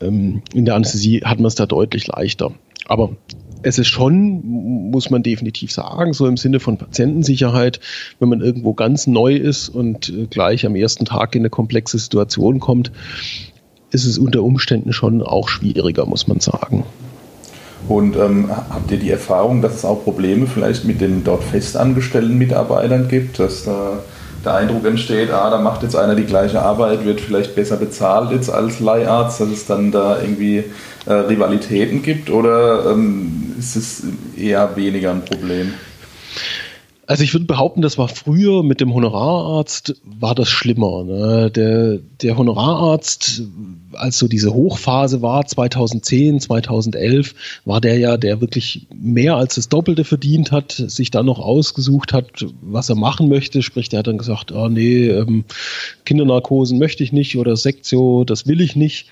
Ähm, 0.00 0.42
in 0.52 0.64
der 0.64 0.74
Anästhesie 0.74 1.22
hat 1.24 1.38
man 1.38 1.46
es 1.46 1.54
da 1.54 1.66
deutlich 1.66 2.06
leichter. 2.06 2.52
Aber 2.86 3.16
es 3.62 3.78
ist 3.78 3.88
schon, 3.88 4.42
muss 4.90 5.10
man 5.10 5.22
definitiv 5.22 5.72
sagen, 5.72 6.12
so 6.12 6.26
im 6.26 6.36
Sinne 6.36 6.60
von 6.60 6.76
Patientensicherheit, 6.76 7.80
wenn 8.18 8.28
man 8.28 8.40
irgendwo 8.40 8.74
ganz 8.74 9.06
neu 9.06 9.34
ist 9.34 9.68
und 9.68 10.08
äh, 10.08 10.26
gleich 10.26 10.66
am 10.66 10.76
ersten 10.76 11.04
Tag 11.04 11.34
in 11.34 11.42
eine 11.42 11.50
komplexe 11.50 11.98
Situation 11.98 12.60
kommt, 12.60 12.92
ist 13.90 14.04
es 14.04 14.18
unter 14.18 14.42
Umständen 14.42 14.92
schon 14.92 15.22
auch 15.22 15.48
schwieriger, 15.48 16.06
muss 16.06 16.26
man 16.26 16.40
sagen. 16.40 16.84
Und 17.88 18.16
ähm, 18.16 18.50
habt 18.50 18.90
ihr 18.90 18.98
die 18.98 19.10
Erfahrung, 19.10 19.62
dass 19.62 19.76
es 19.76 19.84
auch 19.84 20.04
Probleme 20.04 20.46
vielleicht 20.46 20.84
mit 20.84 21.00
den 21.00 21.24
dort 21.24 21.44
festangestellten 21.44 22.36
Mitarbeitern 22.36 23.08
gibt, 23.08 23.38
dass 23.38 23.64
da 23.64 24.00
der 24.44 24.54
Eindruck 24.54 24.86
entsteht, 24.86 25.30
ah, 25.30 25.50
da 25.50 25.58
macht 25.58 25.82
jetzt 25.82 25.96
einer 25.96 26.14
die 26.14 26.24
gleiche 26.24 26.62
Arbeit, 26.62 27.04
wird 27.04 27.20
vielleicht 27.20 27.54
besser 27.54 27.76
bezahlt 27.76 28.30
jetzt 28.30 28.50
als 28.50 28.80
Leiharzt, 28.80 29.40
dass 29.40 29.48
es 29.48 29.66
dann 29.66 29.90
da 29.90 30.20
irgendwie 30.20 30.64
äh, 31.06 31.12
Rivalitäten 31.12 32.02
gibt 32.02 32.30
oder 32.30 32.90
ähm, 32.90 33.54
ist 33.58 33.76
es 33.76 34.02
eher 34.36 34.76
weniger 34.76 35.10
ein 35.10 35.24
Problem? 35.24 35.74
Also 37.08 37.24
ich 37.24 37.32
würde 37.32 37.46
behaupten, 37.46 37.80
das 37.80 37.96
war 37.96 38.06
früher 38.06 38.62
mit 38.62 38.82
dem 38.82 38.92
Honorararzt 38.92 39.94
war 40.04 40.34
das 40.34 40.50
schlimmer. 40.50 41.04
Ne? 41.04 41.50
Der, 41.50 42.00
der 42.20 42.36
Honorararzt, 42.36 43.44
als 43.94 44.18
so 44.18 44.28
diese 44.28 44.52
Hochphase 44.52 45.22
war, 45.22 45.46
2010, 45.46 46.38
2011, 46.38 47.34
war 47.64 47.80
der 47.80 47.96
ja, 47.96 48.18
der 48.18 48.42
wirklich 48.42 48.86
mehr 48.94 49.36
als 49.36 49.54
das 49.54 49.70
Doppelte 49.70 50.04
verdient 50.04 50.52
hat, 50.52 50.72
sich 50.72 51.10
dann 51.10 51.24
noch 51.24 51.38
ausgesucht 51.38 52.12
hat, 52.12 52.44
was 52.60 52.90
er 52.90 52.96
machen 52.96 53.30
möchte. 53.30 53.62
Sprich, 53.62 53.88
der 53.88 54.00
hat 54.00 54.06
dann 54.06 54.18
gesagt, 54.18 54.52
ah 54.52 54.68
nee, 54.68 55.08
ähm, 55.08 55.46
Kindernarkosen 56.04 56.78
möchte 56.78 57.04
ich 57.04 57.12
nicht 57.14 57.38
oder 57.38 57.56
Sektio, 57.56 58.24
das 58.24 58.46
will 58.46 58.60
ich 58.60 58.76
nicht. 58.76 59.06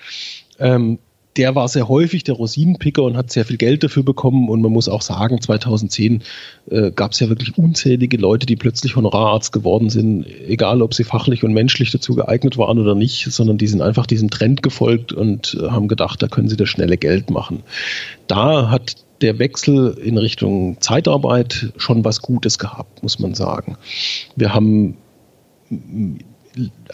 Ähm, 0.59 0.99
der 1.37 1.55
war 1.55 1.69
sehr 1.69 1.89
häufig 1.89 2.25
der 2.25 2.35
Rosinenpicker 2.35 3.03
und 3.03 3.17
hat 3.17 3.31
sehr 3.31 3.45
viel 3.45 3.57
Geld 3.57 3.85
dafür 3.85 4.03
bekommen. 4.03 4.49
Und 4.49 4.63
man 4.63 4.73
muss 4.73 4.89
auch 4.89 5.03
sagen, 5.03 5.41
2010 5.41 6.23
äh, 6.71 6.91
gab 6.91 7.13
es 7.13 7.21
ja 7.21 7.29
wirklich 7.29 7.57
unzählige 7.59 8.17
Leute, 8.17 8.47
die 8.47 8.57
plötzlich 8.57 8.97
Honorararzt 8.97 9.53
geworden 9.53 9.91
sind, 9.91 10.27
egal 10.47 10.83
ob 10.83 10.95
sie 10.95 11.05
fachlich 11.05 11.45
und 11.45 11.53
menschlich 11.53 11.91
dazu 11.91 12.15
geeignet 12.15 12.59
waren 12.59 12.79
oder 12.79 12.95
nicht, 12.95 13.31
sondern 13.31 13.59
die 13.59 13.67
sind 13.67 13.83
einfach 13.83 14.07
diesem 14.07 14.31
Trend 14.31 14.63
gefolgt 14.63 15.13
und 15.13 15.57
äh, 15.61 15.69
haben 15.69 15.89
gedacht, 15.89 16.23
da 16.23 16.29
können 16.29 16.49
sie 16.49 16.57
das 16.57 16.69
schnelle 16.69 16.97
Geld 16.97 17.31
machen. 17.31 17.63
Da 18.27 18.71
hat 18.71 18.97
der 19.23 19.39
Wechsel 19.39 19.97
in 20.03 20.19
Richtung 20.19 20.81
Zeitarbeit 20.81 21.73
schon 21.77 22.05
was 22.05 22.21
Gutes 22.21 22.59
gehabt, 22.59 23.03
muss 23.03 23.19
man 23.19 23.35
sagen. 23.35 23.77
Wir 24.37 24.53
haben 24.53 24.97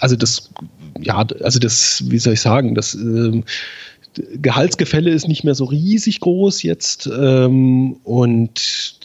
also 0.01 0.17
das, 0.17 0.51
ja, 1.01 1.25
also 1.43 1.59
das, 1.59 2.05
wie 2.07 2.19
soll 2.19 2.35
ich 2.35 2.41
sagen, 2.41 2.75
das 2.75 2.95
äh, 2.95 3.43
Gehaltsgefälle 4.15 5.11
ist 5.11 5.29
nicht 5.29 5.45
mehr 5.45 5.55
so 5.55 5.65
riesig 5.65 6.21
groß 6.21 6.63
jetzt 6.63 7.09
ähm, 7.13 7.97
und 8.05 9.01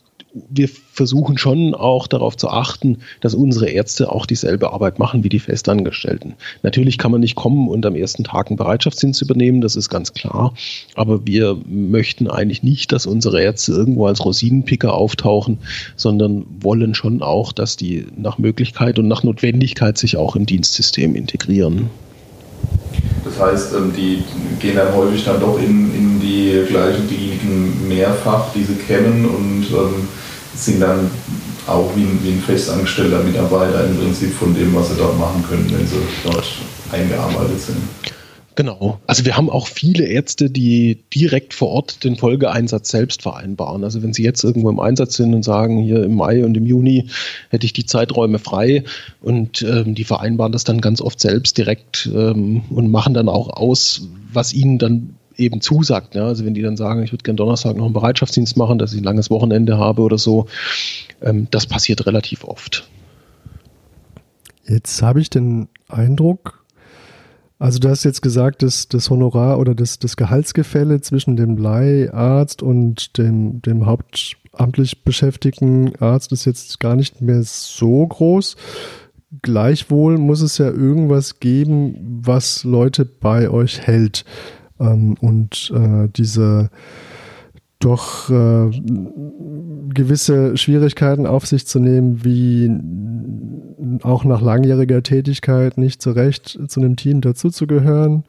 wir 0.50 0.70
versuchen 0.70 1.38
schon 1.38 1.74
auch 1.74 2.08
darauf 2.08 2.38
zu 2.38 2.50
achten, 2.50 3.00
dass 3.22 3.34
unsere 3.34 3.70
Ärzte 3.70 4.12
auch 4.12 4.26
dieselbe 4.26 4.74
Arbeit 4.74 5.00
machen 5.00 5.24
wie 5.24 5.30
die 5.30 5.40
Festangestellten. 5.40 6.34
Natürlich 6.64 6.98
kann 6.98 7.12
man 7.12 7.22
nicht 7.22 7.36
kommen 7.36 7.68
und 7.68 7.86
am 7.86 7.96
ersten 7.96 8.24
Tag 8.24 8.48
einen 8.48 8.58
Bereitschaftsdienst 8.58 9.22
übernehmen, 9.22 9.62
das 9.62 9.76
ist 9.76 9.90
ganz 9.90 10.14
klar. 10.14 10.54
Aber 10.96 11.26
wir 11.26 11.58
möchten 11.66 12.30
eigentlich 12.30 12.64
nicht, 12.64 12.92
dass 12.92 13.06
unsere 13.06 13.42
Ärzte 13.42 13.74
irgendwo 13.74 14.06
als 14.08 14.24
Rosinenpicker 14.24 14.94
auftauchen, 14.94 15.60
sondern 15.96 16.46
wollen 16.60 16.94
schon 16.94 17.22
auch, 17.22 17.52
dass 17.52 17.78
die 17.78 18.08
nach 18.16 18.38
Möglichkeit 18.38 19.00
und 19.00 19.08
nach 19.08 19.24
Notwendigkeit 19.24 19.98
sich 19.98 20.18
auch 20.18 20.36
im 20.36 20.46
Dienstsystem 20.46 21.16
integrieren. 21.16 21.90
Das 23.28 23.40
heißt, 23.40 23.74
ähm, 23.74 23.92
die 23.96 24.24
gehen 24.60 24.76
dann 24.76 24.96
häufig 24.96 25.24
dann 25.26 25.40
doch 25.40 25.58
in, 25.60 25.94
in 25.94 26.20
die 26.20 26.64
gleichen 26.68 27.08
Kliniken 27.08 27.88
mehrfach, 27.88 28.46
die 28.54 28.64
sie 28.64 28.76
kennen 28.76 29.26
und 29.26 29.66
ähm, 29.72 30.08
sind 30.56 30.82
dann 30.82 31.12
auch 31.68 31.92
wie 31.96 32.04
ein, 32.04 32.20
wie 32.24 32.32
ein 32.32 32.42
festangestellter 32.42 33.24
Mitarbeiter 33.24 33.86
im 33.86 33.98
Prinzip 33.98 34.34
von 34.34 34.56
dem, 34.56 34.74
was 34.74 34.90
sie 34.90 34.96
dort 34.98 35.20
machen 35.20 35.44
können, 35.48 35.70
wenn 35.70 35.86
sie 35.86 35.98
dort 36.24 36.46
eingearbeitet 36.92 37.60
sind. 37.60 37.97
Genau. 38.58 39.00
Also 39.06 39.24
wir 39.24 39.38
haben 39.38 39.52
auch 39.52 39.68
viele 39.68 40.06
Ärzte, 40.06 40.50
die 40.50 41.04
direkt 41.14 41.54
vor 41.54 41.70
Ort 41.70 42.04
den 42.04 42.16
Folgeeinsatz 42.16 42.90
selbst 42.90 43.22
vereinbaren. 43.22 43.84
Also 43.84 44.02
wenn 44.02 44.14
sie 44.14 44.24
jetzt 44.24 44.44
irgendwo 44.44 44.72
im 44.72 44.80
Einsatz 44.80 45.16
sind 45.16 45.36
und 45.36 45.44
sagen, 45.44 45.78
hier 45.78 46.04
im 46.04 46.16
Mai 46.16 46.44
und 46.44 46.58
im 46.58 46.66
Juni 46.66 47.06
hätte 47.50 47.68
ich 47.68 47.74
die 47.74 47.86
Zeiträume 47.86 48.40
frei 48.40 48.84
und 49.22 49.62
ähm, 49.62 49.94
die 49.94 50.06
vereinbaren 50.06 50.52
das 50.52 50.64
dann 50.64 50.82
ganz 50.82 51.02
oft 51.02 51.20
selbst 51.20 51.60
direkt 51.60 52.10
ähm, 52.12 52.64
und 52.72 52.90
machen 52.90 53.14
dann 53.14 53.30
auch 53.30 53.50
aus, 53.50 54.08
was 54.34 54.54
ihnen 54.54 54.80
dann 54.80 55.18
eben 55.36 55.62
zusagt. 55.62 56.16
Ne? 56.16 56.24
Also 56.24 56.44
wenn 56.44 56.56
die 56.56 56.64
dann 56.64 56.78
sagen, 56.78 57.04
ich 57.04 57.12
würde 57.12 57.22
gerne 57.22 57.38
Donnerstag 57.38 57.78
noch 57.78 57.86
einen 57.86 57.94
Bereitschaftsdienst 57.94 58.58
machen, 58.58 58.80
dass 58.80 58.92
ich 58.92 59.02
ein 59.02 59.04
langes 59.04 59.30
Wochenende 59.30 59.78
habe 59.78 60.02
oder 60.02 60.18
so, 60.18 60.48
ähm, 61.22 61.46
das 61.52 61.68
passiert 61.68 62.08
relativ 62.08 62.44
oft. 62.44 62.90
Jetzt 64.68 65.04
habe 65.04 65.22
ich 65.22 65.30
den 65.30 65.68
Eindruck, 65.90 66.57
also 67.60 67.80
du 67.80 67.90
hast 67.90 68.04
jetzt 68.04 68.22
gesagt, 68.22 68.62
dass 68.62 68.88
das 68.88 69.10
Honorar 69.10 69.58
oder 69.60 69.74
das, 69.74 69.98
das 69.98 70.16
Gehaltsgefälle 70.16 71.02
zwischen 71.02 71.36
dem 71.36 71.58
Leiharzt 71.58 72.62
und 72.62 73.18
dem, 73.18 73.62
dem 73.64 73.86
hauptamtlich 73.86 75.04
beschäftigten 75.04 75.96
Arzt 76.00 76.32
ist 76.32 76.46
jetzt 76.46 76.80
gar 76.80 76.96
nicht 76.96 77.22
mehr 77.22 77.42
so 77.44 78.06
groß. 78.06 78.58
Gleichwohl 79.42 80.18
muss 80.18 80.42
es 80.42 80.58
ja 80.60 80.68
irgendwas 80.68 81.40
geben, 81.40 82.22
was 82.24 82.64
Leute 82.64 83.06
bei 83.06 83.50
euch 83.50 83.82
hält. 83.82 84.24
Ähm, 84.80 85.16
und 85.20 85.72
äh, 85.76 86.08
diese 86.16 86.70
doch 87.80 88.30
äh, 88.30 88.70
gewisse 89.94 90.58
Schwierigkeiten 90.58 91.28
auf 91.28 91.46
sich 91.46 91.68
zu 91.68 91.80
nehmen, 91.80 92.24
wie 92.24 92.72
auch 94.04 94.24
nach 94.24 94.42
langjähriger 94.42 95.04
Tätigkeit 95.04 95.78
nicht 95.78 96.02
zurecht 96.02 96.60
zu 96.68 96.80
einem 96.80 96.96
Team 96.96 97.22
dazuzugehören 97.22 98.24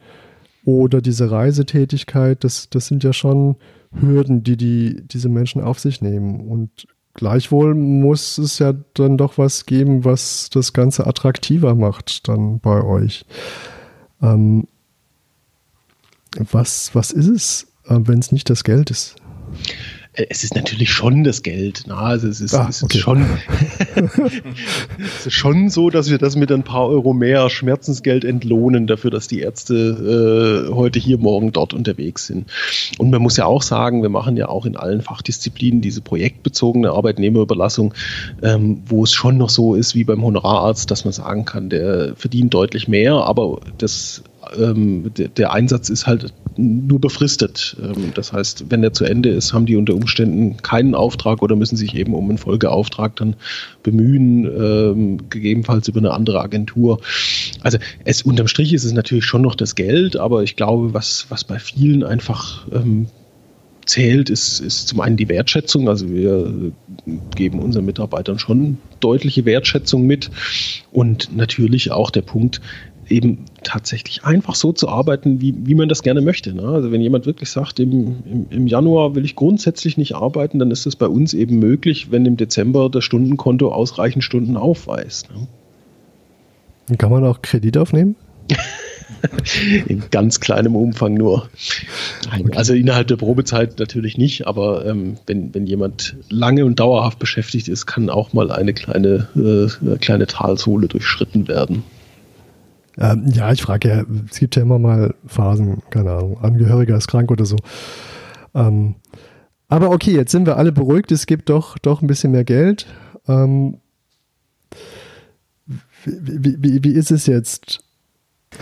oder 0.65 1.01
diese 1.01 1.31
Reisetätigkeit, 1.31 2.43
das, 2.43 2.69
das 2.69 2.87
sind 2.87 3.03
ja 3.03 3.13
schon 3.13 3.55
Hürden, 3.91 4.43
die, 4.43 4.57
die 4.57 5.01
diese 5.01 5.29
Menschen 5.29 5.63
auf 5.63 5.79
sich 5.79 6.01
nehmen. 6.01 6.41
Und 6.41 6.87
gleichwohl 7.15 7.73
muss 7.73 8.37
es 8.37 8.59
ja 8.59 8.73
dann 8.93 9.17
doch 9.17 9.37
was 9.37 9.65
geben, 9.65 10.05
was 10.05 10.49
das 10.51 10.73
Ganze 10.73 11.07
attraktiver 11.07 11.73
macht 11.75 12.27
dann 12.27 12.59
bei 12.59 12.83
euch. 12.83 13.25
Ähm, 14.21 14.67
was, 16.37 16.93
was 16.93 17.11
ist 17.11 17.27
es, 17.27 17.67
äh, 17.85 17.99
wenn 18.01 18.19
es 18.19 18.31
nicht 18.31 18.49
das 18.49 18.63
Geld 18.63 18.91
ist? 18.91 19.15
Es 20.27 20.43
ist 20.43 20.55
natürlich 20.55 20.91
schon 20.91 21.23
das 21.23 21.43
Geld. 21.43 21.83
Na, 21.87 21.95
also 21.95 22.27
es 22.27 22.41
ist, 22.41 22.55
ah, 22.55 22.67
es 22.67 22.81
ist 22.81 22.97
schon, 22.97 23.25
es 24.99 25.27
ist 25.27 25.33
schon 25.33 25.69
so, 25.69 25.89
dass 25.89 26.09
wir 26.09 26.17
das 26.17 26.35
mit 26.35 26.51
ein 26.51 26.63
paar 26.63 26.87
Euro 26.87 27.13
mehr 27.13 27.49
Schmerzensgeld 27.49 28.25
entlohnen 28.25 28.87
dafür, 28.87 29.11
dass 29.11 29.27
die 29.27 29.39
Ärzte 29.39 30.67
äh, 30.69 30.73
heute 30.73 30.99
hier, 30.99 31.19
morgen 31.19 31.51
dort 31.51 31.73
unterwegs 31.73 32.27
sind. 32.27 32.49
Und 32.97 33.11
man 33.11 33.21
muss 33.21 33.37
ja 33.37 33.45
auch 33.45 33.61
sagen, 33.61 34.01
wir 34.01 34.09
machen 34.09 34.35
ja 34.35 34.49
auch 34.49 34.65
in 34.65 34.75
allen 34.75 35.01
Fachdisziplinen 35.01 35.81
diese 35.81 36.01
projektbezogene 36.01 36.91
Arbeitnehmerüberlassung, 36.91 37.93
ähm, 38.41 38.81
wo 38.87 39.03
es 39.03 39.13
schon 39.13 39.37
noch 39.37 39.49
so 39.49 39.75
ist 39.75 39.95
wie 39.95 40.03
beim 40.03 40.23
Honorararzt, 40.23 40.89
dass 40.89 41.05
man 41.05 41.13
sagen 41.13 41.45
kann, 41.45 41.69
der 41.69 42.15
verdient 42.15 42.53
deutlich 42.53 42.87
mehr, 42.87 43.13
aber 43.13 43.59
das 43.77 44.23
ähm, 44.57 45.11
der, 45.17 45.27
der, 45.27 45.51
Einsatz 45.51 45.89
ist 45.89 46.07
halt 46.07 46.33
nur 46.57 46.99
befristet. 46.99 47.77
Ähm, 47.81 48.11
das 48.13 48.33
heißt, 48.33 48.65
wenn 48.69 48.81
der 48.81 48.93
zu 48.93 49.05
Ende 49.05 49.29
ist, 49.29 49.53
haben 49.53 49.65
die 49.65 49.75
unter 49.75 49.95
Umständen 49.95 50.57
keinen 50.57 50.95
Auftrag 50.95 51.41
oder 51.41 51.55
müssen 51.55 51.77
sich 51.77 51.95
eben 51.95 52.13
um 52.13 52.29
einen 52.29 52.37
Folgeauftrag 52.37 53.15
dann 53.17 53.35
bemühen, 53.83 54.45
ähm, 54.45 55.29
gegebenenfalls 55.29 55.87
über 55.87 55.99
eine 55.99 56.11
andere 56.11 56.41
Agentur. 56.41 56.99
Also 57.61 57.77
es 58.05 58.21
unterm 58.21 58.47
Strich 58.47 58.73
ist 58.73 58.83
es 58.83 58.93
natürlich 58.93 59.25
schon 59.25 59.41
noch 59.41 59.55
das 59.55 59.75
Geld, 59.75 60.17
aber 60.17 60.43
ich 60.43 60.55
glaube, 60.55 60.93
was, 60.93 61.27
was 61.29 61.43
bei 61.43 61.59
vielen 61.59 62.03
einfach 62.03 62.67
ähm, 62.71 63.07
zählt, 63.89 64.29
ist, 64.29 64.59
ist 64.59 64.87
zum 64.87 65.01
einen 65.01 65.17
die 65.17 65.27
Wertschätzung. 65.27 65.89
Also 65.89 66.09
wir 66.09 66.71
geben 67.35 67.59
unseren 67.59 67.85
Mitarbeitern 67.85 68.39
schon 68.39 68.77
deutliche 68.99 69.45
Wertschätzung 69.45 70.05
mit 70.05 70.29
und 70.91 71.35
natürlich 71.35 71.91
auch 71.91 72.11
der 72.11 72.21
Punkt, 72.21 72.61
eben 73.09 73.45
tatsächlich 73.63 74.23
einfach 74.23 74.55
so 74.55 74.71
zu 74.71 74.87
arbeiten, 74.89 75.41
wie, 75.41 75.53
wie 75.57 75.75
man 75.75 75.89
das 75.89 76.03
gerne 76.03 76.21
möchte. 76.21 76.53
Ne? 76.53 76.63
Also 76.63 76.91
wenn 76.91 77.01
jemand 77.01 77.25
wirklich 77.25 77.49
sagt, 77.49 77.79
im, 77.79 78.17
im, 78.25 78.47
im, 78.49 78.67
Januar 78.67 79.15
will 79.15 79.25
ich 79.25 79.35
grundsätzlich 79.35 79.97
nicht 79.97 80.15
arbeiten, 80.15 80.59
dann 80.59 80.71
ist 80.71 80.85
das 80.85 80.95
bei 80.95 81.07
uns 81.07 81.33
eben 81.33 81.59
möglich, 81.59 82.11
wenn 82.11 82.25
im 82.25 82.37
Dezember 82.37 82.89
das 82.89 83.03
Stundenkonto 83.03 83.71
ausreichend 83.71 84.23
Stunden 84.23 84.57
aufweist. 84.57 85.29
Ne? 85.31 85.47
Kann 86.97 87.11
man 87.11 87.23
auch 87.25 87.41
Kredit 87.41 87.77
aufnehmen? 87.77 88.15
In 89.87 90.03
ganz 90.11 90.39
kleinem 90.39 90.75
Umfang 90.75 91.15
nur. 91.15 91.49
Okay. 92.27 92.51
Also 92.55 92.73
innerhalb 92.73 93.07
der 93.07 93.17
Probezeit 93.17 93.79
natürlich 93.79 94.17
nicht, 94.17 94.47
aber 94.47 94.85
ähm, 94.85 95.17
wenn, 95.25 95.53
wenn 95.53 95.67
jemand 95.67 96.15
lange 96.29 96.63
und 96.63 96.79
dauerhaft 96.79 97.19
beschäftigt 97.19 97.67
ist, 97.67 97.85
kann 97.85 98.09
auch 98.09 98.33
mal 98.33 98.51
eine 98.51 98.73
kleine, 98.73 99.27
äh, 99.35 99.97
kleine 99.97 100.27
Talsohle 100.27 100.87
durchschritten 100.87 101.47
werden. 101.47 101.83
Ähm, 102.99 103.27
ja, 103.27 103.51
ich 103.51 103.61
frage 103.61 103.87
ja, 103.87 104.03
es 104.29 104.39
gibt 104.39 104.55
ja 104.57 104.61
immer 104.61 104.77
mal 104.77 105.15
Phasen, 105.25 105.81
keine 105.89 106.11
Ahnung, 106.11 106.37
Angehöriger 106.41 106.97
ist 106.97 107.07
krank 107.07 107.31
oder 107.31 107.45
so. 107.45 107.55
Ähm, 108.53 108.95
aber 109.69 109.91
okay, 109.91 110.11
jetzt 110.11 110.31
sind 110.31 110.45
wir 110.45 110.57
alle 110.57 110.71
beruhigt, 110.71 111.11
es 111.11 111.25
gibt 111.25 111.49
doch, 111.49 111.77
doch 111.77 112.01
ein 112.01 112.07
bisschen 112.07 112.31
mehr 112.31 112.43
Geld. 112.43 112.87
Ähm, 113.27 113.77
wie, 116.05 116.55
wie, 116.59 116.83
wie, 116.83 116.91
ist 116.91 117.11
es 117.11 117.25
jetzt? 117.27 117.79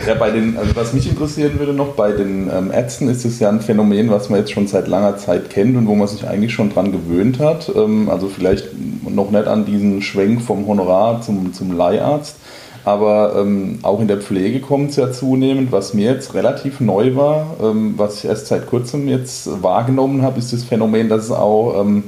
Ja, 0.06 0.14
bei 0.14 0.30
den, 0.30 0.56
also 0.56 0.76
was 0.76 0.92
mich 0.92 1.08
interessieren 1.08 1.58
würde 1.58 1.72
noch, 1.72 1.94
bei 1.94 2.12
den 2.12 2.50
ähm, 2.50 2.70
Ärzten 2.70 3.08
ist 3.08 3.24
es 3.24 3.40
ja 3.40 3.48
ein 3.48 3.62
Phänomen, 3.62 4.10
was 4.10 4.28
man 4.28 4.38
jetzt 4.40 4.52
schon 4.52 4.66
seit 4.66 4.86
langer 4.86 5.16
Zeit 5.16 5.48
kennt 5.50 5.76
und 5.76 5.86
wo 5.86 5.94
man 5.94 6.06
sich 6.06 6.28
eigentlich 6.28 6.52
schon 6.52 6.70
dran 6.70 6.92
gewöhnt 6.92 7.38
hat. 7.38 7.72
Ähm, 7.74 8.10
also 8.10 8.28
vielleicht 8.28 8.68
noch 9.08 9.30
nicht 9.30 9.46
an 9.46 9.64
diesen 9.64 10.02
Schwenk 10.02 10.42
vom 10.42 10.66
Honorar 10.66 11.22
zum, 11.22 11.54
zum 11.54 11.72
Leiharzt. 11.72 12.36
Aber 12.84 13.36
ähm, 13.36 13.78
auch 13.82 14.00
in 14.00 14.08
der 14.08 14.18
Pflege 14.18 14.60
kommt 14.60 14.90
es 14.90 14.96
ja 14.96 15.12
zunehmend. 15.12 15.72
Was 15.72 15.94
mir 15.94 16.12
jetzt 16.12 16.34
relativ 16.34 16.80
neu 16.80 17.16
war, 17.16 17.56
ähm, 17.62 17.94
was 17.96 18.18
ich 18.18 18.24
erst 18.24 18.46
seit 18.46 18.66
kurzem 18.66 19.08
jetzt 19.08 19.62
wahrgenommen 19.62 20.22
habe, 20.22 20.38
ist 20.38 20.52
das 20.52 20.64
Phänomen, 20.64 21.08
dass 21.08 21.24
es 21.24 21.30
auch 21.30 21.80
ähm, 21.80 22.04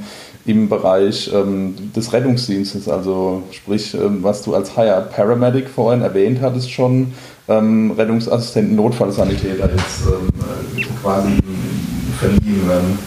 im 0.47 0.69
Bereich 0.69 1.31
ähm, 1.35 1.75
des 1.95 2.13
Rettungsdienstes, 2.13 2.89
also 2.89 3.43
sprich, 3.51 3.95
ähm, 3.95 4.23
was 4.23 4.43
du 4.43 4.55
als 4.55 4.77
Higher 4.77 5.03
Paramedic 5.03 5.69
vorhin 5.69 6.03
erwähnt 6.03 6.41
hattest 6.41 6.71
schon, 6.71 7.13
ähm, 7.49 7.93
Rettungsassistenten, 7.93 8.77
Notfallsanitäter 8.77 9.69
jetzt 9.71 10.03
quasi 11.03 11.39
verliehen 12.19 12.69
werden. 12.69 12.99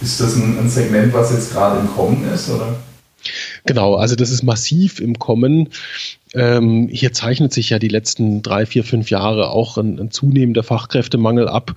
Ist 0.00 0.20
das 0.20 0.36
ein, 0.36 0.58
ein 0.58 0.68
Segment, 0.68 1.12
was 1.12 1.32
jetzt 1.32 1.52
gerade 1.52 1.80
im 1.80 1.88
Kommen 1.94 2.24
ist, 2.32 2.50
oder? 2.50 2.74
Genau, 3.64 3.94
also 3.94 4.16
das 4.16 4.30
ist 4.30 4.42
massiv 4.42 4.98
im 4.98 5.20
Kommen. 5.20 5.68
Ähm, 6.34 6.88
hier 6.90 7.12
zeichnet 7.12 7.52
sich 7.52 7.70
ja 7.70 7.78
die 7.78 7.88
letzten 7.88 8.42
drei, 8.42 8.66
vier, 8.66 8.82
fünf 8.82 9.10
Jahre 9.10 9.50
auch 9.50 9.78
ein, 9.78 10.00
ein 10.00 10.10
zunehmender 10.10 10.64
Fachkräftemangel 10.64 11.46
ab. 11.46 11.76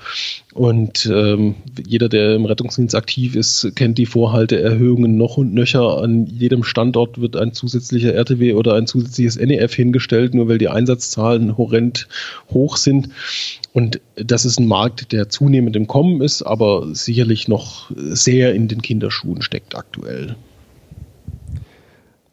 Und 0.53 1.05
ähm, 1.05 1.55
jeder, 1.85 2.09
der 2.09 2.35
im 2.35 2.45
Rettungsdienst 2.45 2.95
aktiv 2.95 3.35
ist, 3.35 3.75
kennt 3.75 3.99
die 3.99 4.07
Vorhalteerhöhungen 4.07 5.15
noch 5.15 5.37
und 5.37 5.53
nöcher. 5.53 6.01
An 6.01 6.25
jedem 6.25 6.63
Standort 6.63 7.21
wird 7.21 7.35
ein 7.35 7.53
zusätzlicher 7.53 8.13
RTW 8.15 8.53
oder 8.53 8.73
ein 8.73 8.87
zusätzliches 8.87 9.37
NEF 9.37 9.75
hingestellt, 9.75 10.33
nur 10.33 10.47
weil 10.47 10.57
die 10.57 10.69
Einsatzzahlen 10.69 11.55
horrend 11.55 12.07
hoch 12.49 12.77
sind. 12.77 13.09
Und 13.73 13.99
das 14.15 14.45
ist 14.45 14.59
ein 14.59 14.67
Markt, 14.67 15.11
der 15.11 15.29
zunehmend 15.29 15.75
im 15.75 15.85
Kommen 15.85 16.21
ist, 16.21 16.41
aber 16.41 16.87
sicherlich 16.93 17.47
noch 17.47 17.91
sehr 17.95 18.55
in 18.55 18.69
den 18.69 18.81
Kinderschuhen 18.81 19.43
steckt 19.43 19.75
aktuell. 19.75 20.35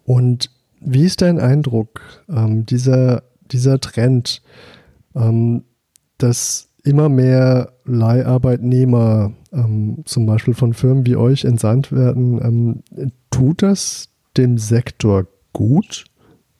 Und 0.04 0.50
wie 0.80 1.04
ist 1.04 1.22
dein 1.22 1.38
Eindruck, 1.38 2.00
ähm, 2.28 2.66
dieser, 2.66 3.22
dieser 3.50 3.80
Trend, 3.80 4.42
ähm, 5.14 5.64
dass 6.18 6.68
immer 6.84 7.08
mehr 7.08 7.72
Leiharbeitnehmer 7.84 9.32
ähm, 9.52 10.02
zum 10.04 10.26
Beispiel 10.26 10.54
von 10.54 10.74
Firmen 10.74 11.06
wie 11.06 11.16
euch 11.16 11.44
entsandt 11.44 11.92
werden, 11.92 12.40
ähm, 12.42 13.10
tut 13.30 13.62
das 13.62 14.08
dem 14.36 14.58
Sektor 14.58 15.26
gut? 15.52 16.04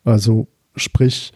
Also 0.03 0.47
sprich, 0.75 1.33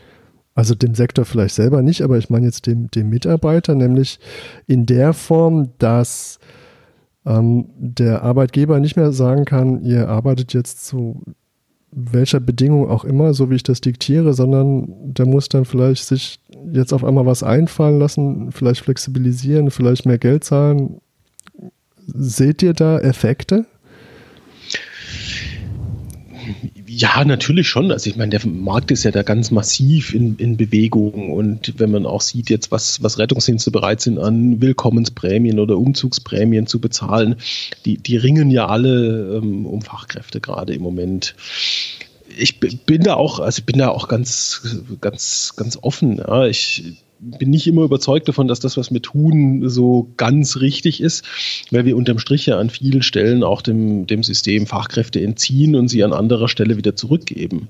also 0.56 0.76
dem 0.76 0.96
Sektor 0.96 1.26
vielleicht 1.26 1.56
selber 1.56 1.82
nicht, 1.82 2.02
aber 2.02 2.18
ich 2.18 2.30
meine 2.30 2.46
jetzt 2.46 2.66
dem, 2.66 2.90
dem 2.92 3.10
Mitarbeiter, 3.10 3.76
nämlich 3.76 4.20
in 4.66 4.86
der 4.86 5.14
Form, 5.14 5.72
dass 5.80 6.40
ähm, 7.26 7.70
der 7.78 8.24
Arbeitgeber 8.24 8.80
nicht 8.80 8.96
mehr 8.96 9.12
sagen 9.12 9.46
kann, 9.46 9.84
ihr 9.84 10.08
arbeitet 10.08 10.54
jetzt 10.54 10.86
zu 10.86 11.22
welcher 12.00 12.40
Bedingung 12.40 12.90
auch 12.90 13.04
immer, 13.04 13.34
so 13.34 13.50
wie 13.50 13.56
ich 13.56 13.64
das 13.64 13.82
diktiere, 13.82 14.34
sondern 14.34 15.14
der 15.14 15.26
muss 15.26 15.50
dann 15.50 15.66
vielleicht 15.66 16.06
sich 16.06 16.40
jetzt 16.72 16.94
auf 16.94 17.04
einmal 17.04 17.26
was 17.26 17.42
einfallen 17.42 17.98
lassen, 17.98 18.52
vielleicht 18.52 18.82
flexibilisieren, 18.82 19.72
vielleicht 19.72 20.06
mehr 20.06 20.20
Geld 20.20 20.44
zahlen. 20.44 21.02
Seht 22.06 22.62
ihr 22.62 22.74
da 22.74 23.00
Effekte? 23.00 23.66
Ja, 27.00 27.24
natürlich 27.24 27.70
schon. 27.70 27.92
Also 27.92 28.10
ich 28.10 28.16
meine, 28.16 28.32
der 28.32 28.48
Markt 28.48 28.90
ist 28.90 29.04
ja 29.04 29.12
da 29.12 29.22
ganz 29.22 29.52
massiv 29.52 30.16
in, 30.16 30.36
in 30.38 30.58
Bewegung 30.58 31.32
und 31.32 31.76
wenn 31.78 31.92
man 31.92 32.08
auch 32.08 32.22
sieht 32.22 32.50
jetzt, 32.50 32.72
was, 32.72 33.04
was 33.04 33.20
Rettungsdienste 33.20 33.70
bereit 33.70 34.02
sind 34.02 34.18
an 34.18 34.62
Willkommensprämien 34.62 35.60
oder 35.60 35.78
Umzugsprämien 35.78 36.66
zu 36.66 36.82
bezahlen, 36.82 37.36
die, 37.86 38.00
die 38.00 38.18
ringen 38.18 38.50
ja 38.50 38.66
alle 38.66 39.38
ähm, 39.38 39.68
um 39.68 39.84
Fachkräfte 39.84 40.42
gerade 40.42 40.74
im 40.74 40.82
Moment. 40.82 41.36
Ich 42.36 42.60
bin 42.60 43.04
da 43.04 43.14
auch, 43.14 43.40
also 43.42 43.60
ich 43.60 43.66
bin 43.68 43.78
da 43.78 43.90
auch 43.90 44.08
ganz, 44.08 44.64
ganz, 45.00 45.54
ganz 45.56 45.78
offen. 45.80 46.18
Ja. 46.18 46.48
Ich 46.48 46.96
bin 47.20 47.50
nicht 47.50 47.68
immer 47.68 47.84
überzeugt 47.84 48.28
davon, 48.28 48.48
dass 48.48 48.60
das, 48.60 48.78
was 48.78 48.92
wir 48.92 49.02
tun, 49.02 49.68
so 49.70 50.12
ganz 50.18 50.58
richtig 50.58 51.02
ist, 51.02 51.26
weil 51.72 51.86
wir 51.86 51.98
unterm 51.98 52.20
Strich 52.20 52.46
ja 52.46 52.60
an 52.60 52.70
vielen 52.70 53.02
Stellen 53.02 53.44
auch 53.44 53.62
dem, 53.62 54.08
dem 54.08 54.24
System 54.24 54.68
Fachkräfte 54.68 55.22
entziehen 55.22 55.76
und 55.76 55.88
sie 55.88 56.04
an 56.04 56.14
anderer 56.14 56.48
Stelle 56.48 56.78
wieder 56.78 56.96
zurückgeben. 56.96 57.70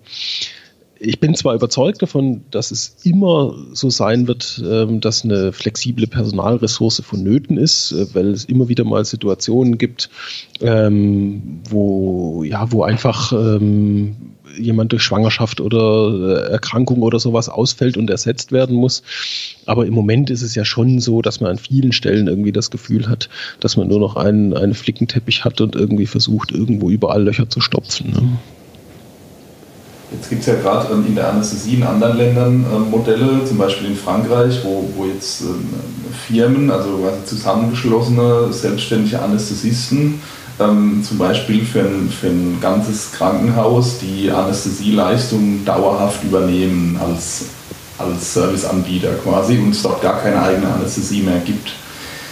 Ich 0.99 1.19
bin 1.19 1.35
zwar 1.35 1.55
überzeugt 1.55 2.01
davon, 2.01 2.41
dass 2.51 2.71
es 2.71 2.97
immer 3.03 3.55
so 3.73 3.89
sein 3.89 4.27
wird, 4.27 4.61
ähm, 4.65 5.01
dass 5.01 5.23
eine 5.23 5.51
flexible 5.51 6.07
Personalressource 6.07 7.01
vonnöten 7.01 7.57
ist, 7.57 7.91
äh, 7.91 8.07
weil 8.13 8.31
es 8.31 8.45
immer 8.45 8.67
wieder 8.67 8.83
mal 8.83 9.05
Situationen 9.05 9.77
gibt, 9.77 10.09
ähm, 10.61 11.61
wo, 11.69 12.43
ja, 12.43 12.71
wo 12.71 12.83
einfach 12.83 13.31
ähm, 13.33 14.15
jemand 14.57 14.91
durch 14.91 15.03
Schwangerschaft 15.03 15.61
oder 15.61 16.47
äh, 16.47 16.51
Erkrankung 16.51 17.01
oder 17.01 17.19
sowas 17.19 17.49
ausfällt 17.49 17.97
und 17.97 18.09
ersetzt 18.09 18.51
werden 18.51 18.75
muss. 18.75 19.03
Aber 19.65 19.85
im 19.85 19.93
Moment 19.93 20.29
ist 20.29 20.41
es 20.41 20.55
ja 20.55 20.65
schon 20.65 20.99
so, 20.99 21.21
dass 21.21 21.41
man 21.41 21.51
an 21.51 21.57
vielen 21.57 21.91
Stellen 21.91 22.27
irgendwie 22.27 22.51
das 22.51 22.71
Gefühl 22.71 23.07
hat, 23.07 23.29
dass 23.59 23.77
man 23.77 23.87
nur 23.87 23.99
noch 23.99 24.15
einen, 24.15 24.53
einen 24.53 24.73
Flickenteppich 24.73 25.45
hat 25.45 25.61
und 25.61 25.75
irgendwie 25.75 26.07
versucht, 26.07 26.51
irgendwo 26.51 26.89
überall 26.89 27.23
Löcher 27.23 27.49
zu 27.49 27.61
stopfen. 27.61 28.11
Ne? 28.11 28.39
Jetzt 30.11 30.29
gibt 30.29 30.41
es 30.41 30.47
ja 30.47 30.55
gerade 30.55 30.93
ähm, 30.93 31.05
in 31.05 31.15
der 31.15 31.29
Anästhesie 31.29 31.75
in 31.75 31.83
anderen 31.83 32.17
Ländern 32.17 32.65
ähm, 32.73 32.89
Modelle, 32.89 33.43
zum 33.45 33.57
Beispiel 33.57 33.87
in 33.87 33.95
Frankreich, 33.95 34.61
wo, 34.63 34.89
wo 34.95 35.05
jetzt 35.05 35.41
ähm, 35.41 35.67
Firmen, 36.27 36.71
also 36.71 37.11
zusammengeschlossene 37.25 38.51
selbstständige 38.51 39.21
Anästhesisten, 39.21 40.21
zum 40.57 41.17
Beispiel 41.19 41.63
für 41.63 41.81
ein, 41.81 42.09
für 42.09 42.29
ein 42.29 42.57
ganzes 42.59 43.11
Krankenhaus 43.11 43.99
die 43.99 44.31
Anästhesieleistung 44.31 45.63
dauerhaft 45.63 46.23
übernehmen 46.23 46.99
als, 46.99 47.45
als 47.99 48.33
Serviceanbieter 48.33 49.13
quasi 49.23 49.59
und 49.59 49.69
es 49.69 49.83
dort 49.83 50.01
gar 50.01 50.19
keine 50.19 50.41
eigene 50.41 50.73
Anästhesie 50.73 51.21
mehr 51.21 51.41
gibt. 51.45 51.73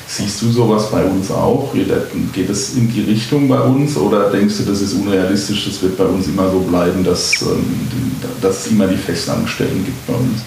Siehst 0.07 0.41
du 0.41 0.51
sowas 0.51 0.91
bei 0.91 1.03
uns 1.03 1.31
auch? 1.31 1.73
Geht 1.73 2.49
es 2.49 2.75
in 2.75 2.91
die 2.93 3.01
Richtung 3.01 3.47
bei 3.47 3.59
uns 3.59 3.97
oder 3.97 4.29
denkst 4.29 4.57
du, 4.59 4.63
das 4.63 4.81
ist 4.81 4.93
unrealistisch, 4.93 5.65
das 5.65 5.81
wird 5.81 5.97
bei 5.97 6.05
uns 6.05 6.27
immer 6.27 6.51
so 6.51 6.59
bleiben, 6.59 7.03
dass, 7.03 7.41
ähm, 7.41 7.65
dass 8.41 8.65
es 8.65 8.71
immer 8.71 8.87
die 8.87 8.97
Festangestellten 8.97 9.83
gibt 9.83 10.07
bei 10.07 10.13
uns? 10.13 10.43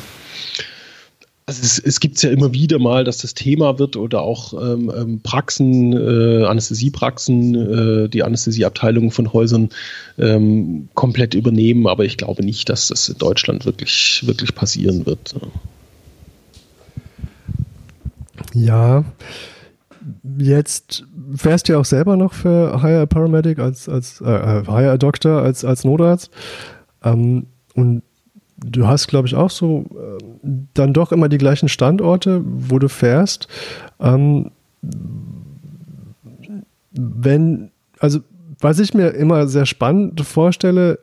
Also 1.47 1.63
es, 1.63 1.79
es 1.79 1.99
gibt 1.99 2.17
es 2.17 2.23
ja 2.23 2.31
immer 2.31 2.53
wieder 2.53 2.79
mal, 2.79 3.05
dass 3.05 3.19
das 3.19 3.33
Thema 3.33 3.79
wird 3.79 3.97
oder 3.97 4.21
auch 4.21 4.53
ähm, 4.53 4.93
ähm 4.95 5.21
Praxen, 5.23 5.95
äh, 5.95 6.45
Anästhesiepraxen, 6.45 7.55
äh, 8.05 8.09
die 8.11 8.23
Anästhesieabteilungen 8.23 9.11
von 9.11 9.33
Häusern 9.33 9.71
ähm, 10.19 10.89
komplett 10.93 11.33
übernehmen, 11.33 11.87
aber 11.87 12.05
ich 12.05 12.19
glaube 12.19 12.45
nicht, 12.45 12.69
dass 12.69 12.89
das 12.89 13.09
in 13.09 13.17
Deutschland 13.17 13.65
wirklich, 13.65 14.23
wirklich 14.27 14.55
passieren 14.55 15.07
wird. 15.07 15.35
Ja, 18.59 19.05
jetzt 20.39 21.05
fährst 21.35 21.69
du 21.69 21.75
ja 21.75 21.79
auch 21.79 21.85
selber 21.85 22.17
noch 22.17 22.33
für 22.33 22.83
Higher 22.83 23.07
Paramedic 23.07 23.59
als, 23.59 23.89
als 23.89 24.21
äh, 24.21 24.31
äh 24.31 24.67
Higher 24.67 24.99
Doctor 24.99 25.43
als, 25.43 25.65
als 25.65 25.85
Notarzt. 25.85 26.31
Ähm, 27.05 27.47
und 27.75 28.03
du 28.59 28.87
hast, 28.87 29.07
glaube 29.07 29.29
ich, 29.29 29.35
auch 29.35 29.51
so 29.51 29.85
äh, 29.93 30.25
dann 30.75 30.93
doch 30.93 31.13
immer 31.13 31.29
die 31.29 31.39
gleichen 31.39 31.69
Standorte, 31.69 32.43
wo 32.45 32.79
du 32.79 32.89
fährst. 32.89 33.49
Ähm, 34.01 34.51
wenn, 36.91 37.71
also 38.01 38.21
was 38.61 38.81
ich 38.81 38.95
mir 38.95 39.11
immer 39.11 39.47
sehr 39.47 39.67
spannend 39.67 40.21
vorstelle, 40.21 40.99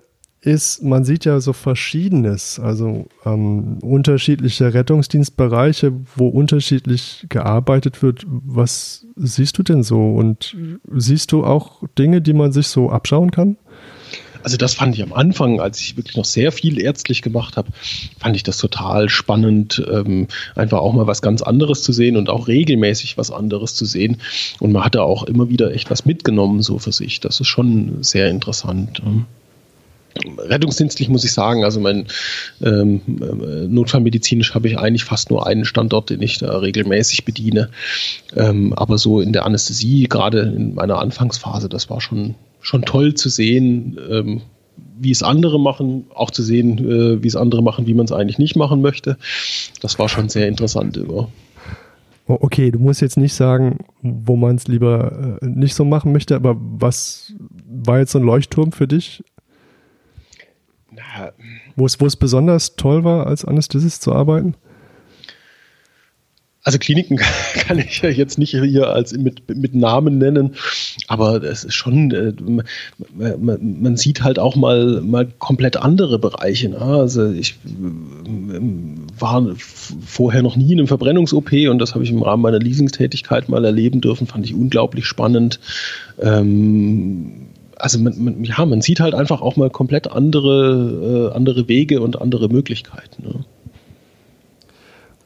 ist, 0.46 0.84
man 0.84 1.06
sieht 1.06 1.26
ja 1.26 1.40
so 1.40 1.54
Verschiedenes, 1.54 2.60
also 2.60 3.08
ähm, 3.26 3.80
unterschiedliche 3.82 4.74
Rettungsdienstbereiche, 4.74 5.94
wo 6.16 6.28
unterschiedlich 6.28 7.26
gearbeitet 7.30 8.04
wird. 8.04 8.26
Was 8.28 9.06
siehst 9.16 9.58
du 9.58 9.64
denn 9.64 9.84
so? 9.84 10.14
Und 10.14 10.56
siehst 10.92 11.32
du 11.32 11.44
auch 11.44 11.84
Dinge, 11.98 12.22
die 12.22 12.34
man 12.34 12.52
sich 12.52 12.68
so 12.68 12.90
abschauen 12.90 13.32
kann? 13.32 13.58
also 14.46 14.58
das 14.58 14.76
fand 14.76 14.94
ich 14.94 15.02
am 15.02 15.12
Anfang, 15.12 15.60
als 15.60 15.82
ich 15.82 15.98
wirklich 15.98 16.16
noch 16.16 16.24
sehr 16.24 16.52
viel 16.52 16.80
ärztlich 16.80 17.24
gemacht 17.24 17.58
habe, 17.58 17.70
fand 18.20 18.36
ich 18.36 18.44
das 18.44 18.60
total 18.60 19.10
spannend, 19.10 19.84
ähm, 19.92 20.28
einfach 20.54 20.78
auch 20.78 20.94
mal 20.94 21.08
was 21.08 21.24
ganz 21.24 21.42
anderes 21.42 21.82
zu 21.82 21.92
sehen 21.92 22.16
und 22.16 22.30
auch 22.30 22.48
regelmäßig 22.48 23.18
was 23.18 23.32
anderes 23.32 23.74
zu 23.74 23.86
sehen. 23.86 24.18
Und 24.60 24.72
man 24.72 24.86
hatte 24.86 25.02
auch 25.02 25.24
immer 25.24 25.50
wieder 25.50 25.74
echt 25.74 25.90
was 25.90 26.06
mitgenommen 26.06 26.62
so 26.62 26.78
für 26.78 26.92
sich. 26.92 27.20
Das 27.22 27.40
ist 27.40 27.48
schon 27.48 28.04
sehr 28.04 28.30
interessant. 28.30 29.02
Rettungsdienstlich 30.38 31.10
muss 31.10 31.26
ich 31.26 31.34
sagen, 31.34 31.64
also 31.64 31.80
mein 31.80 32.08
ähm, 32.62 33.02
äh, 33.08 33.68
notfallmedizinisch 33.68 34.56
habe 34.56 34.68
ich 34.68 34.78
eigentlich 34.78 35.04
fast 35.04 35.30
nur 35.30 35.46
einen 35.46 35.66
Standort, 35.66 36.10
den 36.10 36.22
ich 36.22 36.38
da 36.38 36.58
regelmäßig 36.58 37.26
bediene. 37.26 37.70
Ähm, 38.36 38.74
aber 38.74 38.98
so 38.98 39.20
in 39.20 39.34
der 39.34 39.46
Anästhesie, 39.46 40.08
gerade 40.08 40.40
in 40.40 40.76
meiner 40.76 41.00
Anfangsphase, 41.00 41.68
das 41.68 41.90
war 41.90 42.00
schon 42.00 42.36
schon 42.62 42.82
toll 42.82 43.14
zu 43.14 43.30
sehen, 43.30 43.98
ähm, 44.10 44.42
wie 44.98 45.12
es 45.12 45.24
andere 45.24 45.60
machen, 45.60 46.06
auch 46.14 46.32
zu 46.32 46.42
sehen, 46.42 46.80
äh, 46.80 47.24
wie 47.24 47.28
es 47.28 47.36
andere 47.36 47.62
machen, 47.62 47.86
wie 47.86 47.94
man 47.94 48.06
es 48.06 48.12
eigentlich 48.12 48.40
nicht 48.40 48.56
machen 48.56 48.82
möchte. 48.82 49.18
Das 49.82 50.00
war 50.00 50.10
schon 50.10 50.30
sehr 50.30 50.48
interessant 50.48 50.98
immer. 50.98 51.30
Okay, 52.28 52.72
du 52.72 52.80
musst 52.80 53.02
jetzt 53.02 53.18
nicht 53.18 53.36
sagen, 53.36 53.78
wo 54.02 54.36
man 54.36 54.56
es 54.56 54.68
lieber 54.68 55.38
äh, 55.42 55.46
nicht 55.46 55.76
so 55.76 55.86
machen 55.86 56.12
möchte, 56.12 56.36
aber 56.36 56.56
was 56.60 57.34
war 57.68 58.00
jetzt 58.00 58.14
so 58.14 58.20
ein 58.20 58.26
Leuchtturm 58.26 58.72
für 58.72 58.88
dich? 58.88 59.24
Wo 61.76 61.86
es 61.86 62.16
besonders 62.16 62.76
toll 62.76 63.04
war, 63.04 63.28
als 63.28 63.46
Anästhesist 63.46 64.02
zu 64.02 64.14
arbeiten? 64.14 64.56
Also 66.66 66.80
Kliniken 66.80 67.18
kann 67.68 67.78
ich 67.78 68.02
ja 68.02 68.10
jetzt 68.10 68.40
nicht 68.40 68.50
hier 68.50 68.90
als 68.90 69.14
mit, 69.14 69.56
mit 69.56 69.76
Namen 69.76 70.18
nennen, 70.18 70.56
aber 71.08 71.44
es 71.44 71.64
ist 71.64 71.76
schon, 71.76 72.10
äh, 72.10 72.34
man, 73.16 73.82
man, 73.82 73.98
sieht 73.98 74.24
halt 74.24 74.40
auch 74.40 74.56
mal, 74.56 75.00
mal 75.02 75.28
komplett 75.38 75.78
andere 75.78 76.18
Bereiche. 76.18 76.70
Ne? 76.70 76.80
Also 76.82 77.30
ich 77.30 77.52
äh, 77.66 78.60
war 79.20 79.56
vorher 80.04 80.42
noch 80.42 80.56
nie 80.56 80.72
in 80.72 80.80
einem 80.80 80.88
Verbrennungs-OP 80.88 81.52
und 81.70 81.78
das 81.78 81.94
habe 81.94 82.04
ich 82.04 82.10
im 82.10 82.24
Rahmen 82.24 82.42
meiner 82.42 82.60
Leasingstätigkeit 82.60 83.48
mal 83.48 83.64
erleben 83.64 84.02
dürfen, 84.02 84.26
fand 84.26 84.44
ich 84.44 84.56
unglaublich 84.56 85.06
spannend. 85.06 85.60
Ähm, 86.20 87.50
also 87.78 88.00
man, 88.00 88.24
man, 88.24 88.44
ja, 88.44 88.66
man 88.66 88.82
sieht 88.82 89.00
halt 89.00 89.14
einfach 89.14 89.42
auch 89.42 89.56
mal 89.56 89.70
komplett 89.70 90.12
andere, 90.12 91.32
äh, 91.32 91.36
andere 91.36 91.68
Wege 91.68 92.02
und 92.02 92.22
andere 92.22 92.50
Möglichkeiten. 92.50 93.24
Ne? 93.24 93.46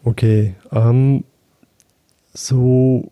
Okay, 0.03 0.55
ähm, 0.71 1.23
so 2.33 3.11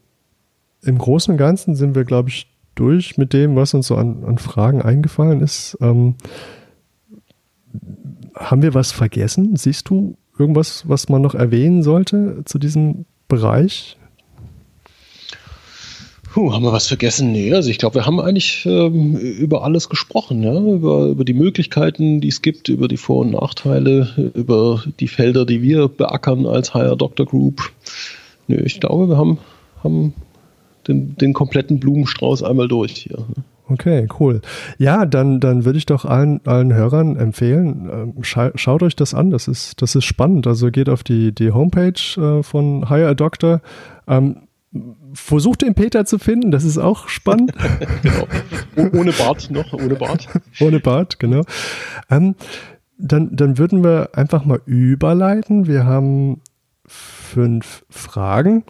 im 0.83 0.97
Großen 0.97 1.33
und 1.33 1.37
Ganzen 1.37 1.75
sind 1.75 1.95
wir, 1.95 2.05
glaube 2.05 2.29
ich, 2.29 2.47
durch 2.75 3.17
mit 3.17 3.33
dem, 3.33 3.55
was 3.55 3.73
uns 3.73 3.87
so 3.87 3.95
an, 3.95 4.23
an 4.23 4.37
Fragen 4.37 4.81
eingefallen 4.81 5.41
ist. 5.41 5.77
Ähm, 5.81 6.15
haben 8.35 8.61
wir 8.61 8.73
was 8.73 8.91
vergessen? 8.91 9.55
Siehst 9.55 9.89
du 9.89 10.15
irgendwas, 10.37 10.87
was 10.87 11.09
man 11.09 11.21
noch 11.21 11.35
erwähnen 11.35 11.83
sollte 11.83 12.43
zu 12.45 12.59
diesem 12.59 13.05
Bereich? 13.27 13.97
Puh, 16.37 16.53
haben 16.53 16.65
wir 16.65 16.71
was 16.71 16.85
vergessen? 16.85 17.31
Nee, 17.31 17.51
also 17.51 17.71
ich 17.71 17.79
glaube, 17.79 17.95
wir 17.95 18.05
haben 18.05 18.19
eigentlich 18.19 18.63
ähm, 18.67 19.15
über 19.15 19.63
alles 19.63 19.89
gesprochen, 19.89 20.43
ja? 20.43 20.53
über, 20.53 21.07
über 21.07 21.25
die 21.25 21.33
Möglichkeiten, 21.33 22.21
die 22.21 22.27
es 22.27 22.43
gibt, 22.43 22.69
über 22.69 22.87
die 22.87 22.97
Vor- 22.97 23.21
und 23.21 23.31
Nachteile, 23.31 24.31
über 24.35 24.83
die 24.99 25.07
Felder, 25.07 25.47
die 25.47 25.63
wir 25.63 25.87
beackern 25.87 26.45
als 26.45 26.75
Higher 26.75 26.95
Doctor 26.95 27.25
Group. 27.25 27.71
Nö, 28.47 28.57
ich 28.63 28.79
glaube, 28.79 29.09
wir 29.09 29.17
haben, 29.17 29.39
haben 29.83 30.13
den, 30.87 31.15
den 31.15 31.33
kompletten 31.33 31.79
Blumenstrauß 31.79 32.43
einmal 32.43 32.67
durch 32.67 32.91
hier. 32.91 33.25
Okay, 33.67 34.07
cool. 34.19 34.41
Ja, 34.77 35.07
dann, 35.07 35.39
dann 35.39 35.65
würde 35.65 35.79
ich 35.79 35.87
doch 35.87 36.05
allen, 36.05 36.41
allen 36.45 36.71
Hörern 36.71 37.15
empfehlen, 37.15 37.89
ähm, 37.91 38.23
scha 38.23 38.51
schaut 38.53 38.83
euch 38.83 38.95
das 38.95 39.15
an. 39.15 39.31
Das 39.31 39.47
ist, 39.47 39.81
das 39.81 39.95
ist 39.95 40.05
spannend. 40.05 40.45
Also 40.45 40.69
geht 40.69 40.87
auf 40.87 41.03
die, 41.03 41.31
die 41.31 41.51
Homepage 41.51 41.99
äh, 42.15 42.43
von 42.43 42.89
Hire 42.89 43.07
a 43.07 43.13
Doctor. 43.15 43.61
Ähm, 44.07 44.46
versucht 45.13 45.61
den 45.61 45.75
Peter 45.75 46.05
zu 46.05 46.19
finden, 46.19 46.51
das 46.51 46.63
ist 46.63 46.77
auch 46.77 47.07
spannend. 47.07 47.53
genau. 48.03 48.27
Ohne 48.93 49.11
Bart 49.11 49.49
noch, 49.49 49.73
ohne 49.73 49.95
Bart. 49.95 50.27
ohne 50.59 50.79
Bart, 50.79 51.19
genau. 51.19 51.41
Ähm, 52.09 52.35
dann, 52.97 53.35
dann 53.35 53.57
würden 53.57 53.83
wir 53.83 54.09
einfach 54.13 54.45
mal 54.45 54.61
überleiten. 54.65 55.67
Wir 55.67 55.85
haben 55.85 56.41
fünf 56.85 57.85
Fragen. 57.89 58.63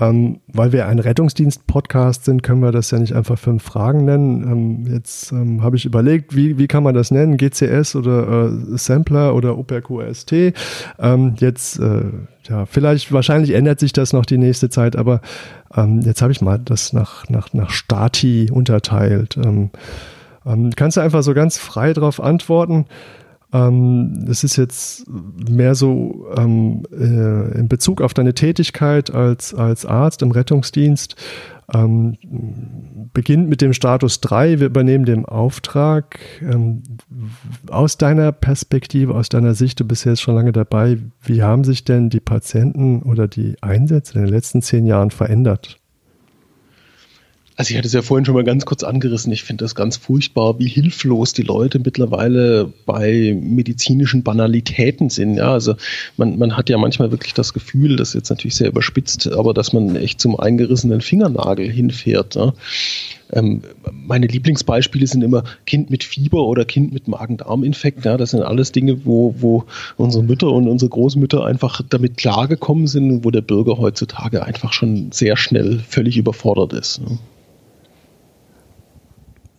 Ähm, 0.00 0.40
weil 0.46 0.72
wir 0.72 0.86
ein 0.86 1.00
Rettungsdienst-Podcast 1.00 2.24
sind, 2.24 2.44
können 2.44 2.60
wir 2.60 2.70
das 2.70 2.92
ja 2.92 2.98
nicht 2.98 3.14
einfach 3.14 3.36
fünf 3.36 3.64
Fragen 3.64 4.04
nennen. 4.04 4.42
Ähm, 4.42 4.92
jetzt 4.92 5.32
ähm, 5.32 5.62
habe 5.62 5.76
ich 5.76 5.84
überlegt, 5.84 6.36
wie, 6.36 6.56
wie 6.56 6.68
kann 6.68 6.84
man 6.84 6.94
das 6.94 7.10
nennen? 7.10 7.36
GCS 7.36 7.96
oder 7.96 8.46
äh, 8.46 8.78
Sampler 8.78 9.34
oder 9.34 9.58
OperQST. 9.58 10.32
Ähm, 11.00 11.34
jetzt, 11.38 11.80
äh, 11.80 12.02
ja, 12.48 12.66
vielleicht, 12.66 13.12
wahrscheinlich 13.12 13.54
ändert 13.54 13.80
sich 13.80 13.92
das 13.92 14.12
noch 14.12 14.24
die 14.24 14.38
nächste 14.38 14.70
Zeit, 14.70 14.94
aber 14.94 15.20
ähm, 15.74 16.00
jetzt 16.02 16.22
habe 16.22 16.30
ich 16.30 16.40
mal 16.40 16.58
das 16.58 16.92
nach, 16.92 17.28
nach, 17.28 17.52
nach 17.52 17.70
Stati 17.70 18.50
unterteilt. 18.52 19.36
Ähm, 19.36 19.70
kannst 20.76 20.96
du 20.96 21.00
einfach 21.00 21.22
so 21.22 21.34
ganz 21.34 21.58
frei 21.58 21.92
darauf 21.92 22.22
antworten? 22.22 22.86
Ähm, 23.52 24.26
es 24.28 24.44
ist 24.44 24.56
jetzt 24.56 25.06
mehr 25.08 25.74
so 25.74 26.26
ähm, 26.36 26.82
äh, 26.92 27.58
in 27.58 27.68
Bezug 27.68 28.02
auf 28.02 28.12
deine 28.12 28.34
Tätigkeit 28.34 29.12
als, 29.12 29.54
als 29.54 29.86
Arzt 29.86 30.22
im 30.22 30.30
Rettungsdienst. 30.30 31.16
Ähm, 31.72 32.16
beginnt 33.12 33.50
mit 33.50 33.60
dem 33.60 33.74
Status 33.74 34.20
3, 34.20 34.60
wir 34.60 34.66
übernehmen 34.66 35.04
den 35.04 35.26
Auftrag. 35.26 36.18
Ähm, 36.40 36.82
aus 37.68 37.98
deiner 37.98 38.32
Perspektive, 38.32 39.14
aus 39.14 39.28
deiner 39.28 39.54
Sicht, 39.54 39.78
du 39.80 39.84
bist 39.84 40.04
jetzt 40.04 40.22
schon 40.22 40.34
lange 40.34 40.52
dabei, 40.52 40.98
wie 41.22 41.42
haben 41.42 41.64
sich 41.64 41.84
denn 41.84 42.08
die 42.08 42.20
Patienten 42.20 43.02
oder 43.02 43.28
die 43.28 43.56
Einsätze 43.60 44.14
in 44.14 44.24
den 44.24 44.32
letzten 44.32 44.62
zehn 44.62 44.86
Jahren 44.86 45.10
verändert? 45.10 45.77
Also 47.58 47.72
ich 47.72 47.76
hatte 47.76 47.88
es 47.88 47.92
ja 47.92 48.02
vorhin 48.02 48.24
schon 48.24 48.36
mal 48.36 48.44
ganz 48.44 48.66
kurz 48.66 48.84
angerissen. 48.84 49.32
Ich 49.32 49.42
finde 49.42 49.64
das 49.64 49.74
ganz 49.74 49.96
furchtbar, 49.96 50.60
wie 50.60 50.68
hilflos 50.68 51.32
die 51.32 51.42
Leute 51.42 51.80
mittlerweile 51.80 52.72
bei 52.86 53.36
medizinischen 53.36 54.22
Banalitäten 54.22 55.10
sind. 55.10 55.34
Ja, 55.34 55.54
also 55.54 55.74
man, 56.16 56.38
man 56.38 56.56
hat 56.56 56.68
ja 56.68 56.78
manchmal 56.78 57.10
wirklich 57.10 57.34
das 57.34 57.52
Gefühl, 57.52 57.96
das 57.96 58.10
ist 58.10 58.14
jetzt 58.14 58.30
natürlich 58.30 58.54
sehr 58.54 58.68
überspitzt, 58.68 59.32
aber 59.32 59.54
dass 59.54 59.72
man 59.72 59.96
echt 59.96 60.20
zum 60.20 60.38
eingerissenen 60.38 61.00
Fingernagel 61.00 61.68
hinfährt. 61.68 62.36
Ja. 62.36 62.54
Ähm, 63.32 63.62
meine 63.90 64.28
Lieblingsbeispiele 64.28 65.08
sind 65.08 65.24
immer 65.24 65.42
Kind 65.66 65.90
mit 65.90 66.04
Fieber 66.04 66.46
oder 66.46 66.64
Kind 66.64 66.92
mit 66.92 67.08
Magen-Darm-Infekt. 67.08 68.04
Ja, 68.04 68.16
das 68.16 68.30
sind 68.30 68.42
alles 68.42 68.70
Dinge, 68.70 69.04
wo, 69.04 69.34
wo 69.36 69.64
unsere 69.96 70.22
Mütter 70.22 70.52
und 70.52 70.68
unsere 70.68 70.90
Großmütter 70.90 71.44
einfach 71.44 71.82
damit 71.88 72.18
klargekommen 72.18 72.86
sind 72.86 73.10
und 73.10 73.24
wo 73.24 73.32
der 73.32 73.40
Bürger 73.40 73.78
heutzutage 73.78 74.46
einfach 74.46 74.72
schon 74.72 75.10
sehr 75.10 75.36
schnell 75.36 75.80
völlig 75.80 76.16
überfordert 76.16 76.72
ist. 76.72 76.98
Ja. 76.98 77.18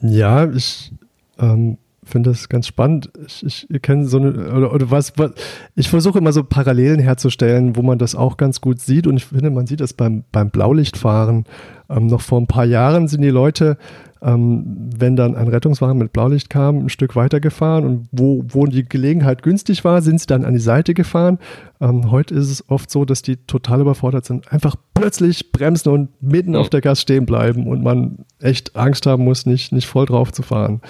Ja, 0.01 0.49
ich 0.49 0.91
ähm, 1.39 1.77
finde 2.03 2.31
das 2.31 2.49
ganz 2.49 2.67
spannend. 2.67 3.11
Ich, 3.25 3.67
ich 3.69 3.81
kenne 3.81 4.05
so 4.05 4.17
eine, 4.17 4.53
oder, 4.53 4.73
oder 4.73 4.91
was, 4.91 5.13
was 5.17 5.31
ich 5.75 5.89
versuche 5.89 6.19
immer 6.19 6.33
so 6.33 6.43
Parallelen 6.43 6.99
herzustellen, 6.99 7.75
wo 7.75 7.81
man 7.81 7.97
das 7.97 8.15
auch 8.15 8.37
ganz 8.37 8.61
gut 8.61 8.79
sieht. 8.79 9.07
Und 9.07 9.17
ich 9.17 9.25
finde, 9.25 9.49
man 9.51 9.67
sieht 9.67 9.79
das 9.79 9.93
beim, 9.93 10.23
beim 10.31 10.49
Blaulichtfahren. 10.49 11.45
Ähm, 11.89 12.07
noch 12.07 12.21
vor 12.21 12.39
ein 12.39 12.47
paar 12.47 12.65
Jahren 12.65 13.07
sind 13.07 13.21
die 13.21 13.29
Leute, 13.29 13.77
ähm, 14.21 14.89
wenn 14.97 15.15
dann 15.15 15.35
ein 15.35 15.47
Rettungswagen 15.47 15.97
mit 15.97 16.11
Blaulicht 16.11 16.49
kam, 16.49 16.85
ein 16.85 16.89
Stück 16.89 17.15
weiter 17.15 17.39
gefahren 17.39 17.85
und 17.85 18.09
wo, 18.11 18.43
wo 18.49 18.65
die 18.65 18.87
Gelegenheit 18.87 19.43
günstig 19.43 19.83
war, 19.85 20.01
sind 20.01 20.19
sie 20.19 20.27
dann 20.27 20.45
an 20.45 20.53
die 20.53 20.59
Seite 20.59 20.93
gefahren. 20.93 21.39
Ähm, 21.79 22.11
heute 22.11 22.35
ist 22.35 22.49
es 22.49 22.69
oft 22.69 22.89
so, 22.89 23.05
dass 23.05 23.21
die 23.21 23.37
total 23.37 23.81
überfordert 23.81 24.25
sind, 24.25 24.51
einfach 24.51 24.75
plötzlich 24.93 25.51
bremsen 25.51 25.89
und 25.89 26.21
mitten 26.21 26.53
ja. 26.53 26.59
auf 26.59 26.69
der 26.69 26.81
Gas 26.81 27.01
stehen 27.01 27.25
bleiben 27.25 27.67
und 27.67 27.81
man 27.81 28.25
echt 28.39 28.75
Angst 28.75 29.05
haben 29.05 29.23
muss, 29.23 29.45
nicht, 29.45 29.71
nicht 29.71 29.87
voll 29.87 30.05
drauf 30.05 30.33
zu 30.33 30.41
fahren. 30.41 30.81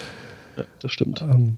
Ja, 0.58 0.64
das 0.82 0.92
stimmt. 0.92 1.22
Ähm, 1.22 1.58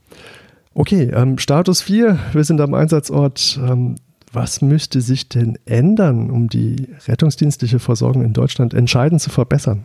okay, 0.73 1.11
ähm, 1.13 1.37
Status 1.37 1.81
4, 1.81 2.19
wir 2.33 2.43
sind 2.43 2.59
am 2.59 2.73
Einsatzort. 2.73 3.59
Ähm, 3.65 3.95
was 4.33 4.61
müsste 4.61 5.01
sich 5.01 5.27
denn 5.27 5.57
ändern, 5.65 6.29
um 6.29 6.47
die 6.47 6.87
rettungsdienstliche 7.05 7.79
Versorgung 7.79 8.23
in 8.23 8.31
Deutschland 8.31 8.73
entscheidend 8.73 9.21
zu 9.21 9.29
verbessern? 9.29 9.83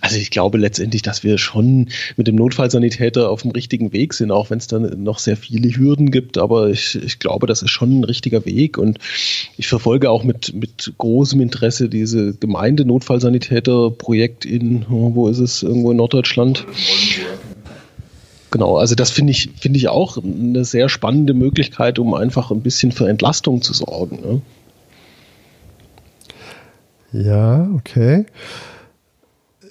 Also 0.00 0.16
ich 0.16 0.30
glaube 0.30 0.56
letztendlich, 0.58 1.02
dass 1.02 1.24
wir 1.24 1.38
schon 1.38 1.88
mit 2.16 2.26
dem 2.26 2.36
Notfallsanitäter 2.36 3.30
auf 3.30 3.42
dem 3.42 3.50
richtigen 3.52 3.92
Weg 3.92 4.14
sind, 4.14 4.30
auch 4.30 4.48
wenn 4.50 4.58
es 4.58 4.66
dann 4.66 5.02
noch 5.02 5.18
sehr 5.18 5.36
viele 5.36 5.68
Hürden 5.68 6.10
gibt. 6.10 6.38
Aber 6.38 6.70
ich, 6.70 6.94
ich 6.96 7.18
glaube, 7.18 7.46
das 7.46 7.60
ist 7.62 7.70
schon 7.70 8.00
ein 8.00 8.04
richtiger 8.04 8.44
Weg. 8.44 8.78
Und 8.78 8.98
ich 9.56 9.68
verfolge 9.68 10.10
auch 10.10 10.24
mit, 10.24 10.54
mit 10.54 10.92
großem 10.98 11.40
Interesse 11.40 11.88
diese 11.88 12.34
Gemeinde-Notfallsanitäter-Projekt 12.34 14.44
in, 14.44 14.84
wo 14.88 15.28
ist 15.28 15.38
es, 15.38 15.62
irgendwo 15.62 15.90
in 15.90 15.96
Norddeutschland. 15.96 16.66
Genau, 18.50 18.78
also 18.78 18.94
das 18.94 19.10
finde 19.10 19.32
ich, 19.32 19.50
finde 19.60 19.78
ich 19.78 19.88
auch 19.88 20.16
eine 20.16 20.64
sehr 20.64 20.88
spannende 20.88 21.34
Möglichkeit, 21.34 21.98
um 21.98 22.14
einfach 22.14 22.50
ein 22.50 22.62
bisschen 22.62 22.92
für 22.92 23.06
Entlastung 23.08 23.60
zu 23.60 23.74
sorgen. 23.74 24.20
Ne? 24.22 24.40
Ja, 27.12 27.68
okay. 27.74 28.24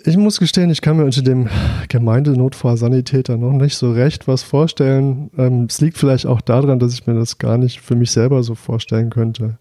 Ich 0.08 0.16
muss 0.16 0.39
gestehen, 0.39 0.70
ich 0.70 0.80
kann 0.80 0.95
mir 0.95 1.03
unter 1.03 1.22
dem 1.22 1.49
Gemeindenotfallsanitäter 1.89 3.36
noch 3.36 3.51
nicht 3.51 3.76
so 3.76 3.91
recht 3.91 4.26
was 4.26 4.41
vorstellen. 4.41 5.30
Ähm, 5.38 5.66
es 5.70 5.82
liegt 5.82 5.97
vielleicht 5.97 6.26
auch 6.26 6.39
daran, 6.39 6.80
dass 6.80 6.93
ich 6.93 7.08
mir 7.08 7.14
das 7.14 7.39
gar 7.39 7.58
nicht 7.58 7.82
für 7.82 7.95
mich 7.95 8.12
selber 8.12 8.41
so 8.41 8.55
vorstellen 8.55 9.10
könnte. 9.10 9.58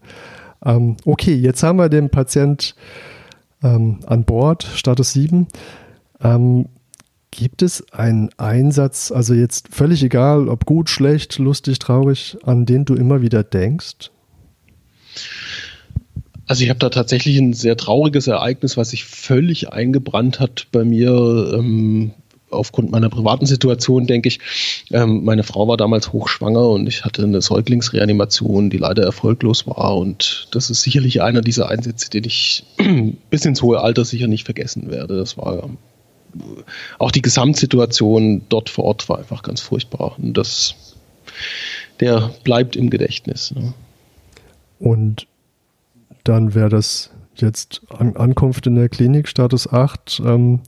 Ähm, 0.63 0.95
okay, 1.03 1.33
jetzt 1.33 1.63
haben 1.63 1.79
wir 1.79 1.89
den 1.89 2.09
Patient 2.09 2.75
ähm, 3.61 3.99
an 4.05 4.23
Bord, 4.23 4.63
Status 4.63 5.11
7. 5.11 5.47
Ähm, 6.21 6.69
gibt 7.29 7.61
es 7.61 7.83
einen 7.91 8.29
Einsatz, 8.37 9.11
also 9.11 9.33
jetzt 9.33 9.67
völlig 9.75 10.01
egal, 10.01 10.47
ob 10.47 10.65
gut, 10.65 10.89
schlecht, 10.89 11.39
lustig, 11.39 11.79
traurig, 11.79 12.37
an 12.43 12.65
den 12.65 12.85
du 12.85 12.95
immer 12.95 13.21
wieder 13.21 13.43
denkst? 13.43 14.11
Also 16.47 16.63
ich 16.63 16.69
habe 16.69 16.79
da 16.79 16.89
tatsächlich 16.89 17.37
ein 17.37 17.53
sehr 17.53 17.77
trauriges 17.77 18.27
Ereignis, 18.27 18.77
was 18.77 18.91
sich 18.91 19.03
völlig 19.03 19.71
eingebrannt 19.71 20.39
hat 20.39 20.67
bei 20.71 20.83
mir. 20.83 21.53
Ähm, 21.53 22.13
aufgrund 22.49 22.91
meiner 22.91 23.09
privaten 23.09 23.45
Situation, 23.45 24.07
denke 24.07 24.29
ich. 24.29 24.39
Ähm, 24.91 25.23
meine 25.23 25.43
Frau 25.43 25.67
war 25.67 25.77
damals 25.77 26.13
hochschwanger 26.13 26.69
und 26.69 26.87
ich 26.87 27.03
hatte 27.03 27.23
eine 27.23 27.41
Säuglingsreanimation, 27.41 28.69
die 28.69 28.77
leider 28.77 29.03
erfolglos 29.03 29.67
war. 29.67 29.97
Und 29.97 30.47
das 30.51 30.69
ist 30.69 30.81
sicherlich 30.81 31.21
einer 31.21 31.41
dieser 31.41 31.69
Einsätze, 31.69 32.09
den 32.09 32.23
ich 32.23 32.63
bis 33.29 33.45
ins 33.45 33.61
hohe 33.61 33.81
Alter 33.81 34.05
sicher 34.05 34.27
nicht 34.27 34.45
vergessen 34.45 34.89
werde. 34.89 35.17
Das 35.17 35.37
war 35.37 35.57
äh, 35.57 36.41
auch 36.99 37.11
die 37.11 37.21
Gesamtsituation 37.21 38.43
dort 38.49 38.69
vor 38.69 38.85
Ort 38.85 39.09
war 39.09 39.19
einfach 39.19 39.43
ganz 39.43 39.61
furchtbar. 39.61 40.15
Und 40.17 40.37
das, 40.37 40.75
der 41.99 42.33
bleibt 42.43 42.75
im 42.75 42.89
Gedächtnis. 42.89 43.51
Ne? 43.51 43.73
Und 44.79 45.27
dann 46.27 46.53
wäre 46.53 46.69
das 46.69 47.11
jetzt 47.35 47.81
An 47.89 48.15
Ankunft 48.15 48.67
in 48.67 48.75
der 48.75 48.89
Klinik, 48.89 49.27
Status 49.27 49.71
8. 49.71 50.21
Ähm, 50.25 50.61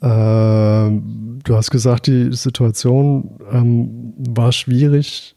äh, 0.00 0.06
du 0.06 1.56
hast 1.56 1.70
gesagt, 1.70 2.06
die 2.06 2.32
Situation 2.32 3.38
ähm, 3.50 4.14
war 4.16 4.52
schwierig. 4.52 5.34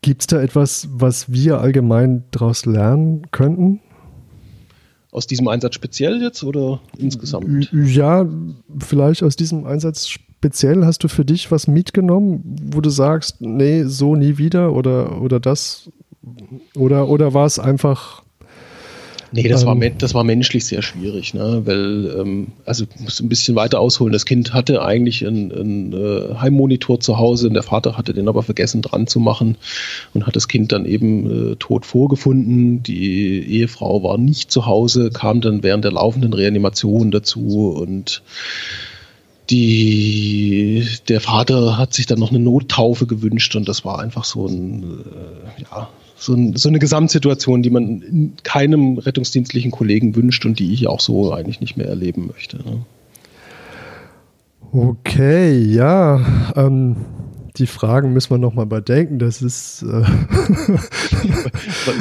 Gibt 0.00 0.22
es 0.22 0.26
da 0.28 0.40
etwas, 0.40 0.88
was 0.92 1.32
wir 1.32 1.60
allgemein 1.60 2.24
daraus 2.30 2.66
lernen 2.66 3.30
könnten? 3.32 3.80
Aus 5.10 5.26
diesem 5.26 5.48
Einsatz 5.48 5.74
speziell 5.74 6.22
jetzt 6.22 6.44
oder 6.44 6.80
insgesamt? 6.96 7.70
Ja, 7.72 8.26
vielleicht 8.78 9.22
aus 9.22 9.36
diesem 9.36 9.64
Einsatz 9.64 10.06
speziell. 10.06 10.84
Hast 10.84 11.02
du 11.02 11.08
für 11.08 11.24
dich 11.24 11.50
was 11.50 11.66
mitgenommen, 11.66 12.42
wo 12.72 12.80
du 12.80 12.90
sagst, 12.90 13.40
nee, 13.40 13.84
so 13.84 14.14
nie 14.14 14.38
wieder 14.38 14.72
oder, 14.74 15.20
oder 15.20 15.40
das 15.40 15.90
oder, 16.76 17.08
oder 17.08 17.34
war 17.34 17.46
es 17.46 17.58
einfach. 17.58 18.22
Nee, 19.30 19.46
das, 19.46 19.62
ähm, 19.62 19.68
war, 19.68 19.90
das 19.90 20.14
war 20.14 20.24
menschlich 20.24 20.64
sehr 20.64 20.80
schwierig, 20.80 21.34
ne? 21.34 21.62
weil, 21.66 22.16
ähm, 22.18 22.46
also 22.64 22.84
ich 22.84 23.00
muss 23.00 23.20
ein 23.20 23.28
bisschen 23.28 23.56
weiter 23.56 23.78
ausholen. 23.78 24.12
Das 24.12 24.24
Kind 24.24 24.54
hatte 24.54 24.82
eigentlich 24.82 25.26
einen, 25.26 25.52
einen 25.52 25.92
äh, 25.92 26.34
Heimmonitor 26.36 26.98
zu 26.98 27.18
Hause 27.18 27.48
und 27.48 27.54
der 27.54 27.62
Vater 27.62 27.98
hatte 27.98 28.14
den 28.14 28.26
aber 28.26 28.42
vergessen 28.42 28.80
dran 28.80 29.06
zu 29.06 29.20
machen 29.20 29.58
und 30.14 30.26
hat 30.26 30.34
das 30.34 30.48
Kind 30.48 30.72
dann 30.72 30.86
eben 30.86 31.52
äh, 31.52 31.56
tot 31.56 31.84
vorgefunden. 31.84 32.82
Die 32.82 33.40
Ehefrau 33.40 34.02
war 34.02 34.16
nicht 34.16 34.50
zu 34.50 34.64
Hause, 34.64 35.10
kam 35.10 35.42
dann 35.42 35.62
während 35.62 35.84
der 35.84 35.92
laufenden 35.92 36.32
Reanimation 36.32 37.10
dazu 37.10 37.76
und 37.78 38.22
die, 39.50 40.86
der 41.08 41.20
Vater 41.20 41.78
hat 41.78 41.94
sich 41.94 42.06
dann 42.06 42.18
noch 42.18 42.30
eine 42.30 42.38
Nottaufe 42.38 43.06
gewünscht 43.06 43.56
und 43.56 43.68
das 43.68 43.84
war 43.84 43.98
einfach 43.98 44.24
so 44.24 44.46
ein, 44.46 44.82
äh, 44.82 45.62
ja, 45.62 45.88
so, 46.18 46.34
ein, 46.34 46.56
so, 46.56 46.68
eine 46.68 46.78
Gesamtsituation, 46.78 47.62
die 47.62 47.70
man 47.70 48.32
keinem 48.42 48.98
rettungsdienstlichen 48.98 49.70
Kollegen 49.70 50.16
wünscht 50.16 50.44
und 50.44 50.58
die 50.58 50.72
ich 50.72 50.86
auch 50.88 51.00
so 51.00 51.32
eigentlich 51.32 51.60
nicht 51.60 51.76
mehr 51.76 51.88
erleben 51.88 52.26
möchte. 52.26 52.58
Ne? 52.58 52.84
Okay, 54.72 55.56
ja. 55.58 56.52
Ähm, 56.56 56.96
die 57.58 57.66
Fragen 57.66 58.12
müssen 58.12 58.30
wir 58.30 58.38
nochmal 58.38 58.66
überdenken. 58.66 59.18
Das 59.18 59.42
ist, 59.42 59.82
äh 59.82 60.04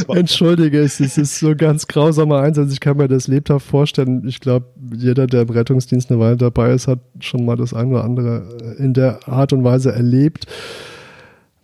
entschuldige, 0.15 0.79
es 0.79 0.99
ist 0.99 1.39
so 1.39 1.49
ein 1.49 1.57
ganz 1.57 1.87
grausamer 1.87 2.41
Einsatz. 2.41 2.71
Ich 2.71 2.79
kann 2.79 2.97
mir 2.97 3.07
das 3.07 3.27
lebhaft 3.27 3.65
vorstellen. 3.65 4.27
Ich 4.27 4.39
glaube, 4.39 4.67
jeder, 4.95 5.27
der 5.27 5.43
im 5.43 5.49
Rettungsdienst 5.49 6.11
eine 6.11 6.19
Weile 6.19 6.37
dabei 6.37 6.73
ist, 6.73 6.87
hat 6.87 6.99
schon 7.19 7.45
mal 7.45 7.55
das 7.55 7.73
eine 7.73 7.91
oder 7.91 8.03
andere 8.03 8.75
in 8.77 8.93
der 8.93 9.27
Art 9.27 9.53
und 9.53 9.63
Weise 9.63 9.91
erlebt. 9.91 10.45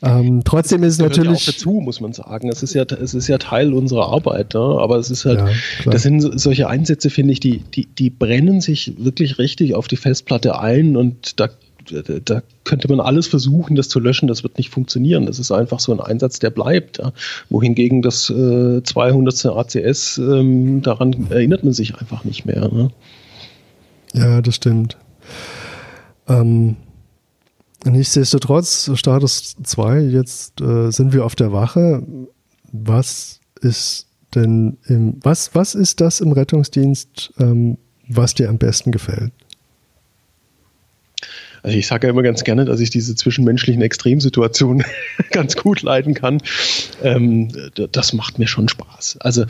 Ähm, 0.03 0.41
trotzdem 0.43 0.83
ist 0.83 0.93
es 0.93 0.99
natürlich. 0.99 1.45
Ja 1.45 1.51
auch 1.51 1.55
dazu, 1.55 1.71
muss 1.79 2.01
man 2.01 2.11
sagen. 2.11 2.49
Es 2.49 2.61
ist 2.61 2.73
ja, 2.73 2.83
es 2.83 3.13
ist 3.13 3.29
ja 3.29 3.37
Teil 3.37 3.73
unserer 3.73 4.09
Arbeit, 4.09 4.53
ne? 4.53 4.59
aber 4.59 4.97
es 4.97 5.09
ist 5.09 5.23
halt, 5.23 5.39
ja, 5.39 5.91
das 5.91 6.03
sind 6.03 6.39
solche 6.39 6.67
Einsätze, 6.67 7.09
finde 7.09 7.31
ich, 7.31 7.39
die, 7.39 7.59
die, 7.59 7.85
die 7.85 8.09
brennen 8.09 8.59
sich 8.59 8.93
wirklich 8.97 9.39
richtig 9.39 9.75
auf 9.75 9.87
die 9.87 9.95
Festplatte 9.95 10.59
ein 10.59 10.97
und 10.97 11.39
da, 11.39 11.49
da 12.25 12.41
könnte 12.65 12.89
man 12.89 12.99
alles 12.99 13.27
versuchen, 13.27 13.77
das 13.77 13.87
zu 13.87 14.01
löschen. 14.01 14.27
Das 14.27 14.43
wird 14.43 14.57
nicht 14.57 14.69
funktionieren. 14.69 15.25
Das 15.25 15.39
ist 15.39 15.51
einfach 15.51 15.79
so 15.79 15.93
ein 15.93 16.01
Einsatz, 16.01 16.39
der 16.39 16.49
bleibt. 16.49 16.97
Ja? 16.97 17.13
Wohingegen 17.49 18.01
das 18.01 18.29
äh, 18.29 18.83
200. 18.83 19.45
ACS, 19.45 20.17
ähm, 20.17 20.81
daran 20.81 21.27
erinnert 21.29 21.63
man 21.63 21.71
sich 21.71 21.95
einfach 21.95 22.25
nicht 22.25 22.45
mehr. 22.45 22.67
Ne? 22.67 22.91
Ja, 24.13 24.41
das 24.41 24.55
stimmt. 24.55 24.97
Ähm, 26.27 26.75
Nichtsdestotrotz, 27.85 28.91
Status 28.95 29.55
2, 29.61 29.99
jetzt 30.01 30.61
äh, 30.61 30.89
sind 30.91 31.13
wir 31.13 31.25
auf 31.25 31.35
der 31.35 31.51
Wache. 31.51 32.03
Was 32.71 33.41
ist 33.61 34.07
denn 34.35 34.77
im, 34.85 35.19
was, 35.21 35.53
was 35.53 35.75
ist 35.75 36.01
das 36.01 36.21
im 36.21 36.31
Rettungsdienst, 36.31 37.33
ähm, 37.39 37.77
was 38.07 38.33
dir 38.33 38.49
am 38.49 38.57
besten 38.57 38.91
gefällt? 38.91 39.33
Also 41.63 41.77
ich 41.77 41.87
sage 41.87 42.07
ja 42.07 42.11
immer 42.11 42.23
ganz 42.23 42.43
gerne, 42.43 42.65
dass 42.65 42.81
ich 42.81 42.89
diese 42.89 43.15
zwischenmenschlichen 43.15 43.81
Extremsituationen 43.81 44.85
ganz 45.31 45.55
gut 45.55 45.81
leiden 45.81 46.13
kann. 46.13 46.39
Ähm, 47.01 47.49
das 47.91 48.11
macht 48.11 48.37
mir 48.37 48.47
schon 48.47 48.67
Spaß. 48.67 49.17
Also 49.21 49.45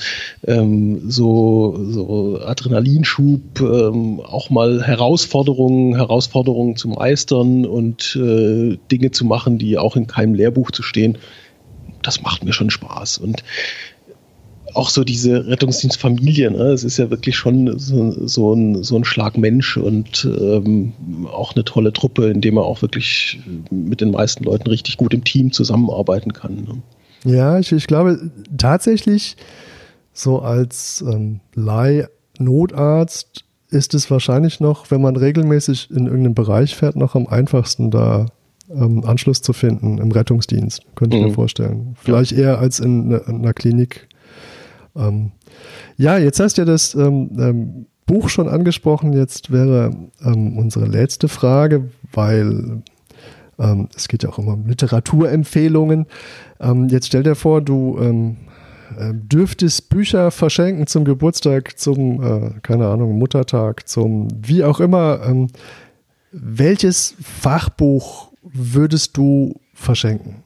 ähm, 0.46 1.10
so, 1.10 1.76
so 1.90 2.40
Adrenalinschub, 2.40 3.60
ähm, 3.60 4.20
auch 4.20 4.52
mal 4.52 4.84
Herausforderungen, 4.84 5.96
Herausforderungen 5.96 6.76
zu 6.76 6.90
meistern 6.90 7.66
und 7.66 8.16
äh, 8.16 8.78
Dinge 8.92 9.10
zu 9.10 9.26
machen, 9.26 9.58
die 9.58 9.80
auch 9.80 9.96
in 9.96 10.06
keinem 10.06 10.36
Lehrbuch 10.36 10.70
zu 10.70 10.84
stehen, 10.84 11.18
das 12.04 12.22
macht 12.22 12.44
mir 12.44 12.54
schon 12.54 12.70
Spaß. 12.70 13.18
Und 13.18 13.44
auch 14.76 14.90
so 14.90 15.04
diese 15.04 15.48
Rettungsdienstfamilie, 15.48 16.52
ne? 16.52 16.64
es 16.72 16.84
ist 16.84 16.98
ja 16.98 17.10
wirklich 17.10 17.36
schon 17.36 17.78
so, 17.80 18.28
so, 18.28 18.54
ein, 18.54 18.84
so 18.84 18.96
ein 18.96 19.04
Schlag 19.04 19.38
Mensch 19.38 19.78
und 19.78 20.26
ähm, 20.40 20.94
auch 21.32 21.54
eine 21.56 21.64
tolle 21.64 21.94
Truppe, 21.94 22.30
in 22.30 22.42
der 22.42 22.52
man 22.54 22.64
auch 22.64 22.82
wirklich 22.82 23.40
mit 23.72 24.02
den 24.02 24.12
meisten 24.12 24.44
Leuten 24.44 24.68
richtig 24.70 24.98
gut 24.98 25.14
im 25.14 25.24
Team 25.24 25.52
zusammenarbeiten 25.52 26.34
kann. 26.34 26.56
Ne? 27.26 27.32
Ja, 27.32 27.60
ich, 27.60 27.72
ich 27.72 27.88
glaube 27.88 28.32
tatsächlich, 28.58 29.38
so 30.14 30.40
als 30.40 31.04
ähm, 31.08 31.40
Leih-Notarzt 32.40 33.44
ist 33.70 33.94
es 33.94 34.12
wahrscheinlich 34.12 34.60
noch, 34.60 34.92
wenn 34.92 35.02
man 35.02 35.16
regelmäßig 35.16 35.90
in 35.90 36.06
irgendeinem 36.06 36.36
Bereich 36.36 36.76
fährt, 36.76 36.96
noch 36.96 37.16
am 37.16 37.28
einfachsten 37.28 37.90
da 37.92 38.28
ähm, 38.70 39.04
Anschluss 39.06 39.42
zu 39.42 39.52
finden 39.54 39.98
im 39.98 40.12
Rettungsdienst, 40.12 40.82
könnte 40.96 41.18
ich 41.18 41.24
mir 41.24 41.30
Mhm. 41.30 41.34
vorstellen. 41.34 41.96
Vielleicht 42.00 42.32
eher 42.34 42.60
als 42.60 42.80
in, 42.80 43.08
ne- 43.10 43.24
in 43.28 43.38
einer 43.38 43.54
Klinik. 43.54 44.08
Ähm, 44.96 45.32
ja, 45.98 46.18
jetzt 46.18 46.40
hast 46.40 46.58
du 46.58 46.62
ja 46.62 46.66
das 46.66 46.96
ähm, 46.96 47.30
ähm, 47.38 47.86
Buch 48.06 48.30
schon 48.30 48.48
angesprochen. 48.48 49.14
Jetzt 49.14 49.52
wäre 49.52 49.92
ähm, 50.24 50.58
unsere 50.58 50.86
letzte 50.86 51.28
Frage, 51.28 51.90
weil 52.12 52.82
ähm, 53.60 53.88
es 53.96 54.08
geht 54.08 54.24
ja 54.24 54.30
auch 54.30 54.40
immer 54.40 54.54
um 54.54 54.68
Literaturempfehlungen. 54.68 56.06
Jetzt 56.88 57.08
stell 57.08 57.24
dir 57.24 57.36
vor, 57.36 57.62
du 57.62 58.38
dürftest 59.12 59.90
Bücher 59.90 60.32
verschenken 60.32 60.88
zum 60.88 61.04
Geburtstag, 61.04 61.78
zum, 61.78 62.24
äh, 62.24 62.52
keine 62.62 62.88
Ahnung, 62.88 63.18
Muttertag, 63.18 63.90
zum 63.90 64.30
wie 64.42 64.64
auch 64.64 64.80
immer. 64.80 65.20
Welches 66.32 67.16
Fachbuch 67.22 68.32
würdest 68.44 69.18
du 69.18 69.60
verschenken? 69.74 70.44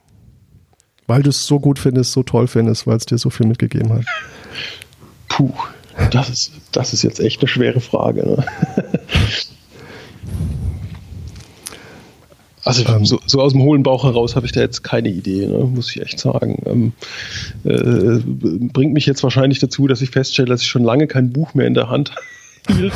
Weil 1.06 1.24
du 1.24 1.30
es 1.30 1.46
so 1.46 1.60
gut 1.60 1.78
findest, 1.78 2.14
so 2.14 2.24
toll 2.24 2.48
findest, 2.48 2.88
weil 2.88 2.98
es 2.98 3.06
dir 3.06 3.18
so 3.18 3.30
viel 3.30 3.46
mitgegeben 3.46 3.94
hat. 3.94 4.06
Puh, 5.30 5.52
das 6.12 6.30
ist, 6.30 6.52
das 6.72 6.94
ist 6.94 7.04
jetzt 7.04 7.20
echt 7.20 7.42
eine 7.42 7.48
schwere 7.48 7.80
Frage. 7.80 8.26
Ne? 8.26 8.46
Also 12.68 12.84
Ähm. 12.86 13.06
so, 13.06 13.20
so 13.26 13.42
aus 13.42 13.54
dem 13.54 13.62
hohlen 13.62 13.82
Bauch 13.82 14.04
heraus 14.04 14.36
habe 14.36 14.46
ich 14.46 14.52
da 14.52 14.60
jetzt 14.60 14.84
keine 14.84 15.08
Idee, 15.08 15.48
ne? 15.48 15.60
muss 15.60 15.90
ich 15.90 16.02
echt 16.02 16.20
sagen. 16.20 16.62
Ähm, 16.66 16.94
äh, 17.64 18.20
bringt 18.74 18.94
mich 18.94 19.06
jetzt 19.06 19.24
wahrscheinlich 19.24 19.60
dazu, 19.60 19.88
dass 19.88 20.02
ich 20.02 20.10
feststelle, 20.10 20.50
dass 20.50 20.62
ich 20.62 20.68
schon 20.68 20.84
lange 20.84 21.08
kein 21.08 21.32
Buch 21.32 21.54
mehr 21.54 21.66
in 21.66 21.74
der 21.74 21.90
Hand 21.90 22.12
hielt. 22.68 22.92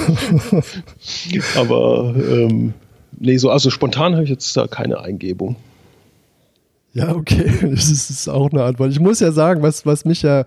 Aber 1.56 2.14
ähm, 2.18 2.74
nee, 3.18 3.38
so 3.38 3.50
also 3.50 3.70
spontan 3.70 4.14
habe 4.14 4.26
ich 4.26 4.30
jetzt 4.30 4.56
da 4.58 4.68
keine 4.68 5.00
Eingebung. 5.00 5.56
Ja, 6.94 7.16
okay, 7.16 7.50
das 7.62 7.89
ist, 7.89 8.10
ist 8.10 8.28
auch 8.28 8.52
eine 8.52 8.64
Antwort. 8.64 8.92
Ich 8.92 9.00
muss 9.00 9.20
ja 9.22 9.32
sagen, 9.32 9.62
was, 9.62 9.86
was 9.86 10.04
mich 10.06 10.24
ja, 10.24 10.44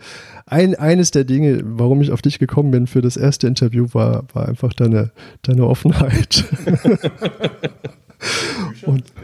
ein, 0.47 0.75
eines 0.75 1.11
der 1.11 1.25
Dinge, 1.25 1.63
warum 1.65 2.03
ich 2.03 2.13
auf 2.13 2.21
dich 2.23 2.39
gekommen 2.39 2.71
bin 2.71 2.87
für 2.87 3.01
das 3.01 3.17
erste 3.17 3.47
Interview, 3.47 3.87
war, 3.93 4.25
war 4.35 4.49
einfach 4.49 4.73
deine, 4.75 5.11
deine 5.43 5.67
Offenheit. 5.67 6.45
Und- 8.87 9.05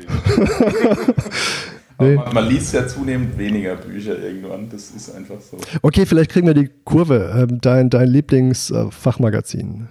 Nee. 2.02 2.14
man, 2.14 2.32
man 2.32 2.48
liest 2.48 2.72
ja 2.72 2.86
zunehmend 2.86 3.36
weniger 3.36 3.76
Bücher 3.76 4.18
irgendwann. 4.18 4.70
Das 4.70 4.90
ist 4.90 5.14
einfach 5.14 5.38
so. 5.38 5.58
Okay, 5.82 6.06
vielleicht 6.06 6.30
kriegen 6.30 6.46
wir 6.46 6.54
die 6.54 6.70
Kurve. 6.84 7.30
Ähm, 7.36 7.60
dein 7.60 7.90
dein 7.90 8.08
Lieblingsfachmagazin. 8.08 9.88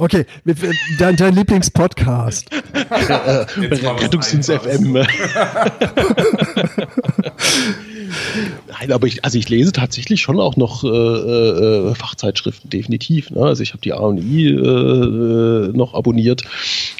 Okay, 0.00 0.26
dein, 1.00 1.16
dein 1.16 1.34
Lieblingspodcast. 1.34 2.48
Rettungsdienst. 3.56 4.48
FM. 4.48 4.92
Nein, 8.68 8.92
aber 8.92 9.08
ich, 9.08 9.24
also 9.24 9.38
ich 9.38 9.48
lese 9.48 9.72
tatsächlich 9.72 10.20
schon 10.20 10.38
auch 10.38 10.54
noch 10.56 10.84
äh, 10.84 10.88
äh, 10.88 11.94
Fachzeitschriften, 11.96 12.70
definitiv. 12.70 13.30
Ne? 13.30 13.42
Also 13.42 13.64
ich 13.64 13.72
habe 13.72 13.80
die 13.80 13.92
A&I 13.92 14.50
äh, 14.50 15.72
noch 15.76 15.94
abonniert. 15.94 16.44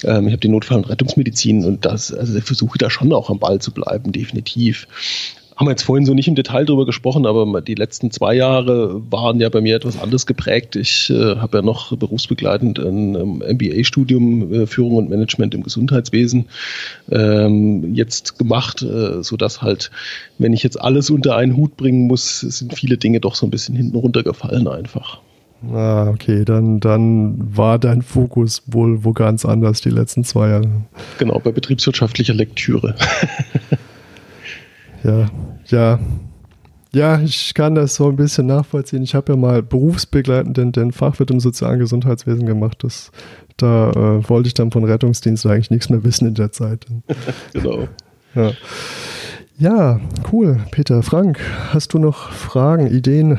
Ähm, 0.03 0.26
ich 0.26 0.32
habe 0.32 0.40
die 0.40 0.49
Notfall- 0.49 0.78
und 0.78 0.88
Rettungsmedizin 0.88 1.64
und 1.64 1.84
das, 1.84 2.12
also 2.12 2.36
ich 2.36 2.42
versuche 2.44 2.78
da 2.78 2.90
schon 2.90 3.12
auch 3.12 3.30
am 3.30 3.38
Ball 3.38 3.61
zu 3.61 3.70
bleiben, 3.70 4.11
definitiv. 4.11 4.88
Haben 5.59 5.66
wir 5.66 5.72
jetzt 5.72 5.82
vorhin 5.82 6.06
so 6.06 6.14
nicht 6.14 6.28
im 6.28 6.36
Detail 6.36 6.66
drüber 6.66 6.86
gesprochen, 6.86 7.26
aber 7.26 7.61
die 7.61 7.74
letzten 7.74 8.12
zwei 8.12 8.32
Jahre 8.32 9.02
waren 9.11 9.40
ja 9.40 9.48
bei 9.48 9.61
mir 9.61 9.74
etwas 9.74 10.00
anders 10.00 10.24
geprägt. 10.24 10.76
Ich 10.76 11.11
äh, 11.11 11.34
habe 11.34 11.59
ja 11.59 11.62
noch 11.62 11.96
berufsbegleitend 11.96 12.78
ein 12.78 13.16
ähm, 13.16 13.42
MBA-Studium 13.44 14.52
äh, 14.52 14.66
Führung 14.68 14.94
und 14.94 15.11
Management 15.11 15.56
im 15.56 15.64
Gesundheitswesen 15.64 16.44
ähm, 17.11 17.92
jetzt 17.92 18.38
gemacht, 18.38 18.82
äh, 18.82 19.20
sodass 19.24 19.61
halt, 19.61 19.90
wenn 20.38 20.52
ich 20.52 20.62
jetzt 20.62 20.80
alles 20.80 21.11
unter 21.11 21.34
einen 21.34 21.56
Hut 21.56 21.76
bringen 21.76 22.06
muss, 22.06 22.38
sind 22.38 22.76
viele 22.76 22.96
Dinge 22.96 23.18
doch 23.18 23.34
so 23.34 23.44
ein 23.44 23.50
bisschen 23.50 23.74
hinten 23.74 23.96
runtergefallen 23.96 24.68
einfach. 24.68 25.18
Ah, 25.72 26.09
okay, 26.11 26.44
dann, 26.44 26.78
dann 26.78 27.34
war 27.56 27.80
dein 27.80 28.02
Fokus 28.02 28.62
wohl 28.66 29.02
wo 29.02 29.12
ganz 29.12 29.44
anders 29.44 29.80
die 29.80 29.90
letzten 29.90 30.22
zwei 30.22 30.50
Jahre. 30.50 30.70
Genau, 31.18 31.40
bei 31.40 31.50
betriebswirtschaftlicher 31.50 32.34
Lektüre. 32.34 32.94
Ja, 35.05 35.28
ja. 35.66 35.99
Ja, 36.90 37.20
ich 37.20 37.53
kann 37.53 37.74
das 37.74 37.96
so 37.96 38.09
ein 38.09 38.16
bisschen 38.16 38.46
nachvollziehen. 38.46 39.03
Ich 39.03 39.14
habe 39.14 39.32
ja 39.32 39.36
mal 39.36 39.62
berufsbegleitend 39.62 40.57
den, 40.57 40.72
den 40.72 40.92
Fachwirt 40.92 41.30
im 41.30 41.38
sozialen 41.38 41.78
Gesundheitswesen 41.78 42.46
gemacht. 42.46 42.78
Das, 42.82 43.12
da 43.59 43.90
äh, 43.90 44.28
wollte 44.28 44.46
ich 44.46 44.55
dann 44.55 44.70
von 44.70 44.84
Rettungsdienst 44.84 45.44
eigentlich 45.44 45.70
nichts 45.70 45.90
mehr 45.90 46.03
wissen 46.03 46.26
in 46.26 46.34
der 46.34 46.51
Zeit. 46.51 46.86
genau. 47.53 47.88
Ja. 48.34 48.53
ja, 49.59 50.01
cool. 50.32 50.61
Peter, 50.70 51.03
Frank, 51.03 51.38
hast 51.72 51.92
du 51.92 51.99
noch 51.99 52.30
Fragen, 52.32 52.86
Ideen? 52.86 53.38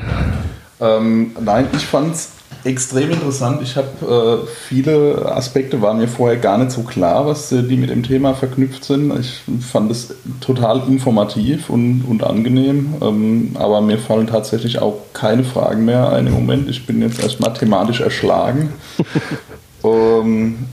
Ähm, 0.80 1.32
nein, 1.40 1.66
ich 1.72 1.86
fand 1.86 2.14
es 2.14 2.30
extrem 2.64 3.10
interessant. 3.10 3.60
Ich 3.62 3.76
habe 3.76 4.42
äh, 4.44 4.46
viele 4.68 5.34
Aspekte, 5.34 5.82
waren 5.82 5.98
mir 5.98 6.08
vorher 6.08 6.38
gar 6.38 6.58
nicht 6.58 6.70
so 6.70 6.82
klar, 6.82 7.26
was 7.26 7.48
die 7.48 7.76
mit 7.76 7.90
dem 7.90 8.02
Thema 8.02 8.34
verknüpft 8.34 8.84
sind. 8.84 9.12
Ich 9.18 9.40
fand 9.64 9.90
es 9.90 10.14
total 10.40 10.82
informativ 10.88 11.70
und, 11.70 12.04
und 12.08 12.24
angenehm, 12.24 12.94
ähm, 13.00 13.50
aber 13.54 13.80
mir 13.80 13.98
fallen 13.98 14.26
tatsächlich 14.26 14.80
auch 14.80 14.98
keine 15.12 15.44
Fragen 15.44 15.84
mehr 15.84 16.10
ein 16.10 16.26
im 16.26 16.34
Moment. 16.34 16.68
Ich 16.68 16.86
bin 16.86 17.00
jetzt 17.02 17.22
erstmal 17.22 17.52
thematisch 17.52 18.00
erschlagen. 18.00 18.72
ähm, 19.84 20.66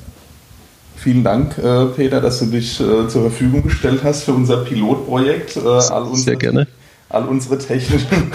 Vielen 0.98 1.24
Dank, 1.24 1.58
äh, 1.60 1.86
Peter, 1.86 2.20
dass 2.20 2.40
du 2.40 2.48
dich 2.48 2.82
äh, 2.82 3.08
zur 3.08 3.22
Verfügung 3.30 3.64
gestellt 3.64 4.02
hast 4.04 4.24
für 4.24 4.34
unser 4.34 4.58
Pilotprojekt. 4.66 5.56
Äh, 5.56 5.60
all 5.60 6.04
unsere, 6.04 6.18
Sehr 6.18 6.36
gerne. 6.36 6.68
all 7.08 7.28
unsere 7.28 7.60
technischen 7.60 8.10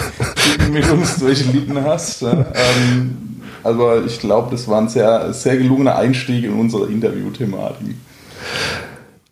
Dinge 0.59 0.78
mit 0.78 0.90
uns 0.90 1.18
durchlitten 1.18 1.82
hast. 1.84 2.22
Ähm, 2.22 3.32
also 3.62 4.02
ich 4.04 4.18
glaube, 4.20 4.50
das 4.50 4.68
war 4.68 4.80
ein 4.80 4.88
sehr, 4.88 5.32
sehr 5.32 5.56
gelungener 5.56 5.96
Einstieg 5.96 6.44
in 6.44 6.54
unsere 6.54 6.86
Interview-Thematik. 6.86 7.96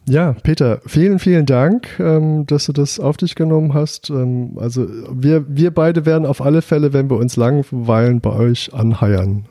Ja, 0.06 0.34
Peter, 0.42 0.80
vielen, 0.86 1.18
vielen 1.18 1.46
Dank, 1.46 1.88
ähm, 2.00 2.44
dass 2.46 2.66
du 2.66 2.72
das 2.72 2.98
auf 2.98 3.16
dich 3.16 3.36
genommen 3.36 3.74
hast. 3.74 4.10
Ähm, 4.10 4.56
also 4.58 4.88
wir, 5.12 5.44
wir 5.48 5.70
beide 5.72 6.04
werden 6.04 6.26
auf 6.26 6.40
alle 6.40 6.62
Fälle, 6.62 6.92
wenn 6.92 7.08
wir 7.10 7.16
uns 7.16 7.36
langweilen, 7.36 8.20
bei 8.20 8.30
euch 8.30 8.74
anheiern. 8.74 9.44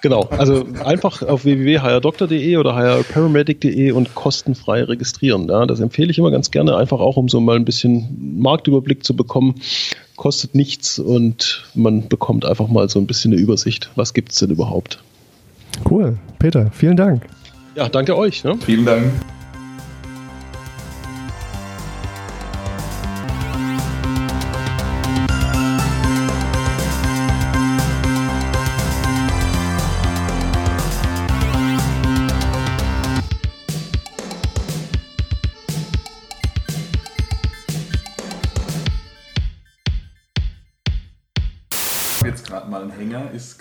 Genau, 0.00 0.22
also 0.30 0.66
einfach 0.84 1.22
auf 1.22 1.44
www.hiredoktor.de 1.44 2.56
oder 2.56 2.76
hireparamedic.de 2.76 3.90
und 3.90 4.14
kostenfrei 4.14 4.84
registrieren. 4.84 5.48
Ja, 5.48 5.66
das 5.66 5.80
empfehle 5.80 6.10
ich 6.10 6.18
immer 6.18 6.30
ganz 6.30 6.50
gerne, 6.50 6.76
einfach 6.76 7.00
auch 7.00 7.16
um 7.16 7.28
so 7.28 7.40
mal 7.40 7.56
ein 7.56 7.64
bisschen 7.64 8.38
Marktüberblick 8.40 9.04
zu 9.04 9.16
bekommen. 9.16 9.56
Kostet 10.16 10.54
nichts 10.54 10.98
und 10.98 11.64
man 11.74 12.08
bekommt 12.08 12.46
einfach 12.46 12.68
mal 12.68 12.88
so 12.88 12.98
ein 12.98 13.06
bisschen 13.06 13.32
eine 13.32 13.40
Übersicht. 13.40 13.90
Was 13.96 14.14
gibt 14.14 14.32
es 14.32 14.38
denn 14.38 14.50
überhaupt? 14.50 15.02
Cool. 15.88 16.16
Peter, 16.38 16.70
vielen 16.72 16.96
Dank. 16.96 17.26
Ja, 17.74 17.88
danke 17.88 18.16
euch. 18.16 18.44
Ne? 18.44 18.56
Vielen 18.64 18.86
Dank. 18.86 19.12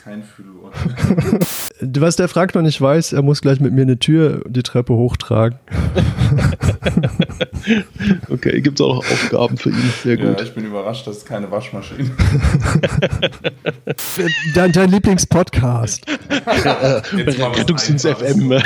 Kein 0.05 0.21
Füllwort. 0.21 0.75
Was 1.99 2.15
der 2.15 2.27
Frank 2.27 2.53
noch 2.53 2.61
nicht 2.61 2.79
weiß, 2.79 3.13
er 3.13 3.23
muss 3.23 3.41
gleich 3.41 3.59
mit 3.59 3.73
mir 3.73 3.81
eine 3.81 3.97
Tür 3.97 4.43
die 4.47 4.61
Treppe 4.63 4.93
hochtragen. 4.93 5.57
Okay, 8.29 8.61
gibt 8.61 8.79
es 8.79 8.85
auch 8.85 8.95
noch 8.97 9.11
Aufgaben 9.11 9.57
für 9.57 9.69
ihn. 9.69 9.91
Sehr 10.03 10.19
Ja, 10.19 10.33
gut. 10.33 10.41
ich 10.41 10.53
bin 10.53 10.65
überrascht, 10.67 11.07
dass 11.07 11.17
es 11.17 11.25
keine 11.25 11.49
Waschmaschine 11.49 12.11
Dein, 14.53 14.71
dein 14.71 14.91
Lieblingspodcast. 14.91 16.03
Rettungsdienst. 17.15 18.05
FM. 18.07 18.61